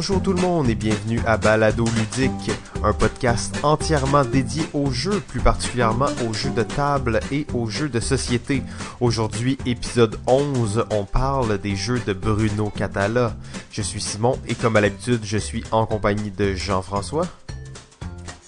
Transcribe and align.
Bonjour 0.00 0.22
tout 0.22 0.32
le 0.32 0.40
monde 0.40 0.70
et 0.70 0.74
bienvenue 0.74 1.20
à 1.26 1.36
Balado 1.36 1.84
Ludique, 1.84 2.50
un 2.82 2.94
podcast 2.94 3.54
entièrement 3.62 4.24
dédié 4.24 4.62
aux 4.72 4.90
jeux, 4.90 5.20
plus 5.20 5.40
particulièrement 5.40 6.08
aux 6.26 6.32
jeux 6.32 6.48
de 6.48 6.62
table 6.62 7.20
et 7.30 7.46
aux 7.52 7.66
jeux 7.66 7.90
de 7.90 8.00
société. 8.00 8.62
Aujourd'hui, 9.00 9.58
épisode 9.66 10.18
11, 10.26 10.86
on 10.90 11.04
parle 11.04 11.58
des 11.58 11.76
jeux 11.76 12.00
de 12.06 12.14
Bruno 12.14 12.70
Catala. 12.70 13.36
Je 13.70 13.82
suis 13.82 14.00
Simon 14.00 14.38
et 14.48 14.54
comme 14.54 14.76
à 14.76 14.80
l'habitude, 14.80 15.20
je 15.22 15.36
suis 15.36 15.64
en 15.70 15.84
compagnie 15.84 16.30
de 16.30 16.54
Jean-François. 16.54 17.26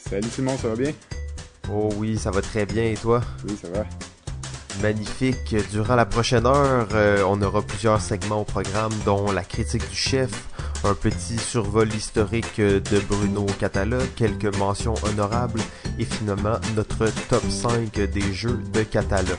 Salut 0.08 0.30
Simon, 0.30 0.56
ça 0.56 0.68
va 0.68 0.76
bien? 0.76 0.92
Oh 1.70 1.90
oui, 1.98 2.16
ça 2.16 2.30
va 2.30 2.40
très 2.40 2.64
bien 2.64 2.84
et 2.84 2.96
toi? 2.96 3.20
Oui, 3.46 3.58
ça 3.60 3.68
va. 3.68 3.84
Magnifique. 4.80 5.54
Durant 5.70 5.96
la 5.96 6.06
prochaine 6.06 6.46
heure, 6.46 6.88
euh, 6.94 7.22
on 7.28 7.42
aura 7.42 7.60
plusieurs 7.60 8.00
segments 8.00 8.40
au 8.40 8.44
programme, 8.44 8.92
dont 9.04 9.30
la 9.30 9.44
critique 9.44 9.86
du 9.90 9.94
chef, 9.96 10.30
un 10.84 10.94
petit 10.94 11.38
survol 11.38 11.88
historique 11.94 12.58
de 12.60 12.98
Bruno 13.08 13.46
Catala, 13.58 13.98
quelques 14.16 14.54
mentions 14.56 14.94
honorables 15.04 15.60
et 15.98 16.04
finalement 16.04 16.56
notre 16.76 17.06
top 17.28 17.42
5 17.48 17.92
des 18.12 18.32
jeux 18.32 18.58
de 18.72 18.82
Catala. 18.82 19.36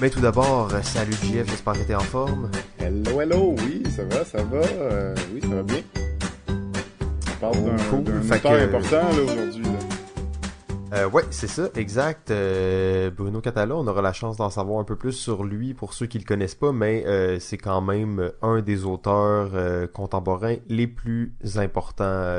Mais 0.00 0.08
tout 0.08 0.20
d'abord, 0.20 0.70
salut 0.82 1.12
JF, 1.22 1.46
j'espère 1.50 1.74
que 1.74 1.80
t'es 1.86 1.94
en 1.94 2.00
forme. 2.00 2.50
Hello, 2.78 3.20
hello, 3.20 3.54
oui, 3.58 3.82
ça 3.94 4.02
va, 4.04 4.24
ça 4.24 4.42
va, 4.42 4.56
euh, 4.58 5.14
oui, 5.34 5.40
ça 5.42 5.48
va 5.48 5.62
bien. 5.62 5.82
On 6.48 7.40
parle 7.40 7.64
d'un 7.64 7.82
cool. 7.90 8.04
d'un 8.04 8.36
auteur 8.36 8.40
que- 8.40 8.64
important 8.64 8.96
là, 9.16 9.22
aujourd'hui. 9.22 9.62
là. 9.64 9.70
Euh, 10.92 11.08
ouais, 11.08 11.22
c'est 11.30 11.46
ça, 11.46 11.68
exact. 11.76 12.30
Euh, 12.30 13.10
Bruno 13.10 13.40
Catala, 13.40 13.76
on 13.76 13.86
aura 13.86 14.02
la 14.02 14.12
chance 14.12 14.36
d'en 14.36 14.50
savoir 14.50 14.80
un 14.80 14.84
peu 14.84 14.96
plus 14.96 15.12
sur 15.12 15.44
lui 15.44 15.72
pour 15.72 15.94
ceux 15.94 16.06
qui 16.06 16.18
le 16.18 16.24
connaissent 16.24 16.56
pas, 16.56 16.72
mais 16.72 17.04
euh, 17.06 17.38
c'est 17.38 17.58
quand 17.58 17.80
même 17.80 18.32
un 18.42 18.60
des 18.60 18.84
auteurs 18.84 19.50
euh, 19.54 19.86
contemporains 19.86 20.56
les 20.68 20.88
plus 20.88 21.32
importants 21.56 22.34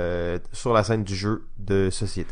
sur 0.51 0.73
la 0.73 0.83
scène 0.83 1.03
du 1.03 1.15
jeu 1.15 1.43
de 1.59 1.89
société. 1.89 2.31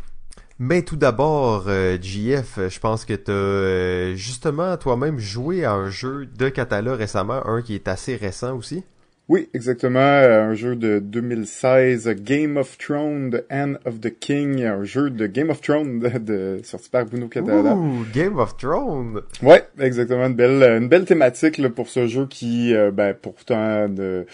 Mais 0.62 0.82
tout 0.82 0.96
d'abord, 0.96 1.70
JF, 2.02 2.68
je 2.68 2.80
pense 2.80 3.06
que 3.06 3.14
t'as 3.14 3.32
euh, 3.32 4.14
justement 4.14 4.76
toi-même 4.76 5.18
joué 5.18 5.64
à 5.64 5.72
un 5.72 5.88
jeu 5.88 6.26
de 6.26 6.50
Catala 6.50 6.94
récemment, 6.96 7.46
un 7.46 7.62
qui 7.62 7.74
est 7.74 7.88
assez 7.88 8.14
récent 8.14 8.54
aussi. 8.54 8.84
Oui, 9.30 9.48
exactement, 9.54 10.00
euh, 10.00 10.42
un 10.42 10.54
jeu 10.54 10.74
de 10.74 10.98
2016, 10.98 12.08
Game 12.24 12.56
of 12.56 12.76
Thrones, 12.78 13.30
The 13.30 13.44
End 13.48 13.74
of 13.84 14.00
the 14.00 14.10
King, 14.18 14.64
un 14.64 14.82
jeu 14.82 15.08
de 15.08 15.28
Game 15.28 15.50
of 15.50 15.60
Thrones 15.60 16.00
de, 16.00 16.18
de- 16.18 16.60
sorti 16.64 16.90
par 16.90 17.06
Bruno 17.06 17.28
Catala. 17.28 17.76
Ouh, 17.76 18.04
Game 18.12 18.40
of 18.40 18.56
Thrones! 18.56 19.20
Ouais, 19.40 19.62
exactement. 19.78 20.26
Une 20.26 20.34
belle, 20.34 20.64
une 20.82 20.88
belle 20.88 21.04
thématique 21.04 21.58
là, 21.58 21.70
pour 21.70 21.88
ce 21.88 22.08
jeu 22.08 22.26
qui, 22.26 22.74
euh, 22.74 22.90
ben, 22.90 23.14
pourtant, 23.14 23.88
ne, 23.88 24.24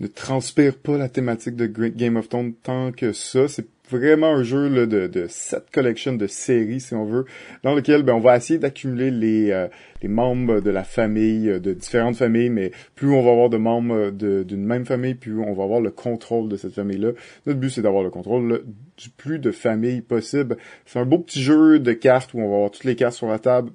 ne 0.00 0.06
transpire 0.06 0.76
pas 0.78 0.96
la 0.96 1.10
thématique 1.10 1.54
de 1.54 1.66
Game 1.66 2.16
of 2.16 2.30
Thrones 2.30 2.54
tant 2.54 2.90
que 2.90 3.12
ça. 3.12 3.48
C'est 3.48 3.66
vraiment 3.88 4.28
un 4.28 4.42
jeu 4.42 4.68
là, 4.68 4.86
de, 4.86 5.06
de 5.06 5.26
set 5.28 5.64
collection 5.72 6.14
de 6.14 6.26
séries, 6.26 6.80
si 6.80 6.94
on 6.94 7.04
veut, 7.04 7.24
dans 7.62 7.74
lequel 7.74 8.02
ben, 8.02 8.14
on 8.14 8.20
va 8.20 8.36
essayer 8.36 8.58
d'accumuler 8.58 9.10
les, 9.10 9.50
euh, 9.50 9.68
les 10.02 10.08
membres 10.08 10.60
de 10.60 10.70
la 10.70 10.84
famille, 10.84 11.48
euh, 11.48 11.58
de 11.58 11.72
différentes 11.72 12.16
familles, 12.16 12.50
mais 12.50 12.72
plus 12.94 13.10
on 13.10 13.22
va 13.22 13.30
avoir 13.30 13.48
de 13.48 13.56
membres 13.56 14.10
euh, 14.22 14.44
d'une 14.44 14.64
même 14.64 14.86
famille, 14.86 15.14
plus 15.14 15.38
on 15.40 15.52
va 15.52 15.64
avoir 15.64 15.80
le 15.80 15.90
contrôle 15.90 16.48
de 16.48 16.56
cette 16.56 16.74
famille-là. 16.74 17.12
Notre 17.46 17.58
but, 17.58 17.70
c'est 17.70 17.82
d'avoir 17.82 18.02
le 18.02 18.10
contrôle 18.10 18.48
là, 18.48 18.58
du 18.96 19.10
plus 19.10 19.38
de 19.38 19.50
familles 19.50 20.00
possible. 20.00 20.56
C'est 20.86 20.98
un 20.98 21.06
beau 21.06 21.18
petit 21.18 21.42
jeu 21.42 21.78
de 21.78 21.92
cartes 21.92 22.34
où 22.34 22.38
on 22.38 22.48
va 22.48 22.56
avoir 22.56 22.70
toutes 22.70 22.84
les 22.84 22.96
cartes 22.96 23.14
sur 23.14 23.28
la 23.28 23.38
table. 23.38 23.70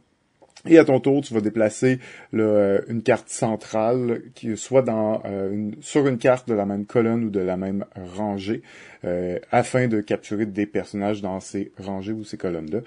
Et 0.65 0.77
à 0.77 0.85
ton 0.85 1.01
tour, 1.01 1.21
tu 1.21 1.33
vas 1.33 1.41
déplacer 1.41 1.99
euh, 2.33 2.79
une 2.87 3.03
carte 3.03 3.27
centrale 3.27 4.21
qui 4.33 4.55
soit 4.55 4.81
dans 4.81 5.21
euh, 5.25 5.51
une, 5.51 5.75
sur 5.81 6.07
une 6.07 6.17
carte 6.17 6.47
de 6.47 6.53
la 6.53 6.65
même 6.65 6.85
colonne 6.85 7.25
ou 7.25 7.29
de 7.29 7.41
la 7.41 7.57
même 7.57 7.83
rangée, 8.15 8.61
euh, 9.03 9.39
afin 9.51 9.89
de 9.89 9.99
capturer 9.99 10.45
des 10.45 10.65
personnages 10.65 11.21
dans 11.21 11.41
ces 11.41 11.73
rangées 11.77 12.13
ou 12.13 12.23
ces 12.23 12.37
colonnes-là. 12.37 12.79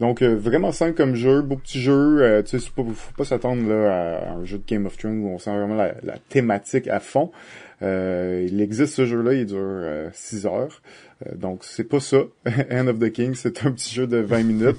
Donc 0.00 0.22
euh, 0.22 0.36
vraiment 0.36 0.72
simple 0.72 0.94
comme 0.94 1.16
jeu, 1.16 1.42
beau 1.42 1.56
petit 1.56 1.82
jeu. 1.82 2.22
Euh, 2.22 2.42
tu 2.42 2.50
sais, 2.50 2.58
c'est 2.60 2.72
pas, 2.72 2.82
faut 2.94 3.12
pas 3.14 3.24
s'attendre 3.24 3.70
à 3.72 4.30
un 4.30 4.44
jeu 4.46 4.56
de 4.56 4.64
Game 4.66 4.86
of 4.86 4.96
Thrones 4.96 5.22
où 5.22 5.28
on 5.28 5.38
sent 5.38 5.50
vraiment 5.50 5.74
la, 5.74 5.94
la 6.02 6.16
thématique 6.30 6.88
à 6.88 6.98
fond. 6.98 7.30
Euh, 7.82 8.46
il 8.48 8.58
existe 8.62 8.94
ce 8.94 9.04
jeu-là, 9.04 9.34
il 9.34 9.44
dure 9.44 10.10
6 10.14 10.46
heures. 10.46 10.80
Donc 11.34 11.62
c'est 11.62 11.84
pas 11.84 12.00
ça. 12.00 12.22
End 12.70 12.86
of 12.86 12.98
the 12.98 13.12
King, 13.12 13.34
c'est 13.34 13.66
un 13.66 13.72
petit 13.72 13.94
jeu 13.94 14.06
de 14.06 14.16
20 14.16 14.44
minutes. 14.44 14.78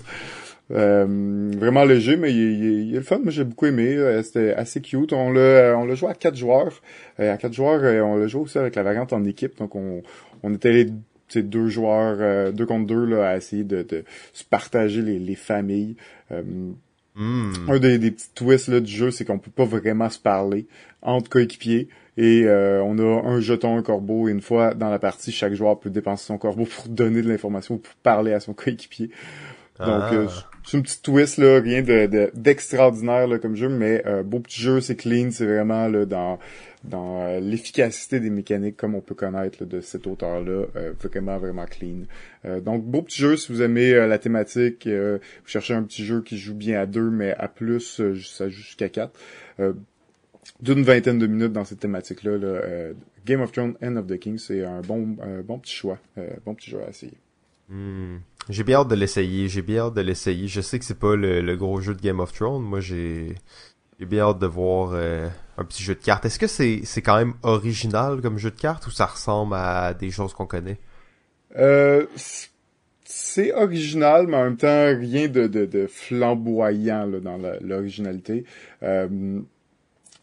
Euh, 0.72 1.52
vraiment 1.57 1.84
léger, 1.84 2.16
mais 2.16 2.31
il, 2.31 2.38
il- 2.38 2.88
il 2.90 2.94
est 2.94 2.97
le 2.97 3.03
fun. 3.03 3.19
Moi, 3.19 3.31
j'ai 3.31 3.44
beaucoup 3.44 3.66
aimé. 3.66 3.97
C'était 4.24 4.53
assez 4.53 4.81
cute. 4.81 5.13
On 5.13 5.31
l'a, 5.31 5.75
on 5.78 5.85
l'a 5.85 5.96
joué 5.96 6.09
à 6.09 6.13
quatre 6.13 6.35
joueurs. 6.38 6.81
Euh, 7.19 7.34
à 7.34 7.38
quatre 7.38 7.53
joueurs, 7.53 7.81
euh, 7.84 8.02
on 8.02 8.16
l'a 8.18 8.28
joué 8.28 8.41
aussi 8.41 8.57
avec 8.57 8.75
la 8.75 8.84
variante 8.84 9.12
en 9.13 9.24
équipe. 9.25 9.58
Donc, 9.58 9.75
on, 9.75 10.02
on 10.44 10.53
était 10.53 10.72
les 10.72 11.41
deux 11.44 11.68
joueurs, 11.69 12.18
euh, 12.19 12.52
deux 12.52 12.66
contre 12.66 12.88
deux, 12.88 13.06
là, 13.06 13.29
à 13.29 13.38
essayer 13.38 13.63
de, 13.63 13.81
de 13.84 14.03
se 14.34 14.44
partager 14.44 15.02
les, 15.02 15.19
les 15.19 15.35
familles. 15.35 15.96
Euh, 16.31 16.44
Hmm. 17.16 17.52
un 17.68 17.79
des, 17.79 17.97
des 17.97 18.12
petits 18.12 18.29
twists 18.34 18.69
là, 18.69 18.79
du 18.79 18.91
jeu, 18.91 19.12
c'est 19.12 19.25
qu'on 19.25 19.40
peut 19.40 19.52
pas 19.52 19.66
vraiment 19.66 20.09
se 20.09 20.19
parler 20.19 20.68
entre 21.02 21.29
coéquipiers. 21.29 21.90
Et 22.16 22.44
euh, 22.46 22.81
on 22.84 22.97
a 22.97 23.28
un 23.28 23.41
jeton, 23.41 23.75
un 23.78 23.81
corbeau, 23.81 24.29
et 24.29 24.31
une 24.31 24.40
fois 24.41 24.74
dans 24.74 24.90
la 24.90 25.00
partie, 25.00 25.31
chaque 25.34 25.53
joueur 25.53 25.79
peut 25.79 25.90
dépenser 25.90 26.28
son 26.28 26.38
corbeau 26.38 26.63
pour 26.66 26.88
donner 26.88 27.22
de 27.22 27.28
l'information 27.28 27.75
ou 27.75 27.78
pour 27.79 27.94
parler 27.96 28.31
à 28.31 28.40
son 28.40 28.53
coéquipier. 28.53 29.09
Donc 29.79 29.88
Ah. 30.03 30.13
euh, 30.13 30.28
c'est 30.66 30.78
une 30.78 30.84
petite 30.84 31.01
twist 31.01 31.38
là, 31.38 31.59
rien 31.62 31.81
de 31.81 32.06
de- 32.07 32.31
d'extraordinaire 32.35 33.28
là 33.28 33.40
comme 33.40 33.56
jeu, 33.56 33.69
mais 33.69 34.03
euh, 34.06 34.23
beau 34.23 34.40
petit 34.40 34.62
jeu, 34.62 34.81
c'est 34.81 34.95
clean, 34.95 35.29
c'est 35.31 35.45
vraiment 35.45 35.88
là 35.88 36.06
dans 36.06 36.38
dans 36.84 37.22
euh, 37.22 37.40
l'efficacité 37.40 38.19
des 38.19 38.29
mécaniques 38.29 38.78
comme 38.78 38.95
on 38.95 39.01
peut 39.01 39.16
connaître 39.16 39.57
là, 39.62 39.67
de 39.67 39.81
cet 39.81 40.06
auteur-là, 40.07 40.66
euh, 40.75 40.94
vraiment 41.01 41.38
vraiment 41.38 41.66
clean. 41.66 42.03
Euh, 42.45 42.59
donc 42.62 42.84
beau 42.85 43.01
petit 43.01 43.22
jeu 43.22 43.38
si 43.38 43.51
vous 43.51 43.62
aimez 43.62 43.94
euh, 43.94 44.06
la 44.07 44.17
thématique, 44.17 44.85
euh, 44.88 45.17
vous 45.44 45.50
cherchez 45.50 45.73
un 45.73 45.84
petit 45.84 46.06
jeu 46.06 46.22
qui 46.22 46.38
joue 46.38 46.56
bien 46.56 46.79
à 46.81 46.85
deux, 46.85 47.09
mais 47.09 47.34
à 47.38 47.47
plus 47.47 47.79
ça 48.22 48.47
joue 48.50 48.57
jusqu'à 48.61 48.90
quatre. 48.90 49.17
Euh, 49.59 49.73
d'une 50.61 50.84
vingtaine 50.84 51.19
de 51.19 51.28
minutes 51.28 51.53
dans 51.53 51.63
cette 51.66 51.79
thématique-là. 51.79 52.38
là, 52.38 52.47
euh, 52.47 52.94
Game 53.25 53.41
of 53.41 53.51
Thrones, 53.51 53.75
End 53.84 53.96
of 53.97 54.07
the 54.07 54.17
King, 54.17 54.38
c'est 54.38 54.63
un 54.63 54.81
bon, 54.81 55.16
un 55.22 55.41
bon 55.41 55.59
petit 55.59 55.75
choix, 55.75 56.00
bon 56.46 56.56
petit 56.56 56.72
jeu 56.72 56.79
à 56.85 56.90
essayer. 56.90 57.13
Hmm. 57.69 58.17
J'ai 58.49 58.63
bien 58.63 58.79
hâte 58.79 58.87
de 58.87 58.95
l'essayer, 58.95 59.47
j'ai 59.47 59.61
bien 59.61 59.85
hâte 59.85 59.93
de 59.93 60.01
l'essayer. 60.01 60.47
Je 60.47 60.61
sais 60.61 60.79
que 60.79 60.85
c'est 60.85 60.99
pas 60.99 61.15
le, 61.15 61.41
le 61.41 61.55
gros 61.55 61.79
jeu 61.81 61.93
de 61.93 62.01
Game 62.01 62.19
of 62.19 62.33
Thrones, 62.33 62.63
moi 62.63 62.79
j'ai 62.79 63.35
bien 63.99 64.23
hâte 64.23 64.39
de 64.39 64.47
voir 64.47 64.91
euh, 64.93 65.27
un 65.57 65.63
petit 65.63 65.83
jeu 65.83 65.93
de 65.93 66.01
cartes. 66.01 66.25
Est-ce 66.25 66.39
que 66.39 66.47
c'est 66.47 66.81
c'est 66.83 67.01
quand 67.01 67.17
même 67.17 67.35
original 67.43 68.21
comme 68.21 68.37
jeu 68.37 68.49
de 68.49 68.59
cartes 68.59 68.87
ou 68.87 68.91
ça 68.91 69.05
ressemble 69.05 69.53
à 69.53 69.93
des 69.93 70.09
choses 70.09 70.33
qu'on 70.33 70.47
connaît? 70.47 70.79
Euh, 71.57 72.05
c'est 73.03 73.53
original, 73.53 74.27
mais 74.27 74.37
en 74.37 74.43
même 74.45 74.57
temps, 74.57 74.85
rien 74.97 75.27
de, 75.27 75.47
de, 75.47 75.66
de 75.66 75.87
flamboyant 75.87 77.05
là, 77.05 77.19
dans 77.19 77.37
l'originalité. 77.61 78.45
Euh, 78.83 79.39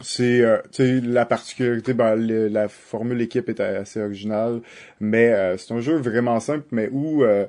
c'est 0.00 0.40
euh, 0.42 0.58
la 0.78 1.24
particularité, 1.24 1.94
ben, 1.94 2.16
la 2.16 2.68
formule 2.68 3.20
équipe 3.22 3.48
est 3.48 3.60
assez 3.60 4.00
originale, 4.00 4.60
mais 5.00 5.32
euh, 5.32 5.56
c'est 5.56 5.72
un 5.72 5.80
jeu 5.80 5.96
vraiment 5.96 6.38
simple, 6.38 6.66
mais 6.70 6.88
où 6.92 7.24
euh, 7.24 7.46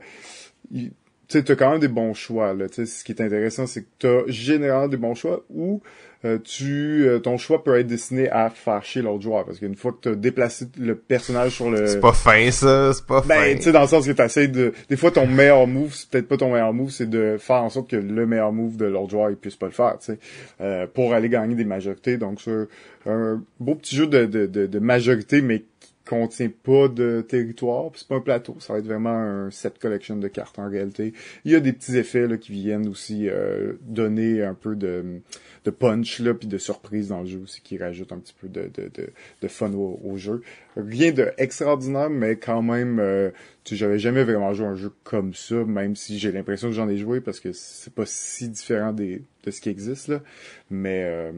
tu 0.72 0.92
sais, 1.28 1.44
t'as 1.44 1.56
quand 1.56 1.72
même 1.72 1.80
des 1.80 1.90
bons 1.90 2.14
choix. 2.14 2.54
Là, 2.54 2.70
tu 2.70 2.76
sais, 2.76 2.86
ce 2.86 3.04
qui 3.04 3.12
est 3.12 3.22
intéressant, 3.22 3.68
c'est 3.68 3.82
que 3.82 3.88
t'as 4.00 4.32
généralement 4.32 4.88
des 4.88 4.98
bons 4.98 5.14
choix 5.14 5.44
où 5.50 5.82
euh, 6.26 6.40
tu 6.42 7.06
euh, 7.06 7.20
ton 7.20 7.38
choix 7.38 7.64
peut 7.64 7.78
être 7.78 7.86
destiné 7.86 8.30
à 8.30 8.50
fâcher 8.50 9.02
l'autre 9.02 9.22
joueur. 9.22 9.46
Parce 9.46 9.60
qu'une 9.60 9.76
fois 9.76 9.92
que 9.92 10.10
t'as 10.10 10.16
déplacé 10.16 10.68
le 10.80 10.96
personnage 10.96 11.52
sur 11.52 11.70
le... 11.70 11.86
C'est 11.86 12.00
pas 12.00 12.14
fin 12.14 12.50
ça, 12.50 12.94
c'est 12.94 13.06
pas 13.06 13.22
fin. 13.22 13.28
Ben, 13.28 13.58
tu 13.58 13.64
sais, 13.64 13.72
dans 13.74 13.82
le 13.82 13.88
sens 13.88 14.08
que 14.08 14.12
t'essayes 14.14 14.48
de... 14.48 14.74
Des 14.90 14.96
fois, 14.96 15.12
ton 15.12 15.28
meilleur 15.28 15.68
move, 15.68 15.94
c'est 15.94 16.10
peut-être 16.10 16.28
pas 16.30 16.38
ton 16.38 16.54
meilleur 16.54 16.74
move, 16.74 16.92
c'est 16.92 17.10
de 17.10 17.36
faire 17.38 17.58
en 17.62 17.70
sorte 17.70 17.90
que 17.90 17.98
le 17.98 18.26
meilleur 18.26 18.54
move 18.54 18.78
de 18.78 18.86
l'autre 18.86 19.12
joueur, 19.12 19.30
il 19.30 19.36
puisse 19.36 19.58
pas 19.58 19.68
le 19.68 19.74
faire, 19.74 19.98
tu 20.00 20.14
sais, 20.14 20.20
euh, 20.62 20.88
pour 20.88 21.14
aller 21.14 21.28
gagner 21.28 21.56
des 21.56 21.66
majorités. 21.66 22.18
Donc, 22.18 22.40
c'est 22.42 22.68
un 23.06 23.44
beau 23.60 23.76
petit 23.76 23.98
jeu 23.98 24.08
de, 24.08 24.26
de, 24.26 24.46
de, 24.46 24.66
de 24.66 24.80
majorité, 24.80 25.42
mais 25.42 25.66
contient 26.08 26.50
pas 26.64 26.88
de 26.88 27.22
territoire. 27.28 27.92
C'est 27.96 28.08
pas 28.08 28.16
un 28.16 28.22
plateau, 28.22 28.56
ça 28.60 28.74
va 28.74 28.80
être 28.80 28.86
vraiment 28.86 29.10
un 29.10 29.52
set 29.52 29.78
collection 29.80 30.16
de 30.16 30.28
cartes 30.28 30.58
en 30.60 30.70
réalité. 30.70 31.14
Il 31.46 31.52
y 31.52 31.56
a 31.56 31.60
des 31.60 31.74
petits 31.74 31.98
effets 31.98 32.28
là, 32.28 32.38
qui 32.38 32.52
viennent 32.52 32.88
aussi 32.88 33.28
euh, 33.30 33.74
donner 33.82 34.44
un 34.44 34.54
peu 34.54 34.76
de, 34.76 35.22
de 35.66 35.72
punch 35.72 36.20
là, 36.20 36.34
puis 36.34 36.48
de 36.48 36.58
surprise 36.58 37.10
dans 37.10 37.22
le 37.22 37.28
jeu 37.28 37.40
aussi, 37.44 37.62
qui 37.62 37.78
rajoute 37.78 38.12
un 38.12 38.20
petit 38.20 38.36
peu 38.40 38.48
de, 38.48 38.70
de, 38.74 38.90
de, 38.94 39.10
de 39.42 39.48
fun 39.48 39.72
au, 39.74 40.18
jeu. 40.18 40.42
Rien 40.76 41.12
de 41.12 41.32
extraordinaire, 41.38 42.10
mais 42.10 42.38
quand 42.38 42.62
même, 42.62 43.00
euh, 43.00 43.30
j'avais 43.66 44.00
jamais 44.00 44.24
vraiment 44.24 44.54
joué 44.54 44.68
un 44.68 44.76
jeu 44.76 44.92
comme 45.04 45.34
ça, 45.34 45.56
même 45.66 45.96
si 45.96 46.18
j'ai 46.20 46.32
l'impression 46.32 46.70
que 46.70 46.74
j'en 46.74 46.90
ai 46.90 46.98
joué 46.98 47.22
parce 47.22 47.40
que 47.40 47.52
c'est 47.52 47.94
pas 47.94 48.06
si 48.06 48.50
différent 48.50 48.94
des, 48.94 49.22
de 49.44 49.52
ce 49.52 49.62
qui 49.62 49.70
existe 49.70 50.08
là, 50.08 50.22
mais 50.70 51.04
euh, 51.06 51.32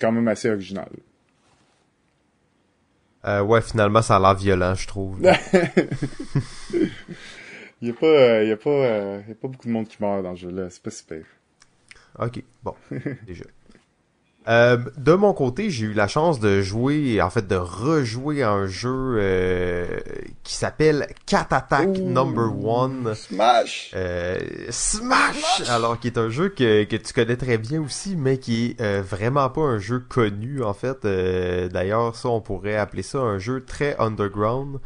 quand 0.00 0.12
même 0.12 0.28
assez 0.28 0.48
original. 0.48 0.88
Euh, 3.26 3.40
ouais, 3.42 3.60
finalement 3.60 4.02
ça 4.02 4.16
a 4.16 4.20
l'air 4.20 4.34
violent, 4.34 4.74
je 4.74 4.86
trouve. 4.86 5.18
Il 7.82 7.88
y 7.88 7.90
a 7.90 7.94
pas, 7.94 8.06
euh, 8.06 8.42
il 8.42 8.48
y 8.48 8.52
a 8.52 8.56
pas, 8.56 8.70
euh, 8.70 9.20
il 9.26 9.28
y 9.28 9.32
a 9.32 9.34
pas 9.34 9.48
beaucoup 9.48 9.66
de 9.66 9.72
monde 9.72 9.86
qui 9.86 9.98
meurt 10.00 10.22
dans 10.22 10.34
ce 10.34 10.42
jeu-là, 10.42 10.70
c'est 10.70 10.82
pas 10.82 10.90
super. 10.90 11.22
ok, 12.18 12.42
bon, 12.62 12.74
déjà. 13.26 13.44
Euh, 14.48 14.76
de 14.96 15.12
mon 15.14 15.32
côté, 15.32 15.70
j'ai 15.70 15.86
eu 15.86 15.92
la 15.92 16.06
chance 16.06 16.38
de 16.38 16.62
jouer, 16.62 17.20
en 17.20 17.30
fait, 17.30 17.48
de 17.48 17.56
rejouer 17.56 18.44
un 18.44 18.66
jeu 18.66 19.16
euh, 19.18 19.86
qui 20.44 20.54
s'appelle 20.54 21.08
Cat 21.26 21.48
Attack 21.50 21.88
Number 21.88 22.64
One. 22.64 23.14
Smash! 23.14 23.90
Euh, 23.96 24.38
Smash! 24.70 25.68
Alors, 25.68 25.98
qui 25.98 26.06
est 26.06 26.18
un 26.18 26.28
jeu 26.28 26.48
que, 26.48 26.84
que 26.84 26.96
tu 26.96 27.12
connais 27.12 27.36
très 27.36 27.58
bien 27.58 27.82
aussi, 27.82 28.14
mais 28.14 28.38
qui 28.38 28.76
est 28.78 29.00
vraiment 29.00 29.50
pas 29.50 29.62
un 29.62 29.78
jeu 29.78 29.98
connu, 29.98 30.62
en 30.62 30.74
fait. 30.74 31.04
D'ailleurs, 31.04 32.14
ça, 32.14 32.28
on 32.28 32.40
pourrait 32.40 32.76
appeler 32.76 33.02
ça 33.02 33.18
un 33.18 33.38
jeu 33.38 33.64
très 33.64 33.96
underground. 33.98 34.78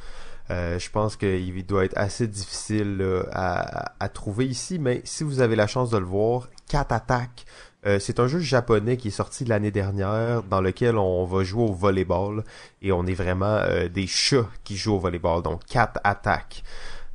je 0.48 0.90
pense 0.90 1.16
qu'il 1.16 1.66
doit 1.66 1.84
être 1.84 1.98
assez 1.98 2.26
difficile 2.26 3.04
à, 3.32 3.92
à, 4.00 4.08
trouver 4.08 4.46
ici, 4.46 4.78
mais 4.78 5.02
si 5.04 5.22
vous 5.22 5.40
avez 5.40 5.54
la 5.54 5.66
chance 5.66 5.90
de 5.90 5.98
le 5.98 6.06
voir, 6.06 6.48
Cat 6.66 6.86
Attack 6.88 7.44
euh, 7.86 7.98
c'est 7.98 8.20
un 8.20 8.28
jeu 8.28 8.40
japonais 8.40 8.96
qui 8.98 9.08
est 9.08 9.12
sorti 9.12 9.44
l'année 9.44 9.70
dernière 9.70 10.42
dans 10.42 10.60
lequel 10.60 10.98
on 10.98 11.24
va 11.24 11.44
jouer 11.44 11.62
au 11.62 11.72
volleyball 11.72 12.44
et 12.82 12.92
on 12.92 13.06
est 13.06 13.14
vraiment 13.14 13.46
euh, 13.46 13.88
des 13.88 14.06
chats 14.06 14.48
qui 14.64 14.76
jouent 14.76 14.96
au 14.96 14.98
volleyball, 14.98 15.42
donc 15.42 15.64
Cat 15.64 15.94
Attack. 16.04 16.62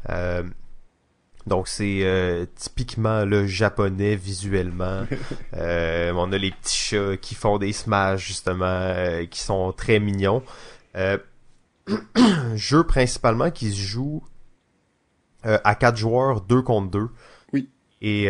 Euh, 0.09 0.43
donc 1.45 1.67
c'est 1.67 2.47
typiquement 2.55 3.23
le 3.23 3.45
japonais 3.45 4.15
visuellement. 4.15 5.05
on 5.53 6.31
a 6.31 6.37
les 6.37 6.49
petits 6.49 6.75
chats 6.75 7.17
qui 7.17 7.35
font 7.35 7.59
des 7.59 7.71
smash 7.71 8.25
justement, 8.25 8.95
qui 9.29 9.39
sont 9.39 9.71
très 9.71 9.99
mignons. 9.99 10.41
jeu 12.55 12.83
principalement 12.83 13.51
qui 13.51 13.71
se 13.71 13.79
joue 13.79 14.23
à 15.43 15.75
quatre 15.75 15.97
joueurs, 15.97 16.41
deux 16.41 16.63
contre 16.63 16.89
deux. 16.89 17.09
Oui. 17.53 17.69
Et 18.01 18.27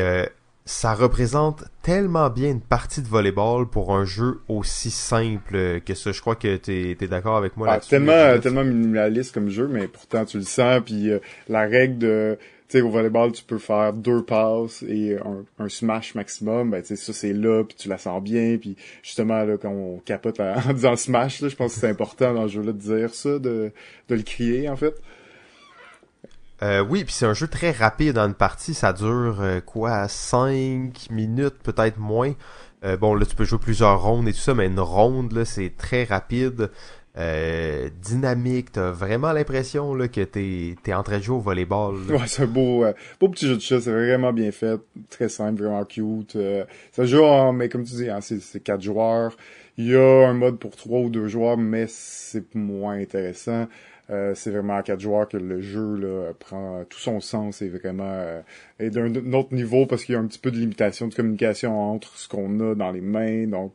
ça 0.66 0.96
représente 0.96 1.64
tellement 1.84 2.32
bien 2.32 2.50
une 2.50 2.62
partie 2.62 3.04
de 3.04 3.08
volleyball 3.08 3.68
pour 3.68 3.96
un 3.96 4.04
jeu 4.04 4.40
aussi 4.48 4.90
simple 4.90 5.80
que 5.82 5.94
ça. 5.94 6.12
Je 6.12 6.20
crois 6.22 6.36
que 6.36 6.58
tu 6.58 6.98
es, 7.00 7.08
d'accord 7.08 7.38
avec 7.38 7.56
moi 7.56 7.68
ah, 7.70 7.80
Tellement, 7.80 8.40
tellement 8.40 8.64
minimaliste 8.64 9.32
comme 9.32 9.50
jeu, 9.50 9.68
mais 9.68 9.88
pourtant 9.88 10.26
tu 10.26 10.38
le 10.38 10.44
sens. 10.44 10.82
Puis 10.84 11.12
euh, 11.12 11.20
la 11.50 11.68
règle 11.68 12.00
de, 12.00 12.40
tu 12.68 12.80
sais, 12.80 12.82
au 12.82 12.90
volleyball, 12.90 13.32
tu 13.32 13.44
peux 13.44 13.60
faire 13.60 13.94
deux 13.94 14.24
passes 14.24 14.82
et 14.82 15.20
un, 15.60 15.70
smash 15.70 16.16
maximum. 16.16 16.72
Ben, 16.72 16.82
tu 16.82 16.88
sais, 16.88 16.96
ça 16.96 17.14
c'est 17.14 17.34
là, 17.34 17.64
puis 17.64 17.78
tu 17.78 17.88
la 17.88 18.00
sens 18.00 18.24
bien. 18.24 18.58
Puis 18.60 18.76
justement, 19.04 19.44
là, 19.44 19.58
quand 19.58 19.70
on 19.70 20.00
capote 20.00 20.40
en 20.40 20.74
disant 20.74 20.96
smash, 20.96 21.42
là, 21.42 21.50
je 21.50 21.56
pense 21.56 21.76
que 21.76 21.80
c'est 21.80 21.90
important 21.90 22.34
dans 22.34 22.44
le 22.44 22.50
jeu-là 22.50 22.72
de 22.72 22.80
dire 22.80 23.14
ça, 23.14 23.38
de, 23.38 23.72
de 24.10 24.16
le 24.16 24.24
crier 24.24 24.68
en 24.68 24.76
fait. 24.76 24.96
Euh, 26.62 26.84
oui, 26.88 27.04
puis 27.04 27.13
c'est 27.13 27.25
un 27.25 27.34
jeu 27.34 27.48
très 27.48 27.72
rapide 27.72 28.13
dans 28.13 28.28
une 28.28 28.34
partie, 28.34 28.74
ça 28.74 28.94
dure 28.94 29.42
euh, 29.42 29.60
quoi, 29.60 30.07
5 30.07 31.10
minutes, 31.12 31.56
peut-être 31.63 31.98
moins. 31.98 32.34
Euh, 32.84 32.96
bon, 32.98 33.13
là, 33.13 33.25
tu 33.25 33.36
peux 33.36 33.44
jouer 33.44 33.60
plusieurs 33.60 34.02
rondes 34.02 34.28
et 34.28 34.34
tout 34.34 34.40
ça, 34.40 34.54
mais 34.54 34.68
une 34.68 34.80
ronde, 34.80 35.34
là, 35.34 35.44
c'est 35.44 35.74
très 35.75 36.04
rapide, 36.06 36.69
dynamique. 38.02 38.74
T'as 38.74 38.92
vraiment 38.92 39.31
l'impression 39.31 39.96
là, 39.96 40.10
que 40.10 40.22
t'es 40.22 40.75
es 40.86 40.94
en 40.94 41.04
train 41.04 41.18
de 41.18 41.24
jouer 41.24 41.38
au 41.38 41.40
volleyball. 41.40 41.96
Ouais, 42.10 42.28
c'est 42.28 42.44
un 42.44 42.48
beau, 42.48 42.86
beau 43.19 43.30
petit 43.30 43.48
jeu 43.48 43.56
de 43.56 43.62
chat, 43.62 43.80
c'est 43.80 43.92
vraiment 43.92 44.34
bien 44.34 44.51
fait, 44.51 44.80
très 45.10 45.30
simple, 45.30 45.63
vraiment 45.63 45.86
cute. 45.86 46.38
ça 46.92 47.06
joue 47.06 47.24
en, 47.24 47.54
mais 47.54 47.69
comme 47.69 47.84
tu 47.84 47.96
dis, 47.96 48.10
hein, 48.10 48.19
c'est 48.22 48.60
quatre 48.62 48.81
joueurs. 48.81 49.36
Il 49.78 49.88
y 49.88 49.96
a 49.96 50.28
un 50.28 50.34
mode 50.34 50.58
pour 50.58 50.75
trois 50.75 51.00
ou 51.01 51.10
deux 51.10 51.28
joueurs, 51.28 51.58
mais 51.58 51.86
c'est 51.88 52.54
moins 52.56 52.96
intéressant. 52.96 53.68
Euh, 54.12 54.36
c'est 54.36 54.52
vraiment 54.52 54.75
à 54.75 54.84
quatre 54.84 55.00
joueurs 55.00 55.28
que 55.28 55.38
le 55.38 55.62
jeu 55.62 55.96
là, 55.96 56.31
prend 56.34 56.84
tout 56.88 57.00
son 57.00 57.19
sens 57.19 57.63
et 57.63 57.69
vraiment 57.69 58.04
euh, 58.06 58.42
est 58.78 58.92
d'un 58.92 59.34
autre 59.34 59.54
niveau 59.54 59.88
parce 59.88 60.06
qu'il 60.06 60.13
y 60.13 60.16
a 60.16 60.22
un 60.22 60.28
petit 60.28 60.38
peu 60.38 60.52
de 60.52 60.57
limitation 60.57 61.07
de 61.07 61.16
communication 61.16 61.92
entre 61.92 62.16
ce 62.16 62.28
qu'on 62.28 62.60
a 62.60 62.75
dans 62.75 62.92
les 62.92 63.02
mains. 63.02 63.48
Donc, 63.48 63.74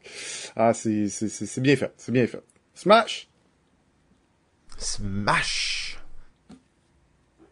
ah, 0.54 0.72
c'est, 0.72 1.08
c'est, 1.08 1.28
c'est 1.28 1.60
bien 1.60 1.74
fait. 1.74 1.92
C'est 1.96 2.12
bien 2.12 2.26
fait. 2.26 2.42
Smash! 2.74 3.28
Smash! 4.78 5.98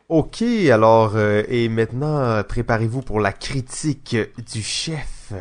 Ok, 0.08 0.42
alors, 0.42 1.16
euh, 1.16 1.42
et 1.48 1.69
maintenant, 1.69 2.42
préparez-vous 2.44 3.02
pour 3.02 3.20
la 3.20 3.32
critique 3.32 4.16
du 4.50 4.62
chef. 4.62 5.34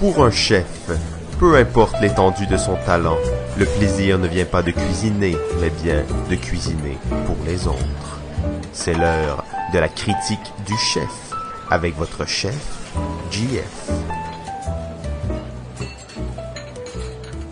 Pour 0.00 0.24
un 0.24 0.30
chef, 0.30 0.64
peu 1.38 1.56
importe 1.56 2.00
l'étendue 2.00 2.46
de 2.46 2.56
son 2.56 2.74
talent, 2.86 3.18
le 3.58 3.66
plaisir 3.66 4.18
ne 4.18 4.26
vient 4.26 4.46
pas 4.46 4.62
de 4.62 4.70
cuisiner, 4.70 5.36
mais 5.60 5.68
bien 5.68 6.02
de 6.30 6.36
cuisiner 6.36 6.96
pour 7.26 7.36
les 7.44 7.66
autres. 7.66 8.18
C'est 8.72 8.94
l'heure 8.94 9.44
de 9.74 9.78
la 9.78 9.90
critique 9.90 10.54
du 10.66 10.74
chef, 10.78 11.34
avec 11.68 11.98
votre 11.98 12.26
chef, 12.26 12.56
GF. 13.30 13.90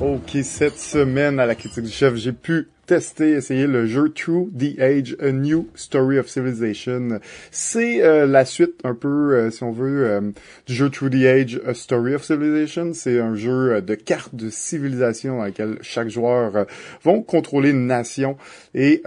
Ok, 0.00 0.38
cette 0.42 0.78
semaine 0.78 1.38
à 1.40 1.44
la 1.44 1.54
critique 1.54 1.84
du 1.84 1.90
chef, 1.90 2.14
j'ai 2.14 2.32
pu 2.32 2.68
tester, 2.88 3.32
essayer 3.32 3.66
le 3.66 3.84
jeu 3.86 4.08
True 4.08 4.50
the 4.58 4.80
Age, 4.80 5.14
A 5.20 5.30
New 5.30 5.68
Story 5.74 6.18
of 6.18 6.26
Civilization. 6.26 7.20
C'est 7.50 8.02
euh, 8.02 8.26
la 8.26 8.46
suite 8.46 8.80
un 8.82 8.94
peu, 8.94 9.34
euh, 9.34 9.50
si 9.50 9.62
on 9.62 9.72
veut, 9.72 10.06
euh, 10.06 10.20
du 10.66 10.74
jeu 10.74 10.88
True 10.88 11.10
the 11.10 11.26
Age, 11.26 11.60
A 11.66 11.74
Story 11.74 12.14
of 12.14 12.24
Civilization. 12.24 12.94
C'est 12.94 13.20
un 13.20 13.34
jeu 13.34 13.82
de 13.82 13.94
cartes 13.94 14.34
de 14.34 14.48
civilisation 14.48 15.36
dans 15.36 15.44
lequel 15.44 15.76
chaque 15.82 16.08
joueur 16.08 16.66
vont 17.04 17.22
contrôler 17.22 17.70
une 17.70 17.86
nation 17.86 18.38
et 18.74 19.02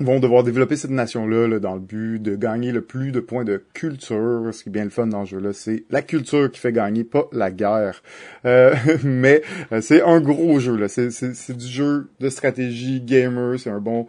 vont 0.00 0.18
devoir 0.18 0.42
développer 0.42 0.76
cette 0.76 0.90
nation-là 0.90 1.58
dans 1.58 1.74
le 1.74 1.80
but 1.80 2.20
de 2.20 2.34
gagner 2.34 2.72
le 2.72 2.82
plus 2.82 3.12
de 3.12 3.20
points 3.20 3.44
de 3.44 3.62
culture. 3.74 4.48
Ce 4.52 4.62
qui 4.62 4.68
est 4.68 4.72
bien 4.72 4.84
le 4.84 4.90
fun 4.90 5.06
dans 5.06 5.24
ce 5.24 5.30
jeu-là, 5.32 5.52
c'est 5.52 5.84
la 5.90 6.02
culture 6.02 6.50
qui 6.50 6.60
fait 6.60 6.72
gagner, 6.72 7.04
pas 7.04 7.28
la 7.32 7.50
guerre. 7.50 8.02
Euh, 8.44 8.74
mais 9.04 9.42
euh, 9.72 9.80
c'est 9.80 10.02
un 10.02 10.20
gros 10.20 10.58
jeu. 10.58 10.76
là. 10.76 10.88
C'est 10.88 11.56
du 11.56 11.66
jeu 11.66 12.08
de 12.20 12.28
stratégie 12.28 13.00
gamer. 13.00 13.58
C'est 13.58 13.70
un 13.70 13.80
bon 13.80 14.08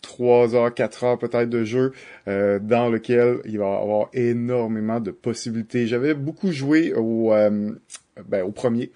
3 0.00 0.54
heures, 0.54 0.74
4 0.74 1.04
heures 1.04 1.18
peut-être 1.18 1.48
de 1.48 1.64
jeu 1.64 1.92
euh, 2.26 2.58
dans 2.58 2.88
lequel 2.88 3.38
il 3.44 3.58
va 3.58 3.66
y 3.66 3.82
avoir 3.82 4.08
énormément 4.14 5.00
de 5.00 5.10
possibilités. 5.10 5.86
J'avais 5.86 6.14
beaucoup 6.14 6.50
joué 6.50 6.92
au, 6.94 7.30
ben, 7.30 8.42
au 8.42 8.50
premier. 8.50 8.90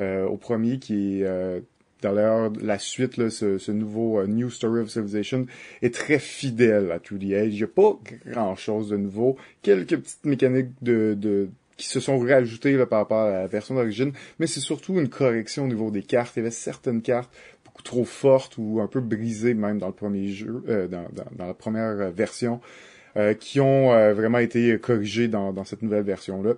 au 0.00 0.36
premier 0.36 0.78
qui 0.78 1.22
est 1.22 1.62
D'ailleurs, 2.02 2.52
la 2.60 2.78
suite, 2.78 3.16
là, 3.16 3.28
ce, 3.30 3.58
ce, 3.58 3.72
nouveau 3.72 4.20
euh, 4.20 4.26
New 4.26 4.50
Story 4.50 4.82
of 4.82 4.88
Civilization 4.88 5.46
est 5.82 5.92
très 5.92 6.18
fidèle 6.18 6.92
à 6.92 6.98
2D 6.98 7.36
Age. 7.36 7.54
Il 7.54 7.56
n'y 7.56 7.62
a 7.62 7.66
pas 7.66 7.98
grand-chose 8.26 8.88
de 8.90 8.96
nouveau. 8.96 9.36
Quelques 9.62 9.96
petites 9.96 10.24
mécaniques 10.24 10.70
de, 10.80 11.14
de 11.18 11.48
qui 11.78 11.86
se 11.86 12.00
sont 12.00 12.18
rajoutées 12.18 12.76
là, 12.76 12.84
par 12.84 12.98
rapport 12.98 13.22
à 13.22 13.30
la 13.30 13.46
version 13.46 13.76
d'origine, 13.76 14.12
mais 14.38 14.46
c'est 14.46 14.60
surtout 14.60 14.98
une 14.98 15.08
correction 15.08 15.64
au 15.64 15.68
niveau 15.68 15.90
des 15.90 16.02
cartes. 16.02 16.36
Il 16.36 16.40
y 16.40 16.42
avait 16.42 16.50
certaines 16.50 17.00
cartes 17.00 17.30
beaucoup 17.64 17.82
trop 17.82 18.04
fortes 18.04 18.58
ou 18.58 18.80
un 18.82 18.88
peu 18.88 19.00
brisées 19.00 19.54
même 19.54 19.78
dans 19.78 19.86
le 19.86 19.94
premier 19.94 20.28
jeu, 20.28 20.62
euh, 20.68 20.88
dans, 20.88 21.06
dans, 21.12 21.24
dans, 21.36 21.46
la 21.46 21.54
première 21.54 22.10
version, 22.10 22.60
euh, 23.16 23.32
qui 23.32 23.60
ont 23.60 23.92
euh, 23.92 24.12
vraiment 24.12 24.38
été 24.38 24.78
corrigées 24.78 25.28
dans, 25.28 25.52
dans 25.52 25.64
cette 25.64 25.82
nouvelle 25.82 26.04
version-là. 26.04 26.54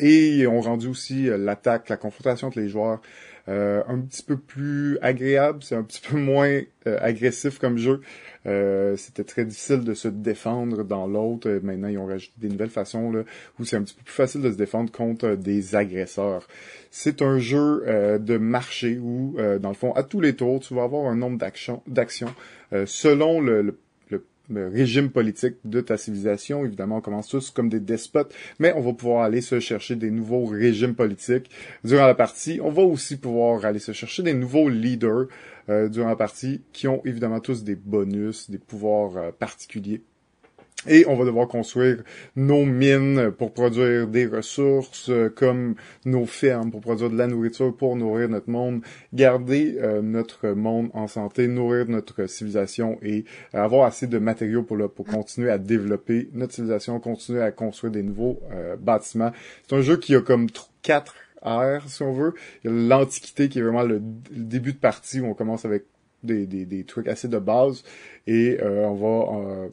et 0.00 0.46
ont 0.46 0.60
rendu 0.60 0.88
aussi 0.88 1.28
l'attaque, 1.30 1.88
la 1.88 1.96
confrontation 1.96 2.48
entre 2.48 2.58
les 2.58 2.68
joueurs 2.68 3.00
euh, 3.50 3.82
un 3.88 3.98
petit 3.98 4.22
peu 4.22 4.36
plus 4.36 4.96
agréable, 5.02 5.62
c'est 5.62 5.74
un 5.74 5.82
petit 5.82 6.00
peu 6.08 6.16
moins 6.16 6.60
euh, 6.86 6.98
agressif 7.00 7.58
comme 7.58 7.78
jeu. 7.78 8.00
Euh, 8.46 8.96
c'était 8.96 9.24
très 9.24 9.44
difficile 9.44 9.80
de 9.80 9.92
se 9.92 10.08
défendre 10.08 10.84
dans 10.84 11.06
l'autre. 11.06 11.50
Maintenant, 11.62 11.88
ils 11.88 11.98
ont 11.98 12.06
rajouté 12.06 12.32
des 12.38 12.48
nouvelles 12.48 12.70
façons 12.70 13.10
là, 13.10 13.22
où 13.58 13.64
c'est 13.64 13.76
un 13.76 13.82
petit 13.82 13.94
peu 13.94 14.04
plus 14.04 14.14
facile 14.14 14.42
de 14.42 14.52
se 14.52 14.56
défendre 14.56 14.92
contre 14.92 15.34
des 15.34 15.74
agresseurs. 15.74 16.46
C'est 16.90 17.22
un 17.22 17.38
jeu 17.38 17.84
de 18.18 18.38
marché 18.38 18.98
où, 18.98 19.36
dans 19.60 19.68
le 19.68 19.74
fond, 19.74 19.92
à 19.92 20.02
tous 20.02 20.20
les 20.20 20.34
tours, 20.34 20.60
tu 20.60 20.74
vas 20.74 20.84
avoir 20.84 21.10
un 21.10 21.16
nombre 21.16 21.38
d'actions 21.38 21.82
selon 22.86 23.40
le, 23.40 23.62
le 23.62 23.78
régime 24.56 25.10
politique 25.10 25.56
de 25.64 25.80
ta 25.80 25.96
civilisation. 25.96 26.64
Évidemment, 26.64 26.98
on 26.98 27.00
commence 27.00 27.28
tous 27.28 27.50
comme 27.50 27.68
des 27.68 27.80
despotes, 27.80 28.34
mais 28.58 28.72
on 28.74 28.80
va 28.80 28.92
pouvoir 28.92 29.22
aller 29.22 29.40
se 29.40 29.60
chercher 29.60 29.96
des 29.96 30.10
nouveaux 30.10 30.46
régimes 30.46 30.94
politiques 30.94 31.50
durant 31.84 32.06
la 32.06 32.14
partie. 32.14 32.60
On 32.62 32.70
va 32.70 32.82
aussi 32.82 33.16
pouvoir 33.16 33.64
aller 33.64 33.78
se 33.78 33.92
chercher 33.92 34.22
des 34.22 34.34
nouveaux 34.34 34.68
leaders 34.68 35.26
euh, 35.68 35.88
durant 35.88 36.08
la 36.08 36.16
partie 36.16 36.62
qui 36.72 36.88
ont 36.88 37.02
évidemment 37.04 37.40
tous 37.40 37.64
des 37.64 37.76
bonus, 37.76 38.50
des 38.50 38.58
pouvoirs 38.58 39.16
euh, 39.16 39.30
particuliers 39.30 40.02
et 40.86 41.04
on 41.06 41.14
va 41.14 41.26
devoir 41.26 41.46
construire 41.46 42.02
nos 42.36 42.64
mines 42.64 43.30
pour 43.32 43.52
produire 43.52 44.06
des 44.06 44.26
ressources, 44.26 45.10
euh, 45.10 45.28
comme 45.28 45.74
nos 46.06 46.24
fermes 46.24 46.70
pour 46.70 46.80
produire 46.80 47.10
de 47.10 47.18
la 47.18 47.26
nourriture 47.26 47.76
pour 47.76 47.96
nourrir 47.96 48.30
notre 48.30 48.48
monde, 48.48 48.80
garder 49.12 49.76
euh, 49.78 50.00
notre 50.00 50.48
monde 50.48 50.88
en 50.94 51.06
santé, 51.06 51.48
nourrir 51.48 51.86
notre 51.88 52.26
civilisation 52.26 52.98
et 53.02 53.24
avoir 53.52 53.86
assez 53.86 54.06
de 54.06 54.18
matériaux 54.18 54.62
pour, 54.62 54.78
pour 54.90 55.04
continuer 55.06 55.50
à 55.50 55.58
développer 55.58 56.30
notre 56.32 56.54
civilisation, 56.54 56.98
continuer 56.98 57.42
à 57.42 57.50
construire 57.50 57.92
des 57.92 58.02
nouveaux 58.02 58.40
euh, 58.50 58.76
bâtiments. 58.76 59.32
C'est 59.68 59.76
un 59.76 59.82
jeu 59.82 59.98
qui 59.98 60.14
a 60.14 60.22
comme 60.22 60.46
quatre 60.80 61.14
ères, 61.44 61.88
si 61.88 62.02
on 62.02 62.12
veut. 62.12 62.32
L'Antiquité 62.64 63.50
qui 63.50 63.58
est 63.58 63.62
vraiment 63.62 63.82
le, 63.82 64.00
début 64.30 64.72
de 64.72 64.78
partie 64.78 65.20
où 65.20 65.26
on 65.26 65.34
commence 65.34 65.66
avec 65.66 65.84
des, 66.22 66.46
des, 66.46 66.64
des 66.64 66.84
trucs 66.84 67.08
assez 67.08 67.28
de 67.28 67.38
base 67.38 67.82
et 68.26 68.58
on 68.62 68.94
va 68.94 69.68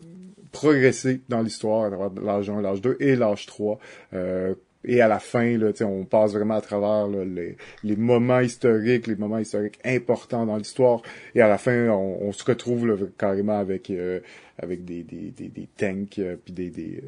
progresser 0.51 1.21
dans 1.29 1.41
l'histoire, 1.41 1.91
l'âge 2.21 2.49
1, 2.49 2.61
l'âge 2.61 2.81
2 2.81 2.97
et 2.99 3.15
l'âge 3.15 3.45
3. 3.45 3.79
Euh, 4.13 4.55
et 4.83 5.01
à 5.01 5.07
la 5.07 5.19
fin, 5.19 5.57
là, 5.57 5.71
on 5.81 6.05
passe 6.05 6.33
vraiment 6.33 6.55
à 6.55 6.61
travers 6.61 7.07
les, 7.07 7.57
les, 7.83 7.95
moments 7.95 8.39
historiques, 8.39 9.07
les 9.07 9.15
moments 9.15 9.39
historiques 9.39 9.79
importants 9.83 10.45
dans 10.45 10.55
l'histoire. 10.55 11.01
Et 11.35 11.41
à 11.41 11.47
la 11.47 11.57
fin, 11.57 11.89
on, 11.89 12.19
on 12.21 12.31
se 12.31 12.43
retrouve 12.45 12.87
là, 12.87 12.95
carrément 13.17 13.57
avec 13.57 13.89
euh, 13.89 14.21
avec 14.59 14.85
des, 14.85 15.03
des, 15.03 15.31
des, 15.31 15.49
des 15.49 15.67
tanks, 15.75 16.19
euh, 16.19 16.37
puis 16.43 16.53
des, 16.53 16.69
des, 16.69 17.03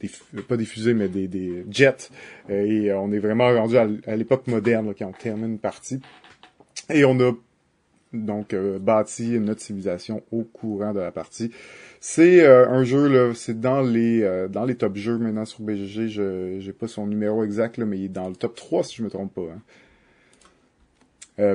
des, 0.00 0.42
pas 0.42 0.56
des 0.56 0.64
fusées, 0.64 0.94
mais 0.94 1.08
des, 1.08 1.28
des 1.28 1.64
jets. 1.70 2.08
et 2.48 2.92
on 2.92 3.12
est 3.12 3.18
vraiment 3.18 3.52
rendu 3.52 3.76
à, 3.76 4.16
l'époque 4.16 4.46
moderne 4.46 4.86
là, 4.86 4.94
quand 4.98 5.08
on 5.08 5.12
termine 5.12 5.52
une 5.52 5.58
partie. 5.58 6.00
Et 6.88 7.04
on 7.04 7.18
a 7.20 7.32
donc 8.12 8.54
bâti 8.54 9.38
notre 9.38 9.60
civilisation 9.60 10.22
au 10.32 10.42
courant 10.42 10.92
de 10.92 11.00
la 11.00 11.12
partie. 11.12 11.50
C'est 12.00 12.42
euh, 12.42 12.66
un 12.66 12.82
jeu 12.82 13.08
là, 13.08 13.34
c'est 13.34 13.60
dans 13.60 13.82
les 13.82 14.22
euh, 14.22 14.48
dans 14.48 14.64
les 14.64 14.74
top 14.74 14.96
jeux 14.96 15.18
maintenant 15.18 15.44
sur 15.44 15.60
BGG. 15.60 16.08
Je 16.08 16.56
j'ai 16.58 16.72
pas 16.72 16.88
son 16.88 17.06
numéro 17.06 17.44
exact 17.44 17.76
là, 17.76 17.84
mais 17.84 17.98
il 17.98 18.04
est 18.06 18.08
dans 18.08 18.30
le 18.30 18.36
top 18.36 18.56
3 18.56 18.84
si 18.84 18.96
je 18.96 19.02
me 19.02 19.10
trompe 19.10 19.34
pas. 19.34 19.42
Hein. 19.42 19.60
Euh, 21.38 21.54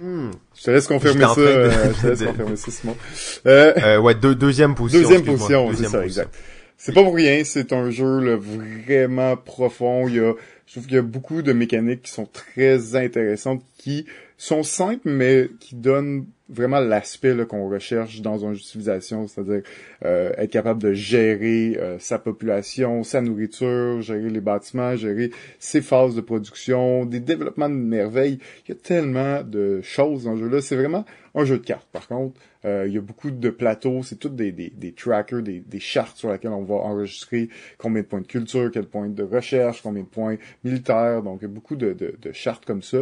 hmm. 0.00 0.30
Je 0.56 0.62
te 0.62 0.70
laisse 0.70 0.86
confirmer 0.86 1.20
ça. 1.20 1.34
je 1.34 2.00
te 2.00 2.06
laisse 2.06 2.22
confirmer 2.26 2.56
ça, 2.56 2.70
Simon. 2.70 2.96
ouais, 3.44 4.14
deuxième 4.14 4.74
position. 4.74 5.02
Deuxième 5.02 5.24
position, 5.24 5.70
c'est 5.74 5.84
ça, 5.84 6.02
exact. 6.02 6.34
C'est 6.78 6.94
pas 6.94 7.02
pour 7.02 7.14
rien, 7.14 7.42
c'est 7.44 7.72
un 7.72 7.90
jeu 7.90 8.20
là, 8.20 8.36
vraiment 8.36 9.36
profond. 9.36 10.08
Il 10.08 10.14
y 10.14 10.20
a, 10.20 10.32
je 10.66 10.72
trouve 10.72 10.84
qu'il 10.84 10.94
y 10.94 10.98
a 10.98 11.02
beaucoup 11.02 11.42
de 11.42 11.52
mécaniques 11.52 12.02
qui 12.02 12.12
sont 12.12 12.26
très 12.26 12.94
intéressantes, 12.96 13.62
qui 13.76 14.06
sont 14.38 14.62
simples, 14.62 15.10
mais 15.10 15.50
qui 15.58 15.74
donnent 15.74 16.26
vraiment 16.48 16.80
l'aspect 16.80 17.36
qu'on 17.46 17.68
recherche 17.68 18.22
dans 18.22 18.38
une 18.38 18.54
utilisation, 18.54 19.26
c'est-à-dire 19.26 19.62
euh, 20.04 20.32
être 20.38 20.50
capable 20.50 20.80
de 20.80 20.92
gérer 20.94 21.76
euh, 21.76 21.98
sa 21.98 22.18
population, 22.18 23.02
sa 23.02 23.20
nourriture, 23.20 24.00
gérer 24.00 24.30
les 24.30 24.40
bâtiments, 24.40 24.96
gérer 24.96 25.30
ses 25.58 25.82
phases 25.82 26.14
de 26.14 26.20
production, 26.20 27.04
des 27.04 27.20
développements 27.20 27.68
de 27.68 27.74
merveilles. 27.74 28.38
Il 28.66 28.70
y 28.70 28.72
a 28.72 28.80
tellement 28.80 29.42
de 29.42 29.80
choses 29.82 30.24
dans 30.24 30.34
le 30.34 30.38
jeu-là. 30.38 30.62
C'est 30.62 30.76
vraiment 30.76 31.04
un 31.34 31.44
jeu 31.44 31.58
de 31.58 31.64
cartes. 31.64 31.88
Par 31.92 32.06
contre, 32.06 32.40
euh, 32.64 32.84
il 32.86 32.94
y 32.94 32.98
a 32.98 33.02
beaucoup 33.02 33.32
de 33.32 33.50
plateaux, 33.50 34.02
c'est 34.04 34.16
tout 34.16 34.30
des, 34.30 34.52
des, 34.52 34.70
des 34.70 34.92
trackers, 34.92 35.42
des, 35.42 35.60
des 35.60 35.80
chartes 35.80 36.16
sur 36.16 36.32
lesquelles 36.32 36.52
on 36.52 36.64
va 36.64 36.76
enregistrer 36.76 37.48
combien 37.76 38.02
de 38.02 38.06
points 38.06 38.20
de 38.22 38.26
culture, 38.26 38.70
quel 38.72 38.86
point 38.86 39.08
de 39.08 39.22
recherche, 39.22 39.82
combien 39.82 40.04
de 40.04 40.08
points 40.08 40.36
militaires. 40.64 41.22
Donc, 41.22 41.40
il 41.42 41.44
y 41.44 41.50
a 41.50 41.52
beaucoup 41.52 41.76
de, 41.76 41.92
de, 41.92 42.14
de 42.22 42.32
chartes 42.32 42.64
comme 42.64 42.82
ça 42.82 42.98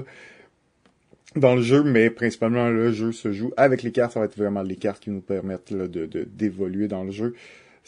dans 1.37 1.55
le 1.55 1.62
jeu, 1.62 1.83
mais 1.83 2.11
principalement 2.11 2.69
le 2.69 2.93
jeu 2.93 3.12
se 3.12 3.33
joue 3.33 3.52
avec 3.57 3.83
les 3.83 3.93
cartes. 3.93 4.12
Ça 4.12 4.21
va 4.21 4.26
être 4.26 4.37
vraiment 4.37 4.62
les 4.62 4.76
cartes 4.76 5.02
qui 5.02 5.11
nous 5.11 5.21
permettent 5.21 5.73
de 5.73 6.07
d'évoluer 6.25 6.88
dans 6.88 7.05
le 7.05 7.11
jeu. 7.11 7.35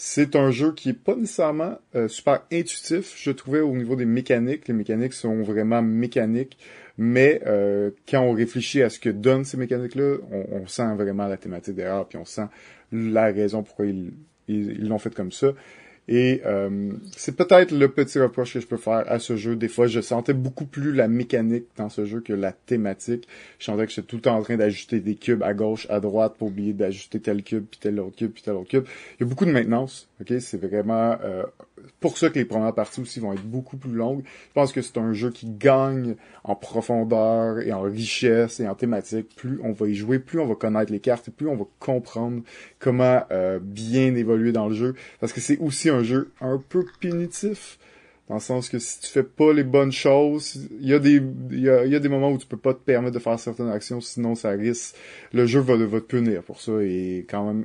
C'est 0.00 0.36
un 0.36 0.52
jeu 0.52 0.72
qui 0.74 0.90
est 0.90 0.92
pas 0.92 1.16
nécessairement 1.16 1.76
euh, 1.96 2.06
super 2.06 2.42
intuitif, 2.52 3.14
je 3.16 3.32
trouvais 3.32 3.60
au 3.60 3.74
niveau 3.74 3.96
des 3.96 4.04
mécaniques. 4.04 4.68
Les 4.68 4.74
mécaniques 4.74 5.12
sont 5.12 5.42
vraiment 5.42 5.82
mécaniques, 5.82 6.56
mais 6.98 7.40
euh, 7.46 7.90
quand 8.08 8.20
on 8.20 8.32
réfléchit 8.32 8.80
à 8.82 8.90
ce 8.90 9.00
que 9.00 9.08
donnent 9.08 9.44
ces 9.44 9.56
mécaniques-là, 9.56 10.18
on, 10.30 10.68
sent 10.68 10.94
vraiment 10.94 11.26
la 11.26 11.36
thématique 11.36 11.74
derrière, 11.74 12.04
puis 12.04 12.16
on 12.16 12.24
sent 12.24 12.46
la 12.92 13.24
raison 13.24 13.64
pourquoi 13.64 13.86
ils 13.86 14.88
l'ont 14.88 15.00
fait 15.00 15.12
comme 15.12 15.32
ça. 15.32 15.48
Et 16.08 16.40
euh, 16.46 16.92
c'est 17.14 17.36
peut-être 17.36 17.70
le 17.70 17.88
petit 17.88 18.18
reproche 18.18 18.54
que 18.54 18.60
je 18.60 18.66
peux 18.66 18.78
faire 18.78 19.04
à 19.06 19.18
ce 19.18 19.36
jeu. 19.36 19.56
Des 19.56 19.68
fois, 19.68 19.86
je 19.86 20.00
sentais 20.00 20.32
beaucoup 20.32 20.64
plus 20.64 20.94
la 20.94 21.06
mécanique 21.06 21.66
dans 21.76 21.90
ce 21.90 22.06
jeu 22.06 22.20
que 22.20 22.32
la 22.32 22.52
thématique. 22.52 23.28
Je 23.58 23.66
sentais 23.66 23.86
que 23.86 23.92
j'étais 23.92 24.06
tout 24.06 24.16
le 24.16 24.22
temps 24.22 24.36
en 24.36 24.42
train 24.42 24.56
d'ajuster 24.56 25.00
des 25.00 25.16
cubes 25.16 25.42
à 25.42 25.52
gauche, 25.52 25.86
à 25.90 26.00
droite, 26.00 26.36
pour 26.38 26.48
oublier 26.48 26.72
d'ajuster 26.72 27.20
tel 27.20 27.42
cube, 27.42 27.66
puis 27.70 27.78
tel 27.78 28.00
autre 28.00 28.16
cube, 28.16 28.32
puis 28.32 28.42
tel 28.42 28.54
autre 28.54 28.70
cube. 28.70 28.84
Il 29.18 29.24
y 29.24 29.26
a 29.26 29.28
beaucoup 29.28 29.44
de 29.44 29.52
maintenance. 29.52 30.08
Ok, 30.20 30.32
c'est 30.40 30.60
vraiment 30.60 31.16
euh, 31.22 31.42
pour 32.00 32.18
ça 32.18 32.30
que 32.30 32.38
les 32.38 32.44
premières 32.44 32.74
parties 32.74 33.00
aussi 33.00 33.20
vont 33.20 33.32
être 33.32 33.42
beaucoup 33.42 33.76
plus 33.76 33.92
longues. 33.92 34.22
Je 34.24 34.52
pense 34.54 34.72
que 34.72 34.82
c'est 34.82 34.98
un 34.98 35.12
jeu 35.12 35.30
qui 35.30 35.46
gagne 35.48 36.16
en 36.44 36.54
profondeur 36.54 37.60
et 37.60 37.72
en 37.72 37.82
richesse 37.82 38.60
et 38.60 38.68
en 38.68 38.74
thématique. 38.74 39.34
Plus 39.36 39.60
on 39.62 39.72
va 39.72 39.88
y 39.88 39.94
jouer, 39.94 40.18
plus 40.18 40.40
on 40.40 40.46
va 40.46 40.54
connaître 40.54 40.92
les 40.92 41.00
cartes 41.00 41.28
et 41.28 41.30
plus 41.30 41.48
on 41.48 41.56
va 41.56 41.64
comprendre 41.78 42.42
comment 42.78 43.22
euh, 43.30 43.58
bien 43.60 44.14
évoluer 44.14 44.52
dans 44.52 44.68
le 44.68 44.74
jeu. 44.74 44.94
Parce 45.20 45.32
que 45.32 45.40
c'est 45.40 45.58
aussi 45.58 45.88
un 45.90 46.02
jeu 46.02 46.30
un 46.40 46.62
peu 46.68 46.84
punitif. 47.00 47.78
Dans 48.28 48.34
le 48.34 48.40
sens 48.40 48.68
que 48.68 48.78
si 48.78 49.00
tu 49.00 49.06
fais 49.06 49.22
pas 49.22 49.54
les 49.54 49.64
bonnes 49.64 49.92
choses, 49.92 50.68
il 50.80 50.86
y 50.86 50.92
a 50.92 50.98
des 50.98 51.22
y 51.50 51.68
a, 51.70 51.98
des 51.98 52.08
moments 52.10 52.30
où 52.30 52.36
tu 52.36 52.46
peux 52.46 52.58
pas 52.58 52.74
te 52.74 52.78
permettre 52.78 53.14
de 53.14 53.18
faire 53.20 53.40
certaines 53.40 53.70
actions, 53.70 54.02
sinon 54.02 54.34
ça 54.34 54.50
risque 54.50 54.96
le 55.32 55.46
jeu 55.46 55.60
va, 55.60 55.76
va 55.76 56.00
te 56.00 56.04
punir 56.04 56.42
pour 56.42 56.60
ça 56.60 56.72
et 56.82 57.24
quand 57.28 57.46
même 57.46 57.64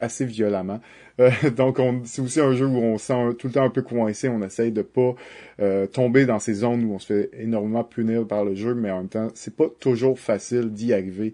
assez 0.00 0.24
violemment. 0.24 0.80
Euh, 1.20 1.30
donc 1.56 1.78
c'est 2.04 2.22
aussi 2.22 2.40
un 2.40 2.52
jeu 2.52 2.66
où 2.66 2.78
on 2.78 2.98
sent 2.98 3.34
tout 3.38 3.48
le 3.48 3.52
temps 3.52 3.64
un 3.64 3.70
peu 3.70 3.82
coincé, 3.82 4.28
on 4.28 4.42
essaye 4.42 4.72
de 4.72 4.82
pas 4.82 5.14
euh, 5.60 5.86
tomber 5.86 6.26
dans 6.26 6.38
ces 6.38 6.54
zones 6.54 6.84
où 6.84 6.94
on 6.94 6.98
se 6.98 7.06
fait 7.06 7.30
énormément 7.38 7.84
punir 7.84 8.26
par 8.26 8.44
le 8.44 8.54
jeu, 8.54 8.74
mais 8.74 8.90
en 8.90 8.98
même 8.98 9.08
temps, 9.08 9.28
c'est 9.34 9.54
pas 9.54 9.68
toujours 9.80 10.18
facile 10.18 10.70
d'y 10.70 10.92
arriver. 10.92 11.32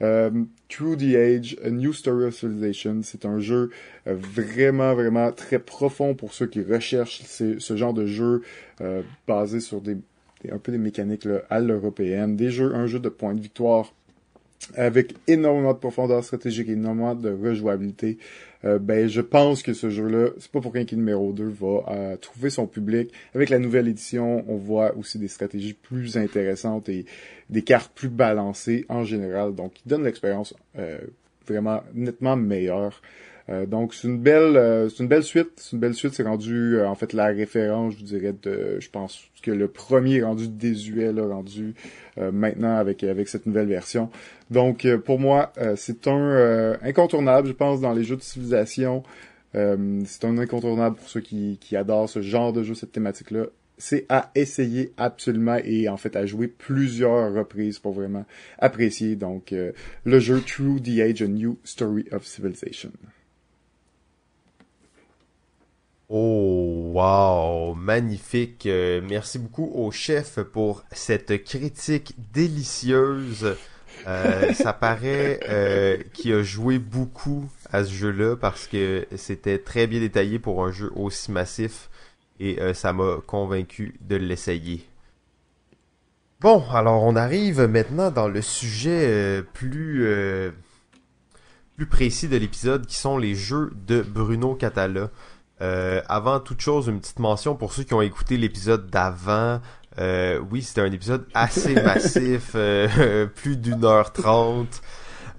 Euh, 0.00 0.30
the 0.68 1.14
Age, 1.14 1.56
A 1.64 1.70
New 1.70 1.92
Story 1.92 2.26
of 2.26 2.34
Civilization, 2.34 3.00
c'est 3.02 3.24
un 3.24 3.40
jeu 3.40 3.70
vraiment, 4.06 4.94
vraiment 4.94 5.32
très 5.32 5.58
profond 5.58 6.14
pour 6.14 6.32
ceux 6.32 6.46
qui 6.46 6.62
recherchent 6.62 7.22
ce 7.24 7.76
genre 7.76 7.94
de 7.94 8.06
jeu 8.06 8.42
basé 9.26 9.58
sur 9.58 9.80
des, 9.80 9.96
un 10.52 10.58
peu 10.58 10.70
des 10.70 10.78
mécaniques 10.78 11.26
à 11.50 11.58
l'européenne, 11.58 12.36
des 12.36 12.50
jeux, 12.50 12.74
un 12.74 12.86
jeu 12.86 13.00
de 13.00 13.08
points 13.08 13.34
de 13.34 13.40
victoire 13.40 13.92
avec 14.74 15.14
énormément 15.26 15.72
de 15.72 15.78
profondeur 15.78 16.22
stratégique, 16.24 16.68
énormément 16.68 17.14
de 17.14 17.30
rejouabilité, 17.30 18.18
euh, 18.64 18.78
ben 18.78 19.08
je 19.08 19.20
pense 19.20 19.62
que 19.62 19.72
ce 19.72 19.88
jeu-là, 19.88 20.30
c'est 20.38 20.50
pas 20.50 20.60
pour 20.60 20.72
rien 20.72 20.84
qu'il 20.84 20.98
numéro 20.98 21.32
2 21.32 21.44
va 21.44 21.84
euh, 21.88 22.16
trouver 22.16 22.50
son 22.50 22.66
public. 22.66 23.12
Avec 23.34 23.50
la 23.50 23.58
nouvelle 23.58 23.86
édition, 23.86 24.44
on 24.48 24.56
voit 24.56 24.96
aussi 24.96 25.18
des 25.18 25.28
stratégies 25.28 25.74
plus 25.74 26.16
intéressantes 26.16 26.88
et 26.88 27.06
des 27.50 27.62
cartes 27.62 27.92
plus 27.94 28.08
balancées 28.08 28.84
en 28.88 29.04
général, 29.04 29.54
donc 29.54 29.74
qui 29.74 29.82
donne 29.86 30.04
l'expérience 30.04 30.54
euh, 30.78 30.98
vraiment 31.46 31.82
nettement 31.94 32.36
meilleure. 32.36 33.00
Euh, 33.50 33.66
donc 33.66 33.94
c'est 33.94 34.08
une 34.08 34.18
belle 34.18 34.56
euh, 34.56 34.88
c'est 34.88 35.02
une 35.02 35.08
belle 35.08 35.22
suite, 35.22 35.50
c'est 35.56 35.72
une 35.72 35.78
belle 35.78 35.94
suite, 35.94 36.12
c'est 36.12 36.22
rendu 36.22 36.76
euh, 36.76 36.86
en 36.86 36.94
fait 36.94 37.14
la 37.14 37.26
référence, 37.26 37.94
je 37.98 38.04
dirais 38.04 38.34
de 38.42 38.78
je 38.78 38.90
pense 38.90 39.22
que 39.42 39.50
le 39.50 39.68
premier 39.68 40.22
rendu 40.22 40.48
désuet 40.48 41.12
là, 41.12 41.26
rendu 41.26 41.74
maintenant 42.16 42.76
avec 42.76 43.04
avec 43.04 43.28
cette 43.28 43.46
nouvelle 43.46 43.68
version. 43.68 44.10
Donc 44.50 44.86
pour 45.04 45.20
moi, 45.20 45.52
c'est 45.76 46.08
un 46.08 46.76
incontournable, 46.82 47.46
je 47.46 47.52
pense 47.52 47.80
dans 47.80 47.92
les 47.92 48.02
jeux 48.02 48.16
de 48.16 48.22
civilisation. 48.22 49.04
c'est 49.52 50.24
un 50.24 50.38
incontournable 50.38 50.96
pour 50.96 51.08
ceux 51.08 51.20
qui, 51.20 51.58
qui 51.60 51.76
adorent 51.76 52.08
ce 52.08 52.20
genre 52.20 52.52
de 52.52 52.64
jeu, 52.64 52.74
cette 52.74 52.92
thématique-là 52.92 53.46
c'est 53.80 54.06
à 54.08 54.32
essayer 54.34 54.92
absolument 54.96 55.58
et 55.62 55.88
en 55.88 55.96
fait 55.96 56.16
à 56.16 56.26
jouer 56.26 56.48
plusieurs 56.48 57.32
reprises 57.32 57.78
pour 57.78 57.92
vraiment 57.92 58.26
apprécier 58.58 59.14
donc 59.14 59.54
le 60.04 60.18
jeu 60.18 60.40
True 60.40 60.80
the 60.82 60.98
Age 60.98 61.22
a 61.22 61.28
New 61.28 61.58
Story 61.62 62.06
of 62.10 62.26
Civilization. 62.26 62.90
Oh, 66.10 66.92
wow, 66.94 67.74
magnifique. 67.74 68.64
Euh, 68.64 69.02
merci 69.06 69.38
beaucoup 69.38 69.70
au 69.74 69.90
chef 69.90 70.40
pour 70.40 70.82
cette 70.90 71.44
critique 71.44 72.14
délicieuse. 72.32 73.56
Euh, 74.06 74.54
ça 74.54 74.72
paraît 74.72 75.38
euh, 75.50 75.98
qu'il 76.14 76.32
a 76.32 76.42
joué 76.42 76.78
beaucoup 76.78 77.50
à 77.72 77.84
ce 77.84 77.92
jeu-là 77.92 78.36
parce 78.36 78.66
que 78.66 79.06
c'était 79.16 79.58
très 79.58 79.86
bien 79.86 80.00
détaillé 80.00 80.38
pour 80.38 80.64
un 80.64 80.72
jeu 80.72 80.90
aussi 80.96 81.30
massif 81.30 81.90
et 82.40 82.58
ça 82.72 82.92
m'a 82.92 83.16
convaincu 83.26 83.98
de 84.00 84.14
l'essayer. 84.14 84.86
Bon, 86.40 86.64
alors 86.70 87.02
on 87.02 87.16
arrive 87.16 87.62
maintenant 87.62 88.12
dans 88.12 88.28
le 88.28 88.40
sujet 88.42 89.42
plus 89.54 90.06
plus 91.76 91.86
précis 91.86 92.28
de 92.28 92.36
l'épisode 92.36 92.86
qui 92.86 92.94
sont 92.94 93.18
les 93.18 93.34
jeux 93.34 93.72
de 93.86 94.02
Bruno 94.02 94.54
Catala. 94.54 95.10
Euh, 95.60 96.00
avant 96.08 96.40
toute 96.40 96.60
chose, 96.60 96.88
une 96.88 97.00
petite 97.00 97.18
mention 97.18 97.56
pour 97.56 97.72
ceux 97.72 97.82
qui 97.82 97.94
ont 97.94 98.02
écouté 98.02 98.36
l'épisode 98.36 98.88
d'avant. 98.88 99.60
Euh, 99.98 100.40
oui, 100.50 100.62
c'était 100.62 100.82
un 100.82 100.92
épisode 100.92 101.26
assez 101.34 101.74
massif, 101.82 102.52
euh, 102.54 103.26
plus 103.26 103.56
d'une 103.56 103.84
heure 103.84 104.12
trente. 104.12 104.82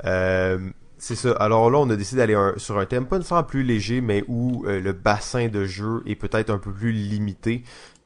c'est 0.03 1.15
ça. 1.15 1.31
Alors 1.33 1.69
là, 1.69 1.79
on 1.79 1.89
a 1.89 1.95
décidé 1.95 2.17
d'aller 2.17 2.37
sur 2.57 2.77
un 2.77 2.85
thème 2.85 3.05
pas 3.05 3.17
nécessairement 3.17 3.43
plus 3.43 3.63
léger, 3.63 4.01
mais 4.01 4.23
où 4.27 4.63
le 4.65 4.91
bassin 4.91 5.47
de 5.47 5.65
jeu 5.65 6.03
est 6.05 6.15
peut-être 6.15 6.49
un 6.49 6.57
peu 6.57 6.73
plus 6.73 6.91
limité. 6.91 7.63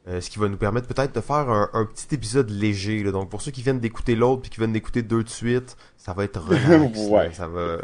ce 0.08 0.30
qui 0.30 0.38
va 0.38 0.48
nous 0.48 0.58
permettre 0.58 0.88
peut-être 0.88 1.16
de 1.16 1.22
faire 1.22 1.50
un, 1.50 1.86
petit 1.86 2.14
épisode 2.14 2.52
léger. 2.52 3.04
Donc 3.04 3.32
pour 3.32 3.42
ceux 3.42 3.52
qui 3.52 3.64
viennent 3.64 3.80
d'écouter 3.80 4.16
l'autre 4.16 4.44
puis 4.44 4.52
qui 4.52 4.58
viennent 4.60 4.74
d'écouter 4.74 5.02
deux 5.02 5.24
de 5.24 5.30
suite, 5.30 5.76
ça 5.98 6.14
va 6.14 6.26
être 6.26 6.40
relax. 6.40 7.00
ouais. 7.10 7.34
Ça 7.34 7.48
va... 7.48 7.78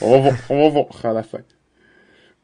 on 0.00 0.12
va 0.12 0.18
voir, 0.18 0.34
on 0.48 0.62
va 0.62 0.68
voir 0.70 0.86
à 1.04 1.12
la 1.12 1.22
fin. 1.22 1.40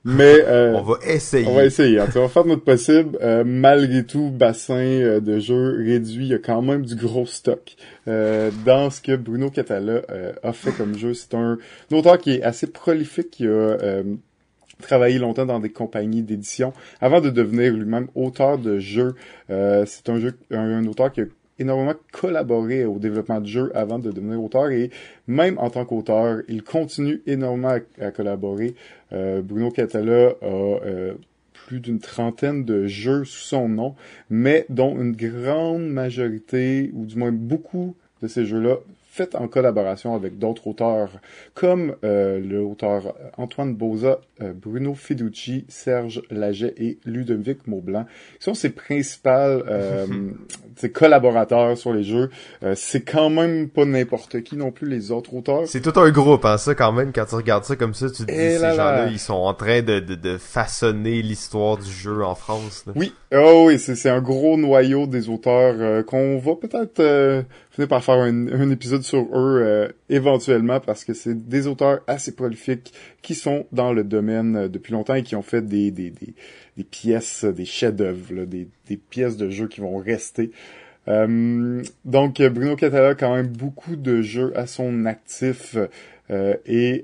Mais 0.05 0.43
euh, 0.47 0.75
on 0.77 0.83
va 0.83 0.99
essayer. 1.07 1.47
On 1.47 1.55
va 1.55 1.65
essayer. 1.65 2.01
on 2.01 2.05
va 2.05 2.29
faire 2.29 2.45
notre 2.45 2.65
possible. 2.65 3.19
Euh, 3.21 3.45
malgré 3.45 4.05
tout, 4.05 4.31
bassin 4.31 4.75
euh, 4.75 5.21
de 5.21 5.39
jeu 5.39 5.77
réduit, 5.79 6.27
il 6.27 6.31
y 6.31 6.35
a 6.35 6.39
quand 6.39 6.63
même 6.63 6.85
du 6.85 6.97
gros 6.97 7.27
stock. 7.27 7.77
dans 8.07 8.91
ce 8.91 9.01
que 9.01 9.17
Bruno 9.17 9.51
Catala 9.51 10.03
a 10.43 10.53
fait 10.53 10.73
comme 10.73 10.97
jeu, 10.97 11.15
c'est 11.15 11.35
un, 11.35 11.59
auteur 11.93 12.19
qui 12.19 12.33
est 12.33 12.43
assez 12.43 12.67
prolifique, 12.67 13.31
qui 13.31 13.47
a 13.47 14.03
travaillé 14.83 15.19
longtemps 15.19 15.47
dans 15.47 15.61
des 15.61 15.71
compagnies 15.71 16.23
d'édition 16.23 16.73
avant 17.01 17.21
de 17.21 17.31
devenir 17.31 17.73
lui-même 17.73 18.09
auteur 18.15 18.59
de 18.59 18.79
jeux. 18.79 19.15
Euh, 19.51 19.85
c'est 19.87 20.09
un 20.09 20.19
jeu, 20.19 20.39
un, 20.51 20.87
auteur 20.87 21.13
qui 21.13 21.23
a 21.23 21.25
énormément 21.59 21.95
collaboré 22.13 22.85
au 22.85 22.99
développement 22.99 23.41
de 23.41 23.47
jeux 23.47 23.73
avant 23.75 23.99
de 23.99 24.11
devenir 24.11 24.43
auteur 24.43 24.71
et 24.71 24.91
même 25.27 25.59
en 25.59 25.71
tant 25.71 25.85
qu'auteur, 25.85 26.43
il 26.49 26.63
continue 26.63 27.23
énormément 27.27 27.77
à, 28.01 28.11
collaborer. 28.11 28.75
Euh, 29.13 29.43
Bruno 29.43 29.71
Catala 29.71 30.35
a 30.41 30.47
euh, 30.47 31.15
plus 31.53 31.81
d'une 31.81 31.99
trentaine 31.99 32.65
de 32.65 32.87
jeux 32.87 33.25
sous 33.25 33.47
son 33.47 33.69
nom, 33.69 33.95
mais 34.31 34.67
dont 34.71 34.99
une 34.99 35.13
grande 35.13 35.87
majorité, 35.87 36.91
ou 36.95 37.05
du 37.05 37.17
moins 37.17 37.33
beaucoup 37.33 37.95
de 38.23 38.29
ces 38.29 38.47
jeux-là, 38.47 38.77
fait 39.19 39.35
en 39.35 39.49
collaboration 39.49 40.15
avec 40.15 40.39
d'autres 40.39 40.69
auteurs, 40.69 41.11
comme 41.55 41.97
euh, 42.05 42.39
l'auteur 42.39 43.15
Antoine 43.37 43.75
Boza, 43.75 44.21
euh, 44.41 44.53
Bruno 44.55 44.95
Fiducci, 44.95 45.65
Serge 45.69 46.23
Laget 46.31 46.73
et 46.77 46.99
Ludovic 47.05 47.67
Maublanc, 47.67 48.05
qui 48.39 48.45
sont 48.45 48.55
ses 48.55 48.71
principaux 48.71 49.29
euh, 49.29 50.07
ses 50.77 50.93
collaborateurs 50.93 51.77
sur 51.77 51.93
les 51.93 52.05
jeux. 52.05 52.31
Euh, 52.63 52.75
c'est 52.77 53.01
quand 53.01 53.31
même 53.31 53.69
pas 53.69 53.85
n'importe 53.85 54.43
qui 54.43 54.57
non 54.57 54.71
plus 54.71 54.89
les 54.89 55.11
autres 55.11 55.35
auteurs. 55.35 55.67
C'est 55.67 55.81
tout 55.81 55.99
un 55.99 56.11
groupe, 56.11 56.45
hein, 56.45 56.57
ça 56.57 56.77
quand 56.77 56.93
même, 56.93 57.13
quand 57.13 57.25
tu 57.25 57.35
regardes 57.35 57.65
ça 57.65 57.75
comme 57.75 57.95
ça, 57.95 58.09
tu 58.09 58.25
te 58.25 58.31
dis, 58.31 58.37
ces 58.37 58.61
gens-là, 58.61 59.09
ils 59.11 59.19
sont 59.19 59.35
en 59.35 59.55
train 59.55 59.83
de, 59.83 59.99
de, 59.99 60.15
de 60.15 60.39
façonner 60.39 61.23
l'histoire 61.23 61.79
du 61.79 61.91
jeu 61.91 62.25
en 62.25 62.37
France. 62.37 62.85
Oui, 62.95 63.13
oh 63.35 63.65
oui, 63.67 63.81
c'est 63.81 64.09
un 64.09 64.21
gros 64.21 64.57
noyau 64.57 65.09
des 65.09 65.29
auteurs 65.29 66.05
qu'on 66.05 66.39
va 66.39 66.55
peut-être 66.55 67.45
par 67.87 68.03
faire 68.03 68.17
un, 68.17 68.71
épisode 68.71 69.03
sur 69.03 69.21
eux 69.21 69.63
euh, 69.63 69.89
éventuellement 70.09 70.81
parce 70.81 71.05
que 71.05 71.15
c'est 71.15 71.49
des 71.49 71.67
auteurs 71.67 72.01
assez 72.07 72.35
prolifiques 72.35 72.93
qui 73.23 73.35
sont 73.35 73.67
dans 73.73 73.93
le 73.93 74.05
domaine 74.05 74.57
euh, 74.57 74.69
depuis 74.69 74.93
longtemps 74.93 75.15
et 75.15 75.23
qui 75.23 75.37
ont 75.37 75.43
fait 75.43 75.63
des, 75.63 75.91
des, 75.91 76.13
des, 76.77 76.85
pièces, 76.85 77.45
des 77.45 77.65
chefs-d'œuvre, 77.65 78.45
des, 78.45 78.69
des 78.87 78.97
pièces 78.97 79.37
de 79.37 79.51
jeux 79.51 79.69
qui 79.69 79.81
vont 79.81 79.97
rester. 79.99 80.51
Euh, 81.07 81.83
donc 82.05 82.43
Bruno 82.43 82.77
Catala 82.77 83.11
a 83.11 83.15
quand 83.15 83.35
même 83.35 83.49
beaucoup 83.49 83.97
de 83.97 84.21
jeux 84.23 84.53
à 84.57 84.67
son 84.67 85.07
actif 85.07 85.77
et 86.67 87.03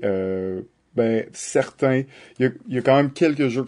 ben 0.95 1.25
certains, 1.33 2.03
il 2.39 2.43
y, 2.43 2.45
a, 2.45 2.51
il 2.69 2.75
y 2.75 2.77
a 2.77 2.81
quand 2.81 2.95
même 2.95 3.11
quelques 3.11 3.49
jeux 3.49 3.65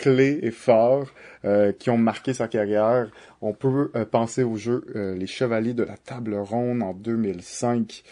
clés 0.00 0.38
et 0.42 0.50
forts 0.50 1.12
euh, 1.44 1.72
qui 1.72 1.90
ont 1.90 1.98
marqué 1.98 2.32
sa 2.32 2.48
carrière. 2.48 3.10
On 3.42 3.52
peut 3.52 3.90
euh, 3.94 4.04
penser 4.06 4.42
au 4.42 4.56
jeu 4.56 4.84
euh, 4.96 5.14
Les 5.14 5.26
Chevaliers 5.26 5.74
de 5.74 5.84
la 5.84 5.96
Table 5.96 6.34
Ronde 6.34 6.82
en 6.82 6.94
2005, 6.94 8.02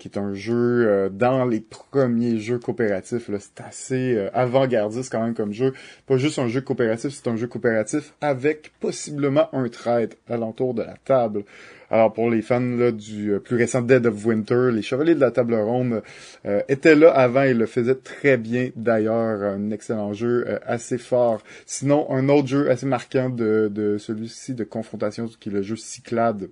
qui 0.00 0.08
est 0.08 0.16
un 0.16 0.32
jeu 0.32 1.10
dans 1.12 1.44
les 1.44 1.60
premiers 1.60 2.38
jeux 2.38 2.58
coopératifs. 2.58 3.30
C'est 3.38 3.60
assez 3.60 4.28
avant-gardiste 4.32 5.12
quand 5.12 5.22
même 5.22 5.34
comme 5.34 5.52
jeu. 5.52 5.74
Pas 6.06 6.16
juste 6.16 6.38
un 6.38 6.48
jeu 6.48 6.62
coopératif, 6.62 7.10
c'est 7.12 7.28
un 7.28 7.36
jeu 7.36 7.48
coopératif 7.48 8.14
avec 8.22 8.72
possiblement 8.80 9.54
un 9.54 9.68
traître 9.68 10.16
alentour 10.26 10.72
de 10.72 10.82
la 10.82 10.94
table. 11.04 11.44
Alors 11.90 12.12
pour 12.12 12.30
les 12.30 12.42
fans 12.42 12.60
là, 12.60 12.92
du 12.92 13.32
euh, 13.32 13.38
plus 13.38 13.56
récent 13.56 13.80
Dead 13.80 14.04
of 14.06 14.26
Winter, 14.26 14.70
les 14.72 14.82
Chevaliers 14.82 15.14
de 15.14 15.20
la 15.20 15.30
Table 15.30 15.54
Ronde 15.54 16.02
euh, 16.44 16.60
étaient 16.68 16.94
là 16.94 17.10
avant 17.10 17.42
et 17.42 17.54
le 17.54 17.66
faisaient 17.66 17.94
très 17.94 18.36
bien 18.36 18.70
d'ailleurs. 18.76 19.42
Un 19.42 19.70
excellent 19.70 20.12
jeu, 20.12 20.44
euh, 20.46 20.58
assez 20.66 20.98
fort. 20.98 21.42
Sinon, 21.64 22.10
un 22.10 22.28
autre 22.28 22.48
jeu 22.48 22.70
assez 22.70 22.84
marquant 22.84 23.30
de, 23.30 23.96
celui-ci 23.98 24.54
de 24.54 24.64
confrontation, 24.64 25.30
qui 25.40 25.48
est 25.48 25.52
le 25.52 25.62
jeu 25.62 25.76
Cyclade 25.76 26.50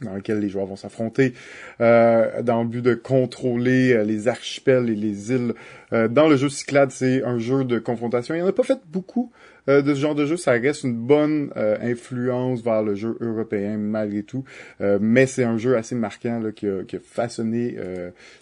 dans 0.00 0.14
lequel 0.14 0.40
les 0.40 0.48
joueurs 0.48 0.66
vont 0.66 0.76
s'affronter 0.76 1.34
dans 1.78 2.62
le 2.62 2.64
but 2.64 2.82
de 2.82 2.94
contrôler 2.94 4.04
les 4.04 4.26
archipels 4.26 4.90
et 4.90 4.96
les 4.96 5.30
îles. 5.30 5.54
dans 5.92 6.26
le 6.26 6.36
jeu 6.36 6.48
Cyclade, 6.48 6.90
c'est 6.90 7.22
un 7.22 7.38
jeu 7.38 7.64
de 7.64 7.78
confrontation. 7.78 8.34
Il 8.34 8.38
n'y 8.38 8.42
en 8.42 8.48
a 8.48 8.52
pas 8.52 8.64
fait 8.64 8.80
beaucoup 8.88 9.30
euh, 9.68 9.82
de 9.82 9.94
ce 9.94 10.00
genre 10.00 10.14
de 10.14 10.26
jeu. 10.26 10.36
Ça 10.36 10.52
reste 10.52 10.84
une 10.84 10.94
bonne 10.94 11.50
euh, 11.56 11.76
influence 11.80 12.62
vers 12.62 12.82
le 12.82 12.94
jeu 12.94 13.16
européen 13.20 13.76
malgré 13.78 14.22
tout. 14.22 14.44
Euh, 14.80 14.98
mais 15.00 15.26
c'est 15.26 15.44
un 15.44 15.58
jeu 15.58 15.76
assez 15.76 15.94
marquant 15.94 16.38
là, 16.38 16.52
qui, 16.52 16.66
a, 16.66 16.84
qui 16.84 16.96
a 16.96 17.00
façonné 17.00 17.76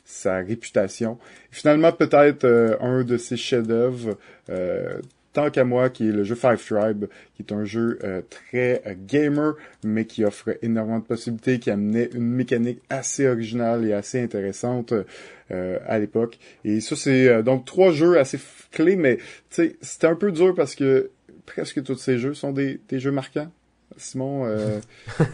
sa 0.05 0.37
réputation. 0.39 1.19
Finalement, 1.51 1.93
peut-être 1.93 2.79
un 2.81 3.05
de 3.05 3.17
ses 3.17 3.37
chefs-d'œuvre 3.37 4.17
tant 5.33 5.51
qu'à 5.51 5.65
moi, 5.65 5.91
qui 5.91 6.09
est 6.09 6.13
le 6.13 6.25
jeu 6.25 6.35
Five 6.35 6.65
Tribe, 6.65 7.07
qui 7.35 7.43
est 7.43 7.53
un 7.53 7.65
jeu 7.65 7.99
très 8.31 8.83
gamer, 9.07 9.55
mais 9.85 10.05
qui 10.05 10.25
offre 10.25 10.57
énormément 10.63 10.99
de 10.99 11.05
possibilités, 11.05 11.59
qui 11.59 11.71
amenait 11.71 12.11
une 12.15 12.29
mécanique 12.29 12.81
assez 12.91 13.27
originale 13.27 13.87
et 13.87 13.93
assez 13.93 14.21
intéressante 14.21 14.93
à 15.51 15.99
l'époque. 15.99 16.39
Et 16.65 16.81
ça, 16.81 16.97
c'est 16.97 17.43
donc 17.43 17.65
trois 17.65 17.93
jeux 17.93 18.19
assez 18.19 18.39
clés, 18.71 18.97
mais 18.97 19.19
c'était 19.49 20.07
un 20.07 20.17
peu 20.17 20.33
dur 20.33 20.55
parce 20.55 20.75
que 20.75 21.11
presque 21.47 21.83
tous 21.83 21.97
ces 21.97 22.19
jeux 22.19 22.35
sont 22.35 22.53
des, 22.53 22.81
des 22.89 23.01
jeux 23.01 23.13
marquants. 23.13 23.51
Simon, 23.97 24.45
euh, 24.47 24.79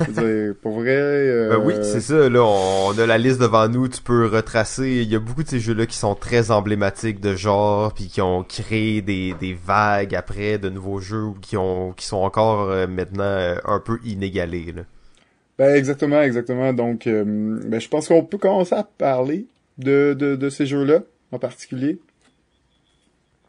dire, 0.09 0.55
pour 0.61 0.81
vrai... 0.81 0.97
Euh, 0.97 1.51
ben 1.51 1.65
oui, 1.65 1.75
c'est 1.83 2.01
ça. 2.01 2.29
Là, 2.29 2.43
on 2.43 2.99
a 2.99 3.07
la 3.07 3.19
liste 3.19 3.41
devant 3.41 3.69
nous. 3.69 3.89
Tu 3.89 4.03
peux 4.03 4.27
retracer. 4.27 5.03
Il 5.03 5.11
y 5.11 5.17
a 5.17 5.19
beaucoup 5.19 5.43
de 5.43 5.49
ces 5.49 5.61
jeux-là 5.61 5.87
qui 5.87 5.97
sont 5.97 6.15
très 6.15 6.51
emblématiques 6.51 7.21
de 7.21 7.35
genre, 7.35 7.93
puis 7.95 8.07
qui 8.07 8.21
ont 8.21 8.43
créé 8.43 9.03
des, 9.03 9.35
des 9.41 9.55
vagues 9.55 10.15
après 10.15 10.59
de 10.59 10.69
nouveaux 10.69 11.01
jeux 11.01 11.27
qui 11.41 11.57
ont 11.57 11.93
qui 11.93 12.07
sont 12.07 12.19
encore 12.19 12.71
euh, 12.71 12.87
maintenant 12.87 13.23
euh, 13.23 13.57
un 13.65 13.81
peu 13.81 13.99
inégalés. 14.05 14.73
Là. 14.75 14.83
Ben 15.59 15.75
exactement, 15.75 16.23
exactement. 16.23 16.73
Donc, 16.73 17.07
ben, 17.07 17.81
je 17.81 17.89
pense 17.89 18.09
qu'on 18.09 18.25
peut 18.25 18.39
commencer 18.39 18.75
à 18.75 18.85
parler 18.85 19.47
de, 19.79 20.15
de, 20.15 20.37
de 20.37 20.49
ces 20.51 20.67
jeux-là 20.67 21.01
en 21.33 21.39
particulier. 21.39 21.99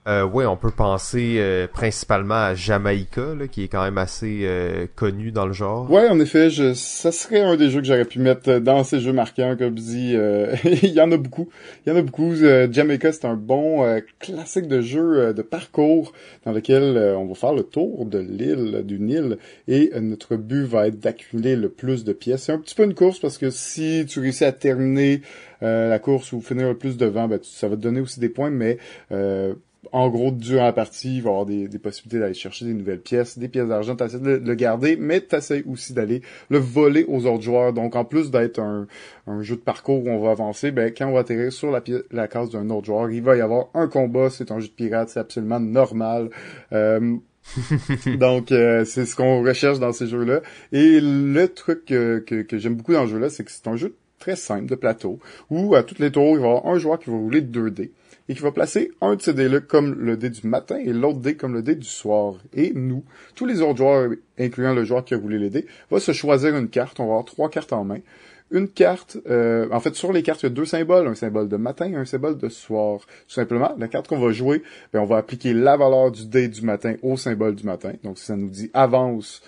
Euh, 0.08 0.24
oui, 0.24 0.46
on 0.46 0.56
peut 0.56 0.72
penser 0.72 1.36
euh, 1.38 1.68
principalement 1.68 2.36
à 2.36 2.56
Jamaica, 2.56 3.36
là, 3.38 3.48
qui 3.48 3.64
est 3.64 3.68
quand 3.68 3.84
même 3.84 3.98
assez 3.98 4.40
euh, 4.44 4.88
connu 4.96 5.32
dans 5.32 5.46
le 5.46 5.52
genre. 5.52 5.92
Ouais, 5.92 6.08
en 6.08 6.20
effet, 6.22 6.50
je, 6.50 6.74
ça 6.74 7.12
serait 7.12 7.42
un 7.42 7.58
des 7.58 7.70
jeux 7.70 7.82
que 7.82 7.88
j'aurais 7.88 8.06
pu 8.06 8.20
mettre 8.20 8.60
dans 8.60 8.84
ces 8.86 9.02
jeux 9.02 9.12
marquants, 9.12 9.56
comme 9.58 9.78
je 9.78 9.84
dis. 9.84 10.14
Euh, 10.16 10.56
il 10.64 10.94
y 10.94 11.02
en 11.02 11.12
a 11.12 11.18
beaucoup. 11.18 11.50
Il 11.86 11.90
y 11.90 11.96
en 11.96 11.98
a 11.98 12.02
beaucoup. 12.02 12.34
Jamaica, 12.72 13.12
c'est 13.12 13.26
un 13.26 13.36
bon 13.36 14.02
classique 14.20 14.68
de 14.68 14.82
jeu 14.82 15.34
de 15.34 15.42
parcours 15.42 16.14
dans 16.46 16.54
lequel 16.54 16.98
on 17.18 17.26
va 17.26 17.36
faire 17.36 17.54
le 17.54 17.64
tour 17.64 18.06
de 18.06 18.20
l'île, 18.20 18.84
d'une 18.86 19.10
île, 19.10 19.38
et 19.68 19.92
notre 20.00 20.38
but 20.38 20.64
va 20.64 20.88
être 20.88 21.00
d'accumuler 21.00 21.56
le 21.56 21.70
plus 21.70 22.04
de 22.04 22.14
pièces. 22.14 22.44
C'est 22.44 22.54
un 22.54 22.60
petit 22.60 22.76
peu 22.76 22.84
une 22.84 22.96
course 22.96 23.20
parce 23.20 23.38
que 23.38 23.50
si 23.50 24.06
tu 24.08 24.20
réussis 24.22 24.46
à 24.46 24.52
terminer 24.54 25.22
la 25.62 26.00
course 26.00 26.32
ou 26.32 26.42
finir 26.42 26.68
le 26.70 26.78
plus 26.78 26.98
devant, 26.98 27.28
ben, 27.28 27.40
ça 27.44 27.68
va 27.68 27.76
te 27.76 27.82
donner 27.82 28.00
aussi 28.00 28.20
des 28.20 28.30
points, 28.30 28.50
mais 28.50 28.78
en 29.92 30.10
gros, 30.10 30.32
durant 30.32 30.66
la 30.66 30.74
partie, 30.74 31.18
il 31.18 31.22
va 31.22 31.30
y 31.30 31.32
avoir 31.32 31.46
des, 31.46 31.80
possibilités 31.80 32.20
d'aller 32.20 32.34
chercher 32.34 32.66
des 32.66 32.74
nouvelles 32.74 33.00
pièces, 33.00 33.38
des 33.38 33.48
pièces 33.48 33.68
d'argent, 33.68 33.96
tu 33.96 34.04
essaies 34.04 34.20
de 34.20 34.42
le 34.44 34.56
garder, 34.56 34.98
mais 34.98 35.22
tu 35.22 35.36
essaies 35.36 35.64
aussi 35.68 35.94
d'aller 35.94 36.22
le 36.50 36.58
voler 36.58 37.06
aux 37.08 37.26
autres 37.26 37.44
joueurs. 37.44 37.74
Donc, 37.74 37.96
en 37.96 38.04
plus 38.04 38.30
d'être 38.30 38.60
un, 38.60 38.88
jeu 39.42 39.56
de 39.56 39.62
parcours 39.62 40.06
où 40.06 40.10
on 40.10 40.20
va 40.20 40.32
avancer, 40.32 40.72
ben, 40.72 40.94
quand 40.96 41.08
on 41.08 41.14
va 41.14 41.22
atterrir 41.22 41.52
sur 41.52 41.72
la, 41.72 41.82
la 42.12 42.28
case 42.28 42.50
d'un 42.50 42.70
autre 42.70 42.88
joueur, 42.88 43.10
il 43.10 43.22
va 43.22 43.38
y 43.38 43.42
avoir 43.42 43.68
un 43.74 43.88
combat, 43.88 44.30
c'est 44.30 44.52
un 44.52 44.60
jeu 44.60 44.68
de 44.68 44.74
pirate, 44.74 45.10
c'est 45.10 45.20
absolument 45.20 45.60
normal. 45.60 46.30
Euh, 46.74 47.16
donc, 48.20 48.52
euh, 48.52 48.84
c'est 48.86 49.06
ce 49.06 49.16
qu'on 49.16 49.44
recherche 49.44 49.80
dans 49.80 49.94
ces 49.94 50.08
jeux-là. 50.08 50.42
Et 50.72 51.00
le 51.02 51.48
truc 51.48 51.86
que, 51.86 52.20
que, 52.20 52.58
j'aime 52.58 52.76
beaucoup 52.76 52.94
dans 52.94 53.06
ce 53.06 53.12
jeu-là, 53.12 53.30
c'est 53.30 53.44
que 53.44 53.52
c'est 53.52 53.68
un 53.68 53.78
jeu 53.78 53.96
très 54.20 54.36
simple 54.36 54.66
de 54.66 54.76
plateau, 54.76 55.20
où 55.50 55.76
à 55.76 55.84
toutes 55.84 56.00
les 56.00 56.12
tours, 56.12 56.36
il 56.36 56.40
va 56.40 56.48
y 56.48 56.50
avoir 56.50 56.66
un 56.68 56.78
joueur 56.78 57.00
qui 57.00 57.10
va 57.10 57.16
rouler 57.16 57.40
2 57.40 57.72
dés 57.72 57.94
et 58.30 58.36
qui 58.36 58.42
va 58.42 58.52
placer 58.52 58.92
un 59.02 59.16
de 59.16 59.22
ces 59.22 59.34
dés-là 59.34 59.60
comme 59.60 59.96
le 59.96 60.16
dé 60.16 60.30
du 60.30 60.48
matin 60.48 60.78
et 60.78 60.94
l'autre 60.94 61.20
dé 61.20 61.36
comme 61.36 61.54
le 61.56 61.64
dé 61.64 61.74
du 61.74 61.88
soir. 61.88 62.36
Et 62.54 62.72
nous, 62.76 63.04
tous 63.36 63.48
les 63.48 63.62
autres 63.62 63.78
joueurs, 63.78 64.12
incluant 64.38 64.76
le 64.76 64.86
joueur 64.86 65.04
qui 65.04 65.16
a 65.16 65.18
voulu 65.18 65.40
les 65.40 65.50
dés, 65.50 65.66
va 65.90 66.00
se 66.00 66.12
choisir 66.12 66.56
une 66.56 66.70
carte. 66.70 67.00
On 67.00 67.06
va 67.06 67.14
avoir 67.14 67.26
trois 67.26 67.50
cartes 67.50 67.74
en 67.74 67.84
main. 67.84 68.00
Une 68.52 68.68
carte, 68.68 69.18
euh, 69.28 69.68
en 69.72 69.80
fait, 69.80 69.96
sur 69.96 70.14
les 70.14 70.22
cartes, 70.22 70.44
il 70.44 70.46
y 70.46 70.52
a 70.52 70.52
deux 70.52 70.66
symboles, 70.66 71.08
un 71.08 71.16
symbole 71.16 71.50
de 71.50 71.58
matin 71.58 71.92
et 71.92 71.96
un 71.96 72.06
symbole 72.06 72.38
de 72.38 72.50
soir. 72.50 73.00
Tout 73.00 73.34
simplement, 73.34 73.76
la 73.80 73.88
carte 73.88 74.08
qu'on 74.08 74.20
va 74.20 74.32
jouer, 74.32 74.62
ben, 74.94 75.02
on 75.02 75.06
va 75.06 75.18
appliquer 75.18 75.54
la 75.54 75.76
valeur 75.76 76.12
du 76.12 76.28
dé 76.28 76.48
du 76.48 76.62
matin 76.62 76.96
au 77.02 77.18
symbole 77.18 77.56
du 77.56 77.64
matin. 77.64 77.94
Donc, 78.04 78.20
si 78.20 78.26
ça 78.26 78.36
nous 78.36 78.50
dit 78.50 78.70
avance, 78.76 79.42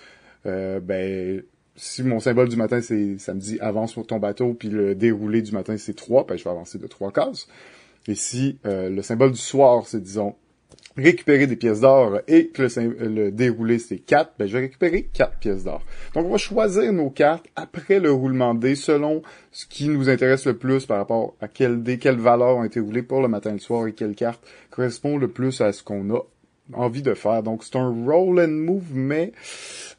euh, 0.46 0.80
ben, 0.80 1.42
si 1.76 2.02
mon 2.02 2.18
symbole 2.18 2.48
du 2.48 2.56
matin, 2.56 2.80
c'est, 2.80 3.18
ça 3.18 3.32
me 3.32 3.40
dit 3.40 3.58
avance 3.60 3.92
sur 3.92 4.06
ton 4.06 4.18
bateau, 4.18 4.54
puis 4.54 4.68
le 4.68 4.96
déroulé 4.96 5.40
du 5.40 5.52
matin, 5.52 5.76
c'est 5.76 5.94
3, 5.94 6.26
ben, 6.26 6.36
je 6.36 6.42
vais 6.42 6.50
avancer 6.50 6.78
de 6.78 6.86
trois 6.88 7.12
cases. 7.12 7.46
Et 8.08 8.14
si 8.14 8.58
euh, 8.66 8.88
le 8.88 9.02
symbole 9.02 9.32
du 9.32 9.38
soir, 9.38 9.84
c'est, 9.86 10.02
disons, 10.02 10.34
récupérer 10.96 11.46
des 11.46 11.56
pièces 11.56 11.80
d'or 11.80 12.20
et 12.28 12.48
que 12.48 12.62
le, 12.62 13.08
le 13.08 13.30
déroulé 13.30 13.78
c'est 13.78 13.98
4, 13.98 14.34
ben 14.38 14.46
je 14.46 14.52
vais 14.52 14.60
récupérer 14.60 15.08
4 15.12 15.38
pièces 15.38 15.64
d'or. 15.64 15.82
Donc 16.14 16.26
on 16.26 16.30
va 16.30 16.36
choisir 16.36 16.92
nos 16.92 17.10
cartes 17.10 17.46
après 17.56 17.98
le 17.98 18.12
roulement 18.12 18.54
de 18.54 18.60
dés 18.60 18.74
selon 18.74 19.22
ce 19.50 19.66
qui 19.66 19.88
nous 19.88 20.08
intéresse 20.08 20.46
le 20.46 20.56
plus 20.56 20.86
par 20.86 20.98
rapport 20.98 21.34
à 21.40 21.48
quel 21.48 21.82
dé, 21.82 21.98
quelles 21.98 22.18
valeurs 22.18 22.56
ont 22.58 22.64
été 22.64 22.80
roulées 22.80 23.02
pour 23.02 23.22
le 23.22 23.28
matin 23.28 23.50
et 23.50 23.54
le 23.54 23.58
soir 23.58 23.86
et 23.86 23.92
quelle 23.92 24.14
carte 24.14 24.42
correspond 24.70 25.16
le 25.16 25.28
plus 25.28 25.60
à 25.60 25.72
ce 25.72 25.82
qu'on 25.82 26.14
a 26.14 26.20
envie 26.74 27.02
de 27.02 27.14
faire. 27.14 27.42
Donc 27.42 27.64
c'est 27.64 27.76
un 27.76 27.88
roll 27.88 28.40
and 28.40 28.48
move, 28.48 28.94
mais 28.94 29.32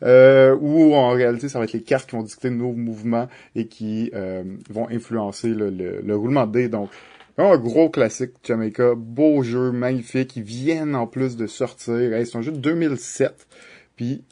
euh, 0.03 0.55
où 0.59 0.93
en 0.93 1.11
réalité 1.11 1.49
ça 1.49 1.59
va 1.59 1.65
être 1.65 1.73
les 1.73 1.81
cartes 1.81 2.09
qui 2.09 2.15
vont 2.15 2.23
dicter 2.23 2.49
nos 2.49 2.71
mouvements 2.71 3.27
et 3.55 3.67
qui 3.67 4.11
euh, 4.13 4.43
vont 4.69 4.87
influencer 4.89 5.49
le, 5.49 5.69
le, 5.69 6.01
le 6.01 6.15
roulement 6.15 6.45
de 6.45 6.51
dés. 6.51 6.69
Donc 6.69 6.89
un 7.37 7.57
gros 7.57 7.89
classique 7.89 8.31
Jamaica, 8.43 8.93
beau 8.95 9.43
jeu, 9.43 9.71
magnifique, 9.71 10.35
ils 10.35 10.43
viennent 10.43 10.95
en 10.95 11.07
plus 11.07 11.35
de 11.35 11.47
sortir. 11.47 11.95
c'est 12.25 12.35
un 12.35 12.41
jeu 12.41 12.51
de 12.51 12.57
2007. 12.57 13.47
Puis 13.95 14.23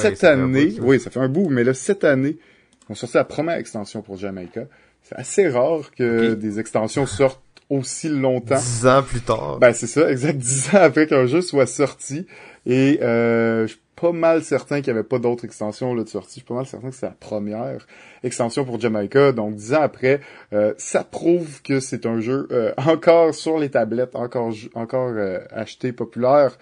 cette 0.00 0.24
année, 0.24 0.74
oui, 0.80 1.00
ça 1.00 1.10
fait 1.10 1.20
un 1.20 1.28
bout, 1.28 1.48
mais 1.48 1.64
là, 1.64 1.74
cette 1.74 2.04
année, 2.04 2.38
on 2.88 2.94
sorti 2.94 3.16
la 3.16 3.24
première 3.24 3.56
extension 3.56 4.02
pour 4.02 4.16
Jamaica. 4.16 4.66
C'est 5.02 5.16
assez 5.16 5.48
rare 5.48 5.90
que 5.96 6.34
des 6.34 6.60
extensions 6.60 7.06
sortent 7.06 7.42
aussi 7.68 8.08
longtemps. 8.08 8.56
Dix 8.56 8.86
ans 8.86 9.02
plus 9.02 9.20
tard. 9.20 9.58
Ben 9.58 9.72
c'est 9.72 9.86
ça, 9.86 10.10
exact 10.10 10.36
dix 10.36 10.74
ans 10.74 10.82
après 10.82 11.06
qu'un 11.06 11.26
jeu 11.26 11.40
soit 11.40 11.66
sorti. 11.66 12.26
Et 12.66 13.00
euh, 13.02 13.66
je 13.66 13.74
pas 14.02 14.10
mal 14.10 14.42
certain 14.42 14.78
qu'il 14.78 14.88
y 14.88 14.90
avait 14.90 15.04
pas 15.04 15.20
d'autres 15.20 15.44
extensions 15.44 15.94
là, 15.94 16.02
de 16.02 16.08
sortie. 16.08 16.40
Je 16.40 16.40
suis 16.40 16.44
pas 16.44 16.54
mal 16.54 16.66
certain 16.66 16.90
que 16.90 16.96
c'est 16.96 17.06
la 17.06 17.12
première 17.12 17.86
extension 18.24 18.64
pour 18.64 18.80
Jamaica. 18.80 19.30
Donc 19.30 19.54
dix 19.54 19.74
ans 19.74 19.82
après, 19.82 20.20
euh, 20.52 20.74
ça 20.76 21.04
prouve 21.04 21.62
que 21.62 21.78
c'est 21.78 22.04
un 22.04 22.18
jeu 22.18 22.48
euh, 22.50 22.72
encore 22.78 23.32
sur 23.32 23.60
les 23.60 23.70
tablettes, 23.70 24.16
encore 24.16 24.52
encore 24.74 25.12
euh, 25.14 25.38
acheté, 25.52 25.92
populaire. 25.92 26.58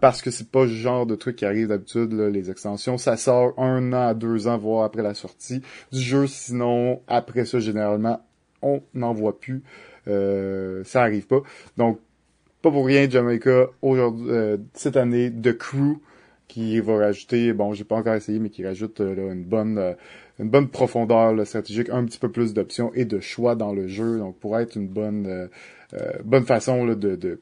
parce 0.00 0.22
que 0.22 0.30
c'est 0.30 0.48
pas 0.48 0.62
le 0.62 0.70
genre 0.70 1.06
de 1.06 1.16
truc 1.16 1.34
qui 1.34 1.44
arrive 1.44 1.66
d'habitude, 1.66 2.12
les 2.12 2.52
extensions. 2.52 2.98
Ça 2.98 3.16
sort 3.16 3.52
un 3.58 3.92
an 3.92 4.14
deux 4.14 4.46
ans, 4.46 4.56
voire 4.56 4.84
après 4.84 5.02
la 5.02 5.14
sortie 5.14 5.62
du 5.90 6.00
jeu. 6.00 6.28
Sinon, 6.28 7.02
après 7.08 7.46
ça, 7.46 7.58
généralement, 7.58 8.24
on 8.62 8.80
n'en 8.94 9.12
voit 9.12 9.40
plus. 9.40 9.64
ça 10.06 11.02
arrive 11.02 11.26
pas. 11.26 11.42
Donc, 11.76 11.98
pas 12.62 12.70
pour 12.70 12.86
rien, 12.86 13.10
Jamaica, 13.10 13.70
aujourd'hui, 13.82 14.30
cette 14.74 14.96
année, 14.96 15.32
The 15.32 15.56
Crew, 15.56 15.98
qui 16.50 16.80
va 16.80 16.96
rajouter, 16.96 17.52
bon, 17.52 17.74
j'ai 17.74 17.84
pas 17.84 17.96
encore 17.96 18.14
essayé, 18.14 18.40
mais 18.40 18.50
qui 18.50 18.66
rajoute 18.66 19.00
euh, 19.00 19.32
une 19.32 19.44
bonne 19.44 19.78
euh, 19.78 19.92
une 20.40 20.48
bonne 20.48 20.68
profondeur 20.68 21.46
stratégique, 21.46 21.90
un 21.90 22.04
petit 22.04 22.18
peu 22.18 22.30
plus 22.30 22.54
d'options 22.54 22.92
et 22.94 23.04
de 23.04 23.20
choix 23.20 23.54
dans 23.54 23.72
le 23.72 23.86
jeu. 23.86 24.18
Donc, 24.18 24.36
pour 24.38 24.58
être 24.58 24.74
une 24.74 24.88
bonne 24.88 25.26
euh, 25.26 26.12
bonne 26.24 26.44
façon 26.44 26.86
de, 26.86 26.94
de, 26.94 27.16
de, 27.16 27.38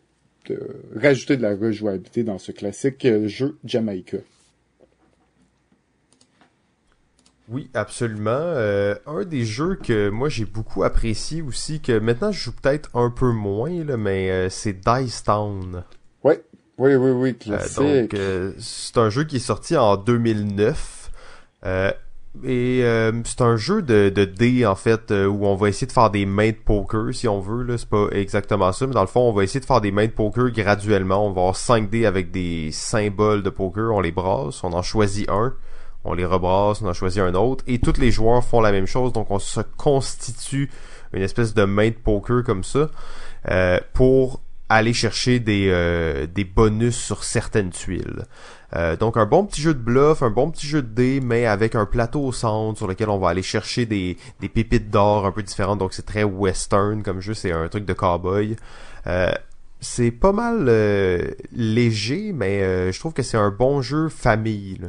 rajouter 0.95 1.37
de 1.37 1.43
la 1.43 1.55
rejouabilité 1.55 2.23
dans 2.23 2.39
ce 2.39 2.53
classique 2.53 3.07
jeu 3.27 3.57
Jamaica. 3.65 4.19
Oui, 7.49 7.71
absolument. 7.73 8.53
un 9.07 9.25
des 9.25 9.45
jeux 9.45 9.77
que 9.77 10.11
moi 10.11 10.29
j'ai 10.29 10.45
beaucoup 10.45 10.83
apprécié 10.83 11.41
aussi, 11.41 11.81
que 11.81 11.99
maintenant 11.99 12.31
je 12.31 12.41
joue 12.41 12.53
peut-être 12.53 12.95
un 12.95 13.11
peu 13.11 13.33
moins, 13.33 13.85
là, 13.85 13.97
mais 13.97 14.51
c'est 14.51 14.75
Dice 14.75 15.23
Town. 15.23 15.83
Oui, 16.79 16.95
oui, 16.95 17.11
oui, 17.11 17.31
euh, 17.31 17.33
classique. 17.33 18.13
donc, 18.13 18.15
euh, 18.15 18.53
c'est 18.59 18.99
un 18.99 19.11
jeu 19.11 19.25
qui 19.25 19.37
est 19.37 19.41
sorti 19.41 19.77
en 19.77 19.97
2009. 19.97 21.11
Euh, 21.67 21.91
et 22.45 22.85
c'est 23.25 23.41
un 23.41 23.57
jeu 23.57 23.83
de, 23.83 24.11
de 24.11 24.25
dés, 24.25 24.65
en 24.65 24.77
fait, 24.77 25.11
où 25.11 25.45
on 25.45 25.57
va 25.57 25.71
essayer 25.71 25.89
de 25.89 25.93
faire 25.93 26.11
des 26.11 26.25
mains 26.25 26.51
de 26.51 26.57
poker, 26.65 27.13
si 27.13 27.27
on 27.27 27.41
veut. 27.41 27.65
Là, 27.65 27.77
c'est 27.79 27.89
pas 27.89 28.07
exactement 28.13 28.71
ça, 28.71 28.87
mais 28.87 28.95
dans 28.95 29.01
le 29.01 29.09
fond, 29.09 29.23
on 29.23 29.33
va 29.33 29.43
essayer 29.43 29.59
de 29.59 29.65
faire 29.65 29.81
des 29.81 29.91
mains 29.91 30.07
de 30.07 30.13
poker 30.13 30.53
graduellement. 30.53 31.27
On 31.27 31.33
va 31.33 31.41
avoir 31.41 31.57
5 31.57 31.91
dés 31.91 32.07
avec 32.07 32.31
des 32.31 32.71
symboles 32.71 33.43
de 33.43 33.51
poker, 33.51 33.93
on 33.93 34.01
les 34.01 34.13
brasse, 34.13 34.63
on 34.63 34.73
en 34.73 34.83
choisit 34.83 35.29
un, 35.29 35.53
on 36.05 36.15
les 36.15 36.25
rebrasse, 36.25 36.81
on 36.81 36.87
en 36.87 36.93
choisit 36.93 37.23
un 37.23 37.35
autre, 37.35 37.65
et 37.67 37.81
tous 37.81 37.99
les 37.99 38.13
joueurs 38.13 38.45
font 38.45 38.61
la 38.61 38.71
même 38.71 38.87
chose, 38.87 39.13
donc 39.13 39.33
on 39.33 39.41
se 39.41 39.61
constitue 39.77 40.71
une 41.13 41.23
espèce 41.23 41.55
de 41.55 41.65
main 41.65 41.89
de 41.89 41.95
poker 41.95 42.45
comme 42.45 42.63
ça, 42.63 42.89
pour 43.95 44.43
aller 44.69 44.93
chercher 44.93 45.41
des, 45.41 45.69
euh, 45.71 46.27
des 46.27 46.45
bonus 46.45 46.97
sur 46.97 47.25
certaines 47.25 47.71
tuiles. 47.71 48.25
Euh, 48.77 48.97
donc 48.97 49.17
un 49.17 49.25
bon 49.25 49.47
petit 49.47 49.63
jeu 49.63 49.73
de 49.73 49.79
bluff, 49.79 50.23
un 50.23 50.31
bon 50.31 50.51
petit 50.51 50.67
jeu 50.67 50.83
de 50.83 50.89
dés, 50.89 51.21
mais 51.21 51.47
avec 51.47 51.75
un 51.75 51.87
plateau 51.87 52.23
au 52.23 52.33
centre 52.33 52.77
sur 52.77 52.87
lequel 52.87 53.09
on 53.09 53.19
va 53.19 53.31
aller 53.31 53.43
chercher 53.43 53.87
des, 53.87 54.19
des 54.41 54.49
pépites 54.49 54.91
d'or 54.91 55.25
un 55.25 55.33
peu 55.33 55.43
différentes. 55.43 55.79
Donc 55.79 55.95
c'est 55.95 56.05
très 56.05 56.25
western 56.25 57.03
comme 57.03 57.21
jeu, 57.21 57.35
c'est 57.35 57.53
un 57.53 57.69
truc 57.69 57.87
de 57.87 57.95
cowboy. 57.95 58.57
Euh, 59.07 59.33
c'est 59.81 60.11
pas 60.11 60.33
mal 60.33 60.69
léger, 61.53 62.33
mais 62.33 62.93
je 62.93 62.99
trouve 62.99 63.13
que 63.13 63.23
c'est 63.23 63.37
un 63.37 63.51
bon 63.51 63.81
jeu 63.81 64.09
famille. 64.09 64.81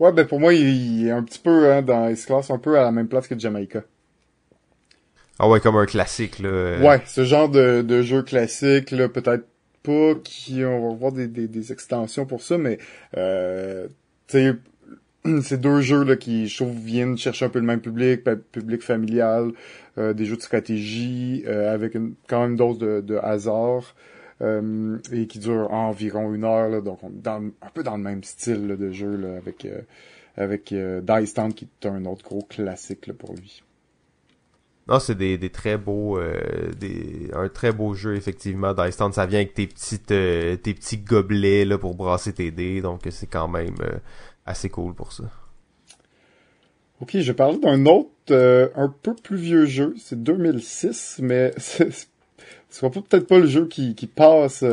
Ouais, 0.00 0.12
ben 0.12 0.26
pour 0.26 0.40
moi, 0.40 0.52
il, 0.52 1.06
est 1.06 1.10
un 1.12 1.22
petit 1.22 1.38
peu 1.38 1.72
hein, 1.72 1.82
dans, 1.82 2.08
il 2.08 2.18
un 2.32 2.58
peu 2.58 2.78
à 2.78 2.82
la 2.82 2.90
même 2.90 3.08
place 3.08 3.28
que 3.28 3.38
Jamaica. 3.38 3.82
Ah 5.38 5.48
ouais, 5.48 5.60
comme 5.60 5.76
un 5.76 5.86
classique, 5.86 6.40
là. 6.40 6.78
Ouais, 6.80 7.02
ce 7.06 7.24
genre 7.24 7.48
de, 7.48 7.82
de 7.82 8.02
jeu 8.02 8.22
classique, 8.22 8.90
là, 8.90 9.08
peut-être 9.08 9.46
pas 9.82 10.14
qui 10.24 10.64
on 10.64 10.88
va 10.90 10.94
voir 10.96 11.12
des, 11.12 11.28
des, 11.28 11.48
des 11.48 11.72
extensions 11.72 12.26
pour 12.26 12.42
ça, 12.42 12.58
mais 12.58 12.78
euh, 13.16 13.86
tu 14.26 14.38
sais, 14.38 14.54
c'est 15.42 15.60
deux 15.60 15.80
jeux 15.80 16.04
là 16.04 16.16
qui 16.16 16.46
je 16.48 16.56
trouve 16.62 16.76
viennent 16.76 17.16
chercher 17.16 17.44
un 17.46 17.48
peu 17.48 17.58
le 17.58 17.64
même 17.66 17.80
public, 17.80 18.22
public 18.52 18.82
familial, 18.82 19.52
euh, 19.98 20.12
des 20.12 20.24
jeux 20.24 20.36
de 20.36 20.42
stratégie 20.42 21.44
euh, 21.46 21.72
avec 21.72 21.94
une, 21.94 22.14
quand 22.28 22.42
même 22.42 22.52
une 22.52 22.56
dose 22.56 22.78
de, 22.78 23.00
de 23.00 23.16
hasard 23.16 23.94
euh, 24.42 24.98
et 25.12 25.26
qui 25.26 25.38
durent 25.38 25.72
environ 25.72 26.32
une 26.34 26.44
heure 26.44 26.68
là, 26.68 26.80
donc 26.80 27.02
on 27.02 27.10
dans 27.10 27.42
un 27.62 27.70
peu 27.72 27.82
dans 27.82 27.96
le 27.96 28.02
même 28.02 28.22
style 28.22 28.66
de 28.66 28.92
jeu 28.92 29.16
là, 29.16 29.36
avec 29.36 29.64
euh, 29.64 29.80
avec 30.36 30.72
Dice 30.72 31.34
Town 31.34 31.52
qui 31.52 31.64
est 31.82 31.88
un 31.88 32.04
autre 32.04 32.24
gros 32.24 32.42
classique 32.42 33.08
là, 33.08 33.14
pour 33.14 33.34
lui. 33.34 33.64
Non, 34.88 34.98
c'est 35.00 35.16
des, 35.16 35.36
des 35.36 35.50
très 35.50 35.76
beaux 35.76 36.18
euh, 36.18 36.72
des 36.80 37.30
un 37.34 37.48
très 37.48 37.72
beau 37.72 37.92
jeu 37.92 38.16
effectivement. 38.16 38.72
Dice 38.72 38.96
Town, 38.96 39.12
ça 39.12 39.26
vient 39.26 39.40
avec 39.40 39.52
tes 39.52 39.66
petites 39.66 40.12
euh, 40.12 40.56
tes 40.56 40.72
petits 40.72 40.96
gobelets 40.96 41.66
là 41.66 41.76
pour 41.76 41.94
brasser 41.94 42.32
tes 42.32 42.50
dés, 42.50 42.80
donc 42.80 43.02
c'est 43.10 43.26
quand 43.26 43.48
même 43.48 43.74
euh, 43.82 43.98
assez 44.46 44.70
cool 44.70 44.94
pour 44.94 45.12
ça. 45.12 45.24
Ok, 47.02 47.18
je 47.18 47.32
parler 47.32 47.58
d'un 47.58 47.84
autre 47.84 48.08
un 48.74 48.94
peu 49.02 49.14
plus 49.14 49.36
vieux 49.36 49.66
jeu, 49.66 49.94
c'est 49.98 50.22
2006, 50.22 51.20
mais 51.22 51.52
ce 51.58 51.84
sera 52.70 52.90
peut-être 52.90 53.26
pas 53.26 53.38
le 53.38 53.46
jeu 53.46 53.66
qui, 53.66 53.94
qui 53.94 54.06
passe 54.06 54.64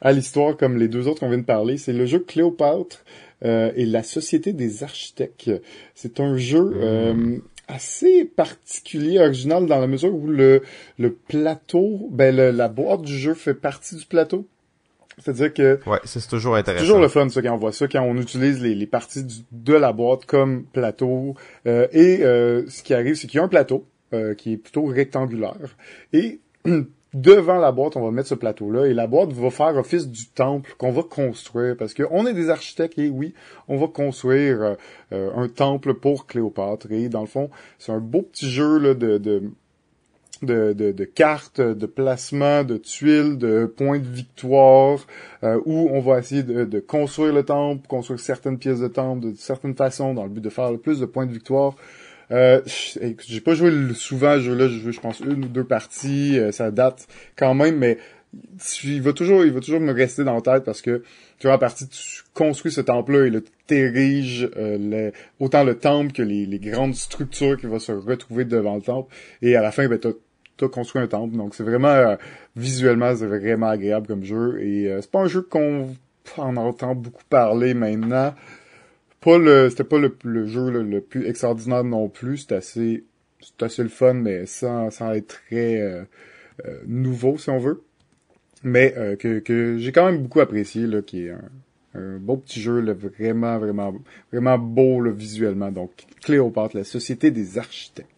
à 0.00 0.12
l'histoire 0.12 0.56
comme 0.56 0.78
les 0.78 0.88
deux 0.88 1.06
autres 1.06 1.20
qu'on 1.20 1.28
vient 1.28 1.38
de 1.38 1.42
parler. 1.42 1.76
C'est 1.76 1.92
le 1.92 2.06
jeu 2.06 2.18
Cléopâtre 2.20 3.04
et 3.42 3.84
la 3.84 4.02
Société 4.02 4.54
des 4.54 4.82
architectes. 4.82 5.50
C'est 5.94 6.18
un 6.18 6.36
jeu 6.36 7.12
mmh 7.12 7.42
assez 7.68 8.24
particulier, 8.24 9.18
original 9.18 9.66
dans 9.66 9.78
la 9.78 9.86
mesure 9.86 10.14
où 10.14 10.26
le, 10.26 10.62
le 10.98 11.12
plateau, 11.12 12.08
ben 12.10 12.34
la 12.34 12.68
boîte 12.68 13.02
du 13.02 13.16
jeu 13.16 13.34
fait 13.34 13.54
partie 13.54 13.96
du 13.96 14.06
plateau. 14.06 14.46
C'est-à-dire 15.18 15.52
que 15.54 15.80
ouais, 15.86 15.98
c'est 16.04 16.26
toujours 16.28 16.56
intéressant. 16.56 16.84
toujours 16.84 17.00
le 17.00 17.08
fun 17.08 17.28
ça 17.30 17.40
quand 17.40 17.54
on 17.54 17.56
voit 17.56 17.72
ça 17.72 17.88
quand 17.88 18.02
on 18.02 18.16
utilise 18.16 18.60
les, 18.60 18.74
les 18.74 18.86
parties 18.86 19.24
de 19.50 19.74
la 19.74 19.92
boîte 19.92 20.26
comme 20.26 20.64
plateau. 20.64 21.34
Euh, 21.66 21.86
et 21.92 22.22
euh, 22.22 22.68
ce 22.68 22.82
qui 22.82 22.92
arrive, 22.92 23.14
c'est 23.14 23.26
qu'il 23.26 23.38
y 23.38 23.40
a 23.40 23.44
un 23.44 23.48
plateau 23.48 23.86
euh, 24.12 24.34
qui 24.34 24.52
est 24.52 24.56
plutôt 24.58 24.84
rectangulaire 24.84 25.76
et 26.12 26.40
devant 27.16 27.56
la 27.56 27.72
boîte, 27.72 27.96
on 27.96 28.04
va 28.04 28.10
mettre 28.10 28.28
ce 28.28 28.34
plateau-là 28.34 28.86
et 28.86 28.94
la 28.94 29.06
boîte 29.06 29.32
va 29.32 29.50
faire 29.50 29.74
office 29.76 30.08
du 30.08 30.28
temple 30.28 30.74
qu'on 30.78 30.92
va 30.92 31.02
construire 31.02 31.76
parce 31.76 31.94
qu'on 31.94 32.26
est 32.26 32.34
des 32.34 32.50
architectes 32.50 32.98
et 32.98 33.08
oui, 33.08 33.32
on 33.68 33.78
va 33.78 33.88
construire 33.88 34.76
euh, 35.12 35.30
un 35.34 35.48
temple 35.48 35.94
pour 35.94 36.26
Cléopâtre 36.26 36.92
et 36.92 37.08
dans 37.08 37.22
le 37.22 37.26
fond, 37.26 37.50
c'est 37.78 37.92
un 37.92 38.00
beau 38.00 38.22
petit 38.22 38.50
jeu 38.50 38.78
là, 38.78 38.94
de, 38.94 39.18
de 39.18 39.50
de, 40.42 41.04
cartes, 41.04 41.62
de 41.62 41.86
placement, 41.86 42.62
de 42.62 42.76
tuiles, 42.76 43.38
de 43.38 43.64
points 43.64 43.98
de 43.98 44.06
victoire, 44.06 44.98
euh, 45.42 45.58
où 45.64 45.88
on 45.90 46.00
va 46.00 46.18
essayer 46.18 46.42
de, 46.42 46.64
de, 46.64 46.78
construire 46.78 47.32
le 47.32 47.42
temple, 47.42 47.86
construire 47.88 48.20
certaines 48.20 48.58
pièces 48.58 48.80
de 48.80 48.88
temple 48.88 49.30
de 49.30 49.34
certaines 49.34 49.74
façons 49.74 50.12
dans 50.12 50.24
le 50.24 50.28
but 50.28 50.42
de 50.42 50.50
faire 50.50 50.70
le 50.70 50.78
plus 50.78 51.00
de 51.00 51.06
points 51.06 51.24
de 51.24 51.32
victoire. 51.32 51.74
Euh, 52.32 52.60
j'ai 52.66 53.40
pas 53.40 53.54
joué 53.54 53.72
souvent 53.94 54.34
ce 54.34 54.40
jeu-là, 54.40 54.68
j'ai 54.68 54.80
joué 54.80 54.92
je 54.92 55.00
pense 55.00 55.20
une 55.20 55.44
ou 55.44 55.48
deux 55.48 55.64
parties, 55.64 56.38
euh, 56.38 56.50
ça 56.50 56.70
date 56.70 57.06
quand 57.36 57.54
même, 57.54 57.76
mais 57.76 57.98
il 58.84 59.00
va 59.00 59.12
toujours, 59.12 59.44
il 59.44 59.52
va 59.52 59.60
toujours 59.60 59.80
me 59.80 59.92
rester 59.92 60.24
dans 60.24 60.34
la 60.34 60.40
tête 60.40 60.64
parce 60.64 60.82
que 60.82 61.02
tu 61.38 61.46
vois, 61.46 61.54
à 61.54 61.58
partir 61.58 61.88
tu 61.88 62.22
construis 62.34 62.72
ce 62.72 62.80
temple-là 62.80 63.26
et 63.26 63.30
le 63.30 63.44
t'ériges 63.66 64.50
euh, 64.56 65.10
autant 65.40 65.64
le 65.64 65.76
temple 65.78 66.12
que 66.12 66.22
les, 66.22 66.46
les, 66.46 66.58
grandes 66.58 66.94
structures 66.94 67.56
qui 67.56 67.66
vont 67.66 67.78
se 67.78 67.92
retrouver 67.92 68.44
devant 68.44 68.76
le 68.76 68.82
temple. 68.82 69.14
Et 69.42 69.56
à 69.56 69.62
la 69.62 69.72
fin, 69.72 69.88
ben, 69.88 69.98
t'as 69.98 70.10
as 70.62 70.68
construit 70.68 71.02
un 71.02 71.06
temple. 71.06 71.36
Donc 71.36 71.54
c'est 71.54 71.64
vraiment 71.64 71.88
euh, 71.88 72.16
visuellement 72.56 73.14
c'est 73.14 73.26
vraiment 73.26 73.68
agréable 73.68 74.06
comme 74.06 74.24
jeu. 74.24 74.60
Et 74.60 74.90
c'est 75.00 75.10
pas 75.10 75.20
un 75.20 75.28
jeu 75.28 75.42
qu'on 75.42 75.94
en 76.36 76.56
entend 76.56 76.94
beaucoup 76.94 77.24
parler 77.28 77.74
maintenant 77.74 78.34
pas 79.26 79.38
le 79.38 79.68
c'était 79.70 79.84
pas 79.84 79.98
le, 79.98 80.16
le 80.22 80.46
jeu 80.46 80.70
le, 80.70 81.00
plus 81.00 81.26
extraordinaire 81.26 81.82
non 81.82 82.08
plus. 82.08 82.38
C'était 82.38 82.54
assez 82.54 83.04
c'était 83.40 83.64
assez 83.64 83.82
le 83.82 83.88
fun 83.88 84.14
mais 84.14 84.46
sans, 84.46 84.90
sans 84.90 85.12
être 85.12 85.42
très 85.48 85.80
euh, 85.80 86.04
euh, 86.64 86.78
nouveau 86.86 87.36
si 87.36 87.50
on 87.50 87.58
veut. 87.58 87.82
Mais 88.62 88.94
euh, 88.96 89.16
que, 89.16 89.40
que 89.40 89.78
j'ai 89.78 89.92
quand 89.92 90.06
même 90.06 90.22
beaucoup 90.22 90.40
apprécié 90.40 90.86
là 90.86 91.02
qui 91.02 91.26
est 91.26 91.30
un, 91.30 91.50
un 91.94 92.18
beau 92.18 92.36
petit 92.36 92.60
jeu 92.60 92.80
là, 92.80 92.94
vraiment 92.94 93.58
vraiment 93.58 93.94
vraiment 94.32 94.58
beau 94.58 95.00
là, 95.00 95.10
visuellement. 95.10 95.72
Donc 95.72 95.90
Cléopâtre 96.22 96.76
la 96.76 96.84
société 96.84 97.32
des 97.32 97.58
architectes. 97.58 98.10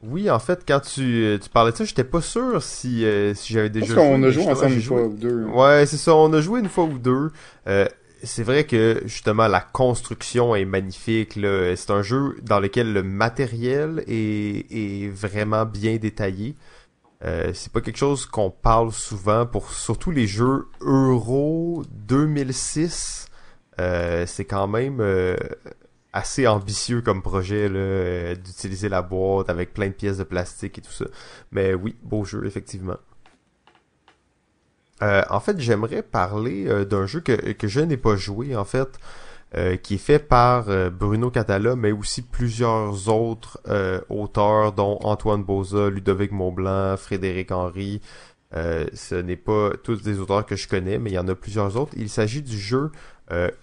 Oui, 0.00 0.30
en 0.30 0.38
fait, 0.38 0.62
quand 0.66 0.78
tu, 0.78 1.36
tu 1.42 1.50
parlais 1.50 1.72
de 1.72 1.76
ça, 1.76 1.84
j'étais 1.84 2.04
pas 2.04 2.20
sûr 2.20 2.62
si, 2.62 3.04
si 3.34 3.52
j'avais 3.52 3.68
déjà 3.68 3.96
Parce 3.96 4.06
qu'on 4.06 4.22
a 4.22 4.30
joué 4.30 4.46
ensemble 4.46 4.74
une 4.74 4.80
fois 4.80 5.06
ou 5.06 5.12
deux. 5.12 5.44
Ouais, 5.46 5.86
c'est 5.86 5.96
ça, 5.96 6.14
on 6.14 6.32
a 6.32 6.40
joué 6.40 6.60
une 6.60 6.68
fois 6.68 6.84
ou 6.84 6.98
deux. 6.98 7.32
Euh, 7.66 7.88
c'est 8.22 8.42
vrai 8.42 8.64
que 8.64 9.02
justement 9.04 9.48
la 9.48 9.60
construction 9.60 10.54
est 10.54 10.64
magnifique. 10.64 11.34
C'est 11.34 11.90
un 11.90 12.02
jeu 12.02 12.36
dans 12.42 12.60
lequel 12.60 12.92
le 12.92 13.02
matériel 13.02 14.04
est, 14.06 14.66
est 14.70 15.08
vraiment 15.08 15.64
bien 15.64 15.96
détaillé. 15.96 16.54
Euh, 17.24 17.52
c'est 17.52 17.72
pas 17.72 17.80
quelque 17.80 17.96
chose 17.96 18.26
qu'on 18.26 18.50
parle 18.50 18.92
souvent 18.92 19.44
pour 19.44 19.72
surtout 19.72 20.10
les 20.10 20.26
jeux 20.26 20.68
Euro 20.80 21.82
2006. 21.90 23.26
Euh, 23.80 24.24
c'est 24.26 24.44
quand 24.44 24.68
même 24.68 25.00
euh, 25.00 25.36
assez 26.12 26.46
ambitieux 26.46 27.00
comme 27.00 27.22
projet 27.22 27.68
euh, 27.70 28.34
d'utiliser 28.34 28.88
la 28.88 29.02
boîte 29.02 29.50
avec 29.50 29.72
plein 29.72 29.88
de 29.88 29.92
pièces 29.92 30.18
de 30.18 30.24
plastique 30.24 30.78
et 30.78 30.80
tout 30.80 30.92
ça. 30.92 31.06
Mais 31.52 31.74
oui, 31.74 31.96
beau 32.02 32.24
jeu 32.24 32.44
effectivement. 32.46 32.96
Euh, 35.02 35.22
en 35.30 35.40
fait, 35.40 35.58
j'aimerais 35.60 36.02
parler 36.02 36.66
euh, 36.66 36.84
d'un 36.84 37.06
jeu 37.06 37.20
que, 37.20 37.52
que 37.52 37.68
je 37.68 37.80
n'ai 37.80 37.96
pas 37.96 38.16
joué, 38.16 38.56
en 38.56 38.64
fait, 38.64 38.98
euh, 39.56 39.76
qui 39.76 39.94
est 39.94 39.98
fait 39.98 40.18
par 40.18 40.66
Bruno 40.90 41.30
Catala, 41.30 41.76
mais 41.76 41.92
aussi 41.92 42.22
plusieurs 42.22 43.08
autres 43.08 43.60
auteurs, 44.08 44.72
dont 44.72 44.98
Antoine 45.02 45.42
Boza, 45.42 45.88
Ludovic 45.90 46.32
Montblanc, 46.32 46.96
Frédéric 46.96 47.50
Henry. 47.52 48.00
ce 48.52 49.14
n'est 49.14 49.36
pas 49.36 49.70
tous 49.82 50.02
des 50.02 50.18
auteurs 50.18 50.44
que 50.44 50.56
je 50.56 50.68
connais, 50.68 50.98
mais 50.98 51.10
il 51.10 51.14
y 51.14 51.18
en 51.18 51.28
a 51.28 51.34
plusieurs 51.34 51.76
autres. 51.76 51.92
Il 51.96 52.10
s'agit 52.10 52.42
du 52.42 52.58
jeu 52.58 52.90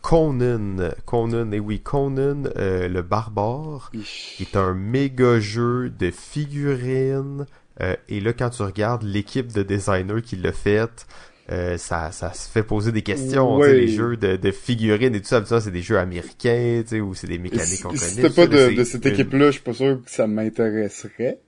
Conan. 0.01 0.77
Conan, 1.05 1.51
et 1.51 1.59
oui, 1.59 1.79
Conan 1.81 2.43
le 2.55 3.01
barbare, 3.01 3.91
qui 3.91 4.43
est 4.43 4.55
un 4.55 4.73
méga 4.73 5.39
jeu 5.39 5.91
de 5.91 6.09
figurines, 6.09 7.45
euh, 7.81 7.95
et 8.09 8.19
là, 8.21 8.33
quand 8.33 8.49
tu 8.49 8.61
regardes 8.61 9.03
l'équipe 9.03 9.51
de 9.53 9.63
designers 9.63 10.21
qui 10.23 10.35
l'a 10.37 10.51
fait, 10.51 11.05
euh, 11.51 11.77
ça, 11.77 12.11
ça 12.11 12.33
se 12.33 12.49
fait 12.49 12.63
poser 12.63 12.91
des 12.91 13.01
questions. 13.03 13.57
Ouais. 13.57 13.73
Les 13.73 13.87
jeux 13.89 14.17
de, 14.17 14.35
de 14.35 14.51
figurines 14.51 15.13
et 15.13 15.21
tout 15.21 15.27
ça, 15.27 15.45
ça 15.45 15.61
c'est 15.61 15.71
des 15.71 15.81
jeux 15.81 15.99
américains, 15.99 16.81
tu 16.83 16.89
sais, 16.95 16.99
ou 17.01 17.13
c'est 17.13 17.27
des 17.27 17.37
mécaniques 17.37 17.81
qu'on 17.83 17.89
connaît. 17.89 17.99
Si 18.01 18.15
c'était 18.15 18.29
pas 18.29 18.47
de, 18.47 18.75
de 18.75 18.83
cette 18.83 19.05
équipe-là, 19.05 19.47
je 19.47 19.51
suis 19.51 19.61
pas 19.61 19.73
sûr 19.73 19.99
que 20.03 20.09
ça 20.09 20.25
m'intéresserait. 20.27 21.39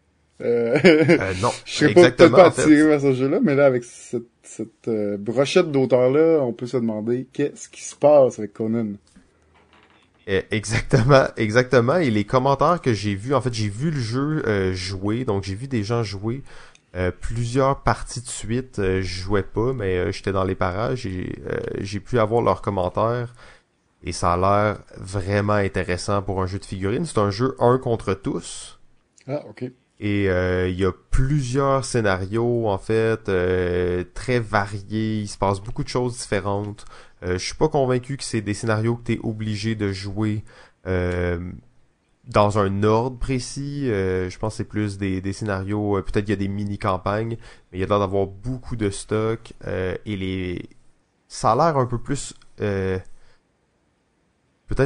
Euh, 0.41 0.77
Euh, 0.85 1.33
non, 1.41 1.49
je 1.65 1.71
serais 1.73 1.93
pas- 1.95 2.01
peut-être 2.11 2.27
pas 2.31 2.47
attiré 2.47 2.83
vers 2.83 3.01
ce 3.01 3.13
jeu-là, 3.13 3.39
mais 3.43 3.55
là, 3.55 3.65
avec 3.65 3.83
cette, 3.83 4.21
cette 4.43 4.87
euh, 4.87 5.17
brochette 5.17 5.71
d'auteurs-là, 5.71 6.41
on 6.43 6.53
peut 6.53 6.67
se 6.67 6.77
demander 6.77 7.25
qu'est-ce 7.33 7.67
qui 7.69 7.83
se 7.83 7.95
passe 7.95 8.37
avec 8.37 8.53
Conan. 8.53 8.89
Euh, 10.27 10.41
Exactement, 10.51 11.25
exactement. 11.37 11.97
Et 11.97 12.09
les 12.11 12.25
commentaires 12.25 12.81
que 12.81 12.93
j'ai 12.93 13.15
vus, 13.15 13.33
en 13.33 13.41
fait, 13.41 13.53
j'ai 13.53 13.69
vu 13.69 13.91
le 13.91 13.99
jeu 13.99 14.43
euh, 14.47 14.73
jouer, 14.73 15.25
donc 15.25 15.43
j'ai 15.43 15.55
vu 15.55 15.67
des 15.67 15.83
gens 15.83 16.03
jouer 16.03 16.43
euh, 16.95 17.11
plusieurs 17.11 17.81
parties 17.83 18.21
de 18.21 18.27
suite. 18.27 18.79
Euh, 18.79 19.01
je 19.01 19.21
jouais 19.21 19.43
pas, 19.43 19.73
mais 19.73 19.97
euh, 19.97 20.11
j'étais 20.11 20.31
dans 20.31 20.43
les 20.43 20.55
parages 20.55 21.05
et 21.05 21.39
euh, 21.47 21.59
j'ai 21.79 21.99
pu 21.99 22.19
avoir 22.19 22.41
leurs 22.41 22.61
commentaires. 22.61 23.33
Et 24.03 24.11
ça 24.11 24.33
a 24.33 24.37
l'air 24.37 24.79
vraiment 24.97 25.53
intéressant 25.53 26.21
pour 26.21 26.41
un 26.41 26.47
jeu 26.47 26.59
de 26.59 26.65
figurines. 26.65 27.05
C'est 27.05 27.19
un 27.19 27.31
jeu 27.31 27.55
un 27.59 27.77
contre 27.77 28.13
tous. 28.13 28.79
Ah, 29.27 29.43
ok. 29.49 29.71
Et 29.99 30.29
euh, 30.29 30.69
il 30.69 30.79
y 30.79 30.85
a 30.85 30.91
plusieurs 31.09 31.83
scénarios 31.83 32.67
en 32.69 32.77
fait 32.77 33.29
euh, 33.29 34.03
très 34.13 34.39
variés. 34.39 35.21
Il 35.21 35.27
se 35.27 35.37
passe 35.37 35.59
beaucoup 35.59 35.83
de 35.83 35.89
choses 35.89 36.17
différentes. 36.17 36.85
Euh, 37.23 37.33
je 37.33 37.45
suis 37.45 37.55
pas 37.55 37.69
convaincu 37.69 38.17
que 38.17 38.23
c'est 38.23 38.41
des 38.41 38.53
scénarios 38.53 38.95
que 38.95 39.03
t'es 39.03 39.19
obligé 39.23 39.75
de 39.75 39.91
jouer 39.91 40.43
euh, 40.85 41.39
dans 42.25 42.59
un 42.59 42.83
ordre 42.83 43.17
précis. 43.17 43.89
Euh, 43.89 44.29
je 44.29 44.37
pense 44.37 44.53
que 44.53 44.57
c'est 44.57 44.63
plus 44.65 44.97
des, 44.97 45.21
des 45.21 45.33
scénarios. 45.33 46.01
Peut-être 46.03 46.25
qu'il 46.25 46.29
y 46.29 46.33
a 46.33 46.37
des 46.37 46.47
mini 46.47 46.77
campagnes, 46.77 47.37
mais 47.71 47.77
il 47.77 47.81
y 47.81 47.83
a 47.83 47.87
l'air 47.87 47.99
d'avoir 47.99 48.27
beaucoup 48.27 48.75
de 48.75 48.89
stock 48.89 49.53
et 49.65 50.15
les. 50.15 50.69
Ça 51.27 51.53
a 51.53 51.55
l'air 51.55 51.77
un 51.77 51.85
peu 51.85 51.97
plus. 51.97 52.33
Peut-être 52.57 53.03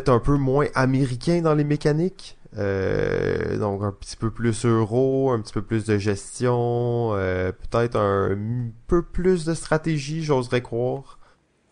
un 0.09 0.19
peu 0.19 0.37
moins 0.37 0.67
américain 0.75 1.41
dans 1.41 1.55
les 1.55 1.63
mécaniques. 1.63 2.37
Donc 2.53 3.83
un 3.83 3.91
petit 3.91 4.17
peu 4.17 4.31
plus 4.31 4.65
euro, 4.65 5.31
un 5.31 5.41
petit 5.41 5.53
peu 5.53 5.61
plus 5.61 5.85
de 5.85 5.97
gestion, 5.97 7.11
peut-être 7.11 7.97
un 7.97 8.37
peu 8.87 9.01
plus 9.01 9.45
de 9.45 9.53
stratégie, 9.53 10.23
j'oserais 10.23 10.61
croire. 10.61 11.20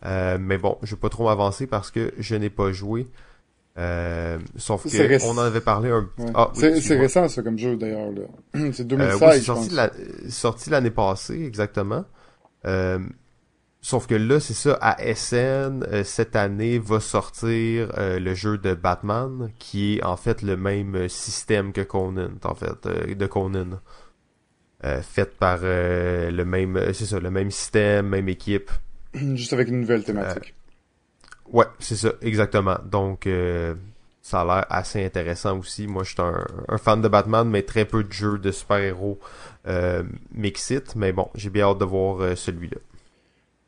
Euh, 0.06 0.38
mais 0.40 0.56
bon, 0.58 0.78
je 0.82 0.94
vais 0.94 1.00
pas 1.00 1.08
trop 1.10 1.24
m'avancer 1.26 1.66
parce 1.66 1.90
que 1.90 2.12
je 2.18 2.34
n'ai 2.36 2.50
pas 2.50 2.72
joué. 2.72 3.06
Euh, 3.78 4.38
sauf 4.56 4.82
que 4.84 4.88
réc- 4.88 5.22
on 5.24 5.32
en 5.38 5.42
avait 5.42 5.60
parlé 5.60 5.90
un 5.90 6.08
Ouais. 6.18 6.30
Ah, 6.34 6.50
oui, 6.56 6.80
c'est 6.82 6.98
récent, 6.98 7.28
ça, 7.28 7.42
comme 7.42 7.58
jeu, 7.58 7.76
d'ailleurs, 7.76 8.10
là. 8.10 8.22
c'est 8.72 8.82
Euh, 8.82 8.84
2016, 8.84 9.20
oui, 9.22 9.28
c'est 9.32 9.38
je 9.40 9.44
sorti 9.44 9.66
pense. 9.68 9.72
la- 9.76 9.84
euh, 9.94 10.28
sorti 10.28 10.70
l'année 10.70 10.90
passée, 10.90 11.44
exactement. 11.44 12.04
Euh, 12.66 12.98
sauf 13.80 14.06
que 14.06 14.14
là, 14.16 14.40
c'est 14.40 14.54
ça, 14.54 14.76
à 14.80 14.96
SN, 15.14 15.84
euh, 15.92 16.02
cette 16.04 16.34
année, 16.34 16.78
va 16.78 16.98
sortir 17.00 17.92
le 17.96 18.34
jeu 18.34 18.58
de 18.58 18.74
Batman, 18.74 19.50
qui 19.58 19.98
est 19.98 20.02
en 20.04 20.16
fait 20.16 20.42
le 20.42 20.56
même 20.56 21.08
système 21.08 21.72
que 21.72 21.80
Conan, 21.82 22.30
en 22.44 22.54
fait, 22.54 22.86
de 22.86 23.26
Conan. 23.26 23.80
Euh, 24.84 25.02
fait 25.02 25.36
par 25.36 25.58
le 25.62 26.42
même, 26.44 26.92
c'est 26.94 27.04
ça, 27.06 27.20
le 27.20 27.30
même 27.30 27.50
système, 27.50 28.08
même 28.08 28.28
équipe. 28.30 28.70
Juste 29.36 29.52
avec 29.52 29.68
une 29.68 29.80
nouvelle 29.80 30.04
thématique. 30.04 30.54
Ouais, 31.52 31.66
c'est 31.80 31.96
ça, 31.96 32.12
exactement. 32.22 32.76
Donc, 32.84 33.26
euh, 33.26 33.74
ça 34.22 34.42
a 34.42 34.44
l'air 34.44 34.66
assez 34.70 35.04
intéressant 35.04 35.58
aussi. 35.58 35.86
Moi, 35.86 36.04
je 36.04 36.10
suis 36.10 36.22
un, 36.22 36.46
un 36.68 36.78
fan 36.78 37.02
de 37.02 37.08
Batman, 37.08 37.48
mais 37.48 37.62
très 37.62 37.84
peu 37.84 38.04
de 38.04 38.12
jeux 38.12 38.38
de 38.38 38.52
super-héros 38.52 39.18
euh, 39.66 40.04
m'excitent. 40.32 40.94
Mais 40.96 41.12
bon, 41.12 41.28
j'ai 41.34 41.50
bien 41.50 41.64
hâte 41.66 41.78
de 41.78 41.84
voir 41.84 42.20
euh, 42.20 42.36
celui-là. 42.36 42.76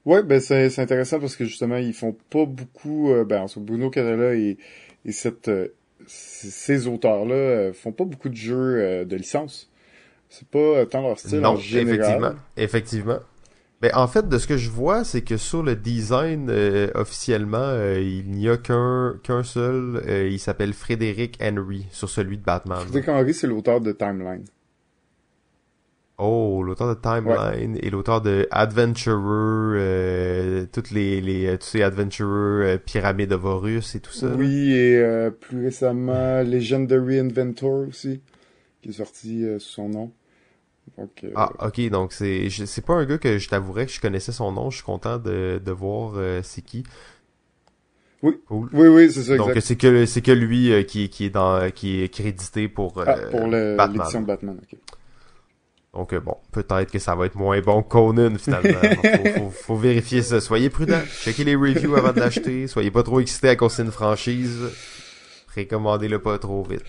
Ouais, 0.04 0.22
ben 0.24 0.40
c'est 0.40 0.78
intéressant 0.80 1.20
parce 1.20 1.36
que 1.36 1.44
justement 1.44 1.76
ils 1.76 1.94
font 1.94 2.16
pas 2.30 2.44
beaucoup. 2.44 3.12
euh, 3.12 3.24
ben 3.24 3.42
en 3.42 3.48
fait, 3.48 3.60
Bruno 3.60 3.88
Catala 3.90 4.34
et 4.34 4.58
et 5.04 5.12
cette 5.12 5.48
euh, 5.48 5.68
c- 6.06 6.50
ces 6.50 6.86
auteurs-là 6.88 7.34
euh, 7.34 7.72
font 7.72 7.92
pas 7.92 8.04
beaucoup 8.04 8.28
de 8.28 8.34
jeux 8.36 8.80
euh, 8.82 9.04
de 9.04 9.14
licence. 9.16 9.70
C'est 10.30 10.48
pas 10.48 10.58
euh, 10.58 10.86
tant 10.86 11.02
leur 11.02 11.18
style 11.20 11.40
non, 11.40 11.50
en 11.50 11.56
général. 11.58 11.80
effectivement, 11.82 12.34
effectivement. 12.56 13.20
Mais 13.82 13.92
en 13.94 14.06
fait, 14.06 14.28
de 14.28 14.38
ce 14.38 14.46
que 14.46 14.56
je 14.56 14.70
vois, 14.70 15.02
c'est 15.02 15.22
que 15.22 15.36
sur 15.36 15.64
le 15.64 15.74
design 15.74 16.48
euh, 16.50 16.88
officiellement, 16.94 17.58
euh, 17.58 18.00
il 18.00 18.30
n'y 18.30 18.48
a 18.48 18.56
qu'un 18.56 19.18
qu'un 19.24 19.42
seul. 19.42 20.00
euh, 20.06 20.28
il 20.30 20.38
s'appelle 20.38 20.72
Frédéric 20.72 21.36
Henry 21.42 21.86
sur 21.90 22.08
celui 22.08 22.38
de 22.38 22.44
Batman. 22.44 22.78
Frédéric 22.78 23.08
Henry, 23.08 23.34
c'est 23.34 23.48
l'auteur 23.48 23.80
de 23.80 23.90
Timeline. 23.90 24.44
Oh, 26.18 26.62
l'auteur 26.62 26.94
de 26.94 27.00
Timeline 27.00 27.76
et 27.82 27.90
l'auteur 27.90 28.20
de 28.20 28.46
Adventurer, 28.52 29.16
euh, 29.80 30.66
toutes 30.72 30.92
les, 30.92 31.20
les 31.20 31.46
euh, 31.46 31.56
tu 31.56 31.66
sais, 31.66 31.82
Adventurer, 31.82 32.78
Pyramide 32.78 33.32
of 33.32 33.44
Horus 33.44 33.96
et 33.96 34.00
tout 34.00 34.12
ça. 34.12 34.28
Oui, 34.36 34.72
et 34.72 34.98
euh, 34.98 35.30
plus 35.30 35.64
récemment 35.64 36.42
Legendary 36.42 37.18
Inventor 37.18 37.88
aussi, 37.88 38.20
qui 38.82 38.90
est 38.90 38.92
sorti 38.92 39.44
sous 39.58 39.70
son 39.70 39.88
nom. 39.88 40.12
Donc, 40.98 41.10
euh, 41.24 41.30
Ah, 41.36 41.50
ok, 41.66 41.88
donc 41.90 42.12
c'est 42.12 42.48
c'est 42.50 42.84
pas 42.84 42.94
un 42.94 43.04
gars 43.04 43.18
que 43.18 43.38
je 43.38 43.48
t'avouerais 43.48 43.86
que 43.86 43.92
je 43.92 44.00
connaissais 44.00 44.32
son 44.32 44.52
nom. 44.52 44.70
Je 44.70 44.76
suis 44.76 44.84
content 44.84 45.18
de, 45.18 45.60
de 45.64 45.72
voir 45.72 46.12
euh, 46.16 46.40
c'est 46.42 46.62
qui. 46.62 46.84
Oui. 48.22 48.38
Cool. 48.46 48.68
oui, 48.72 48.88
oui, 48.88 49.10
c'est 49.12 49.22
ça, 49.24 49.36
Donc 49.36 49.50
c'est 49.60 49.74
que 49.76 50.06
c'est 50.06 50.20
que 50.22 50.30
lui 50.30 50.72
euh, 50.72 50.82
qui 50.84 51.08
qui 51.08 51.24
est 51.26 51.30
dans 51.30 51.70
qui 51.72 52.02
est 52.02 52.08
crédité 52.08 52.68
pour 52.68 52.98
euh, 52.98 53.04
Ah, 53.06 53.14
pour 53.30 53.46
le- 53.48 53.74
Batman. 53.76 53.98
l'édition 53.98 54.20
de 54.20 54.26
Batman, 54.26 54.60
ok. 54.62 54.78
Donc 55.94 56.12
euh, 56.14 56.20
bon, 56.20 56.36
peut-être 56.52 56.90
que 56.90 56.98
ça 56.98 57.14
va 57.14 57.26
être 57.26 57.34
moins 57.34 57.60
bon 57.60 57.82
que 57.82 57.88
Conan 57.88 58.34
finalement. 58.38 58.78
faut, 59.02 59.40
faut, 59.40 59.50
faut 59.50 59.76
vérifier 59.76 60.22
ça. 60.22 60.40
Soyez 60.40 60.70
prudents. 60.70 61.02
Checkez 61.22 61.44
les 61.44 61.56
reviews 61.56 61.96
avant 61.96 62.12
de 62.12 62.20
l'acheter. 62.20 62.66
Soyez 62.66 62.90
pas 62.90 63.02
trop 63.02 63.18
excités 63.20 63.48
à 63.48 63.56
cause 63.56 63.72
c'est 63.72 63.82
une 63.82 63.90
franchise. 63.92 64.70
Précommandez-le 65.52 66.18
pas 66.18 66.38
trop 66.38 66.62
vite. 66.62 66.82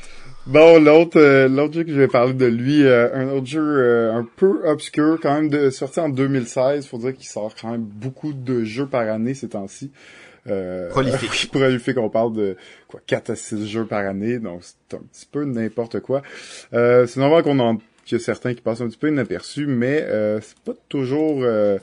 Bon, 0.46 0.82
l'autre 0.84 1.20
euh, 1.20 1.48
l'autre 1.48 1.74
jeu 1.74 1.84
que 1.84 1.92
je 1.92 2.00
vais 2.00 2.08
parler 2.08 2.34
de 2.34 2.46
lui, 2.46 2.84
euh, 2.84 3.14
un 3.14 3.30
autre 3.30 3.46
jeu 3.46 3.62
euh, 3.62 4.14
un 4.14 4.28
peu 4.36 4.68
obscur, 4.68 5.18
quand 5.22 5.34
même 5.34 5.50
de, 5.50 5.70
sorti 5.70 6.00
en 6.00 6.10
2016. 6.10 6.88
Faut 6.88 6.98
dire 6.98 7.14
qu'il 7.14 7.28
sort 7.28 7.54
quand 7.60 7.72
même 7.72 7.82
beaucoup 7.84 8.34
de 8.34 8.64
jeux 8.64 8.88
par 8.88 9.08
année 9.10 9.34
ces 9.34 9.50
temps-ci. 9.50 9.92
Euh, 10.48 10.90
Prolifique. 10.90 11.52
prolifique, 11.54 11.98
on 11.98 12.10
parle 12.10 12.34
de 12.34 12.58
quoi 12.88 13.00
4 13.06 13.30
à 13.30 13.36
6 13.36 13.68
jeux 13.68 13.86
par 13.86 14.06
année, 14.06 14.40
donc 14.40 14.62
c'est 14.62 14.98
un 14.98 15.02
petit 15.02 15.28
peu 15.32 15.46
n'importe 15.46 16.02
quoi. 16.02 16.22
Euh, 16.74 17.06
c'est 17.08 17.20
normal 17.20 17.44
qu'on 17.44 17.60
en 17.60 17.78
qu'il 18.06 18.18
y 18.18 18.22
a 18.22 18.24
certains 18.24 18.54
qui 18.54 18.62
passent 18.62 18.82
un 18.82 18.88
petit 18.88 18.98
peu 18.98 19.10
inaperçus, 19.10 19.68
mais 19.68 20.02
euh, 20.02 20.42
c'est 20.42 20.60
pas 20.60 20.74
toujours 20.90 21.40
euh, 21.44 21.78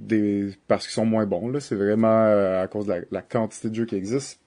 des 0.00 0.50
parce 0.66 0.86
qu'ils 0.86 0.94
sont 0.94 1.06
moins 1.06 1.26
bons. 1.26 1.48
Là, 1.48 1.60
c'est 1.60 1.76
vraiment 1.76 2.24
euh, 2.26 2.62
à 2.62 2.66
cause 2.66 2.86
de 2.86 2.92
la, 2.92 3.00
la 3.10 3.22
quantité 3.22 3.70
de 3.70 3.74
jeux 3.74 3.86
qui 3.86 3.94
existent. 3.94 4.40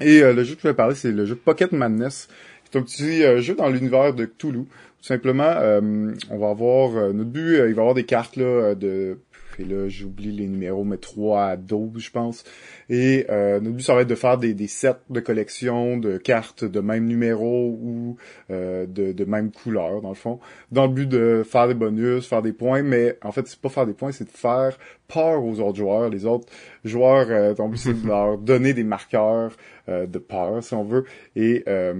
Et 0.00 0.22
euh, 0.22 0.32
le 0.32 0.44
jeu 0.44 0.54
que 0.54 0.62
je 0.62 0.68
vais 0.68 0.74
parler, 0.74 0.94
c'est 0.94 1.12
le 1.12 1.26
jeu 1.26 1.34
Pocket 1.34 1.72
Madness. 1.72 2.28
C'est 2.70 2.78
un 2.78 2.82
petit 2.82 3.24
euh, 3.24 3.40
jeu 3.40 3.54
dans 3.54 3.68
l'univers 3.68 4.14
de 4.14 4.24
Cthulhu. 4.24 4.64
Tout 5.00 5.06
simplement, 5.06 5.44
euh, 5.56 6.12
on 6.30 6.38
va 6.38 6.50
avoir 6.50 6.96
euh, 6.96 7.12
notre 7.12 7.30
but, 7.30 7.56
euh, 7.56 7.68
il 7.68 7.74
va 7.74 7.80
y 7.80 7.80
avoir 7.80 7.94
des 7.94 8.04
cartes 8.04 8.36
là 8.36 8.74
de 8.74 9.18
et 9.58 9.64
là 9.64 9.88
j'oublie 9.88 10.32
les 10.32 10.46
numéros, 10.46 10.84
mais 10.84 10.96
3 10.96 11.44
à 11.44 11.56
12 11.56 12.02
je 12.02 12.10
pense. 12.10 12.44
Et 12.88 13.26
euh, 13.30 13.60
notre 13.60 13.76
but 13.76 13.82
ça 13.82 13.94
va 13.94 14.02
être 14.02 14.08
de 14.08 14.14
faire 14.14 14.38
des, 14.38 14.54
des 14.54 14.66
sets 14.66 14.96
de 15.10 15.20
collection 15.20 15.96
de 15.96 16.16
cartes 16.18 16.64
de 16.64 16.80
même 16.80 17.06
numéro 17.06 17.78
ou 17.80 18.16
euh, 18.50 18.86
de, 18.86 19.12
de 19.12 19.24
même 19.24 19.50
couleur 19.50 20.00
dans 20.00 20.08
le 20.08 20.14
fond, 20.14 20.40
dans 20.72 20.86
le 20.86 20.92
but 20.92 21.08
de 21.08 21.42
faire 21.44 21.68
des 21.68 21.74
bonus, 21.74 22.26
faire 22.26 22.42
des 22.42 22.52
points, 22.52 22.82
mais 22.82 23.18
en 23.22 23.32
fait 23.32 23.46
c'est 23.46 23.60
pas 23.60 23.68
faire 23.68 23.86
des 23.86 23.94
points, 23.94 24.12
c'est 24.12 24.24
de 24.24 24.36
faire 24.36 24.78
peur 25.12 25.44
aux 25.44 25.60
autres 25.60 25.78
joueurs. 25.78 26.08
Les 26.08 26.26
autres 26.26 26.46
joueurs, 26.84 27.26
euh, 27.30 27.54
ton 27.54 27.68
but 27.68 27.76
c'est 27.78 28.02
de 28.02 28.06
leur 28.06 28.38
donner 28.38 28.72
des 28.72 28.84
marqueurs 28.84 29.52
euh, 29.88 30.06
de 30.06 30.18
peur 30.18 30.62
si 30.62 30.74
on 30.74 30.84
veut, 30.84 31.04
et 31.36 31.64
euh, 31.68 31.92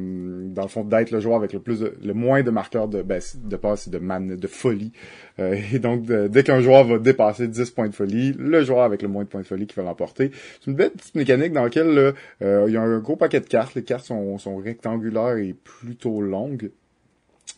dans 0.48 0.62
le 0.62 0.68
fond 0.68 0.84
d'être 0.84 1.10
le 1.10 1.20
joueur 1.20 1.36
avec 1.36 1.52
le 1.52 1.60
plus 1.60 1.80
de, 1.80 1.94
le 2.02 2.14
moins 2.14 2.42
de 2.42 2.50
marqueurs 2.50 2.88
de 2.88 3.02
ben, 3.02 3.20
de 3.34 3.56
peur, 3.56 3.76
c'est 3.76 3.90
de 3.90 3.98
man, 3.98 4.36
de 4.36 4.46
folie. 4.46 4.92
Euh, 5.38 5.56
et 5.72 5.78
donc 5.78 6.04
dès 6.04 6.42
qu'un 6.42 6.60
joueur 6.60 6.84
va 6.84 6.98
dépasser 6.98 7.48
10 7.48 7.70
points 7.70 7.88
de 7.88 7.94
folie, 7.94 8.34
le 8.38 8.62
joueur 8.62 8.82
avec 8.82 9.02
le 9.02 9.08
moins 9.08 9.24
de 9.24 9.28
points 9.28 9.40
de 9.40 9.46
folie 9.46 9.66
qui 9.66 9.76
va 9.76 9.82
l'emporter. 9.82 10.30
C'est 10.60 10.70
une 10.70 10.76
belle 10.76 10.90
petite 10.90 11.14
mécanique 11.14 11.52
dans 11.52 11.64
laquelle 11.64 11.88
là, 11.88 12.12
euh, 12.42 12.64
il 12.68 12.74
y 12.74 12.76
a 12.76 12.82
un 12.82 12.98
gros 13.00 13.16
paquet 13.16 13.40
de 13.40 13.46
cartes. 13.46 13.74
Les 13.74 13.82
cartes 13.82 14.04
sont, 14.04 14.38
sont 14.38 14.56
rectangulaires 14.56 15.36
et 15.36 15.54
plutôt 15.54 16.20
longues. 16.20 16.70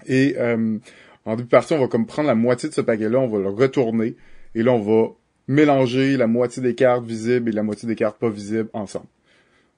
Et 0.06 0.34
euh, 0.38 0.78
en 1.24 1.36
début 1.36 1.44
de 1.44 1.48
partie, 1.48 1.72
on 1.74 1.78
va 1.78 1.88
comme 1.88 2.06
prendre 2.06 2.28
la 2.28 2.34
moitié 2.34 2.68
de 2.68 2.74
ce 2.74 2.80
paquet-là, 2.80 3.18
on 3.18 3.28
va 3.28 3.38
le 3.38 3.48
retourner. 3.48 4.16
Et 4.54 4.62
là, 4.62 4.72
on 4.72 4.80
va 4.80 5.08
mélanger 5.48 6.16
la 6.16 6.26
moitié 6.26 6.62
des 6.62 6.74
cartes 6.74 7.04
visibles 7.04 7.50
et 7.50 7.52
la 7.52 7.62
moitié 7.62 7.88
des 7.88 7.96
cartes 7.96 8.18
pas 8.18 8.28
visibles 8.28 8.70
ensemble. 8.72 9.06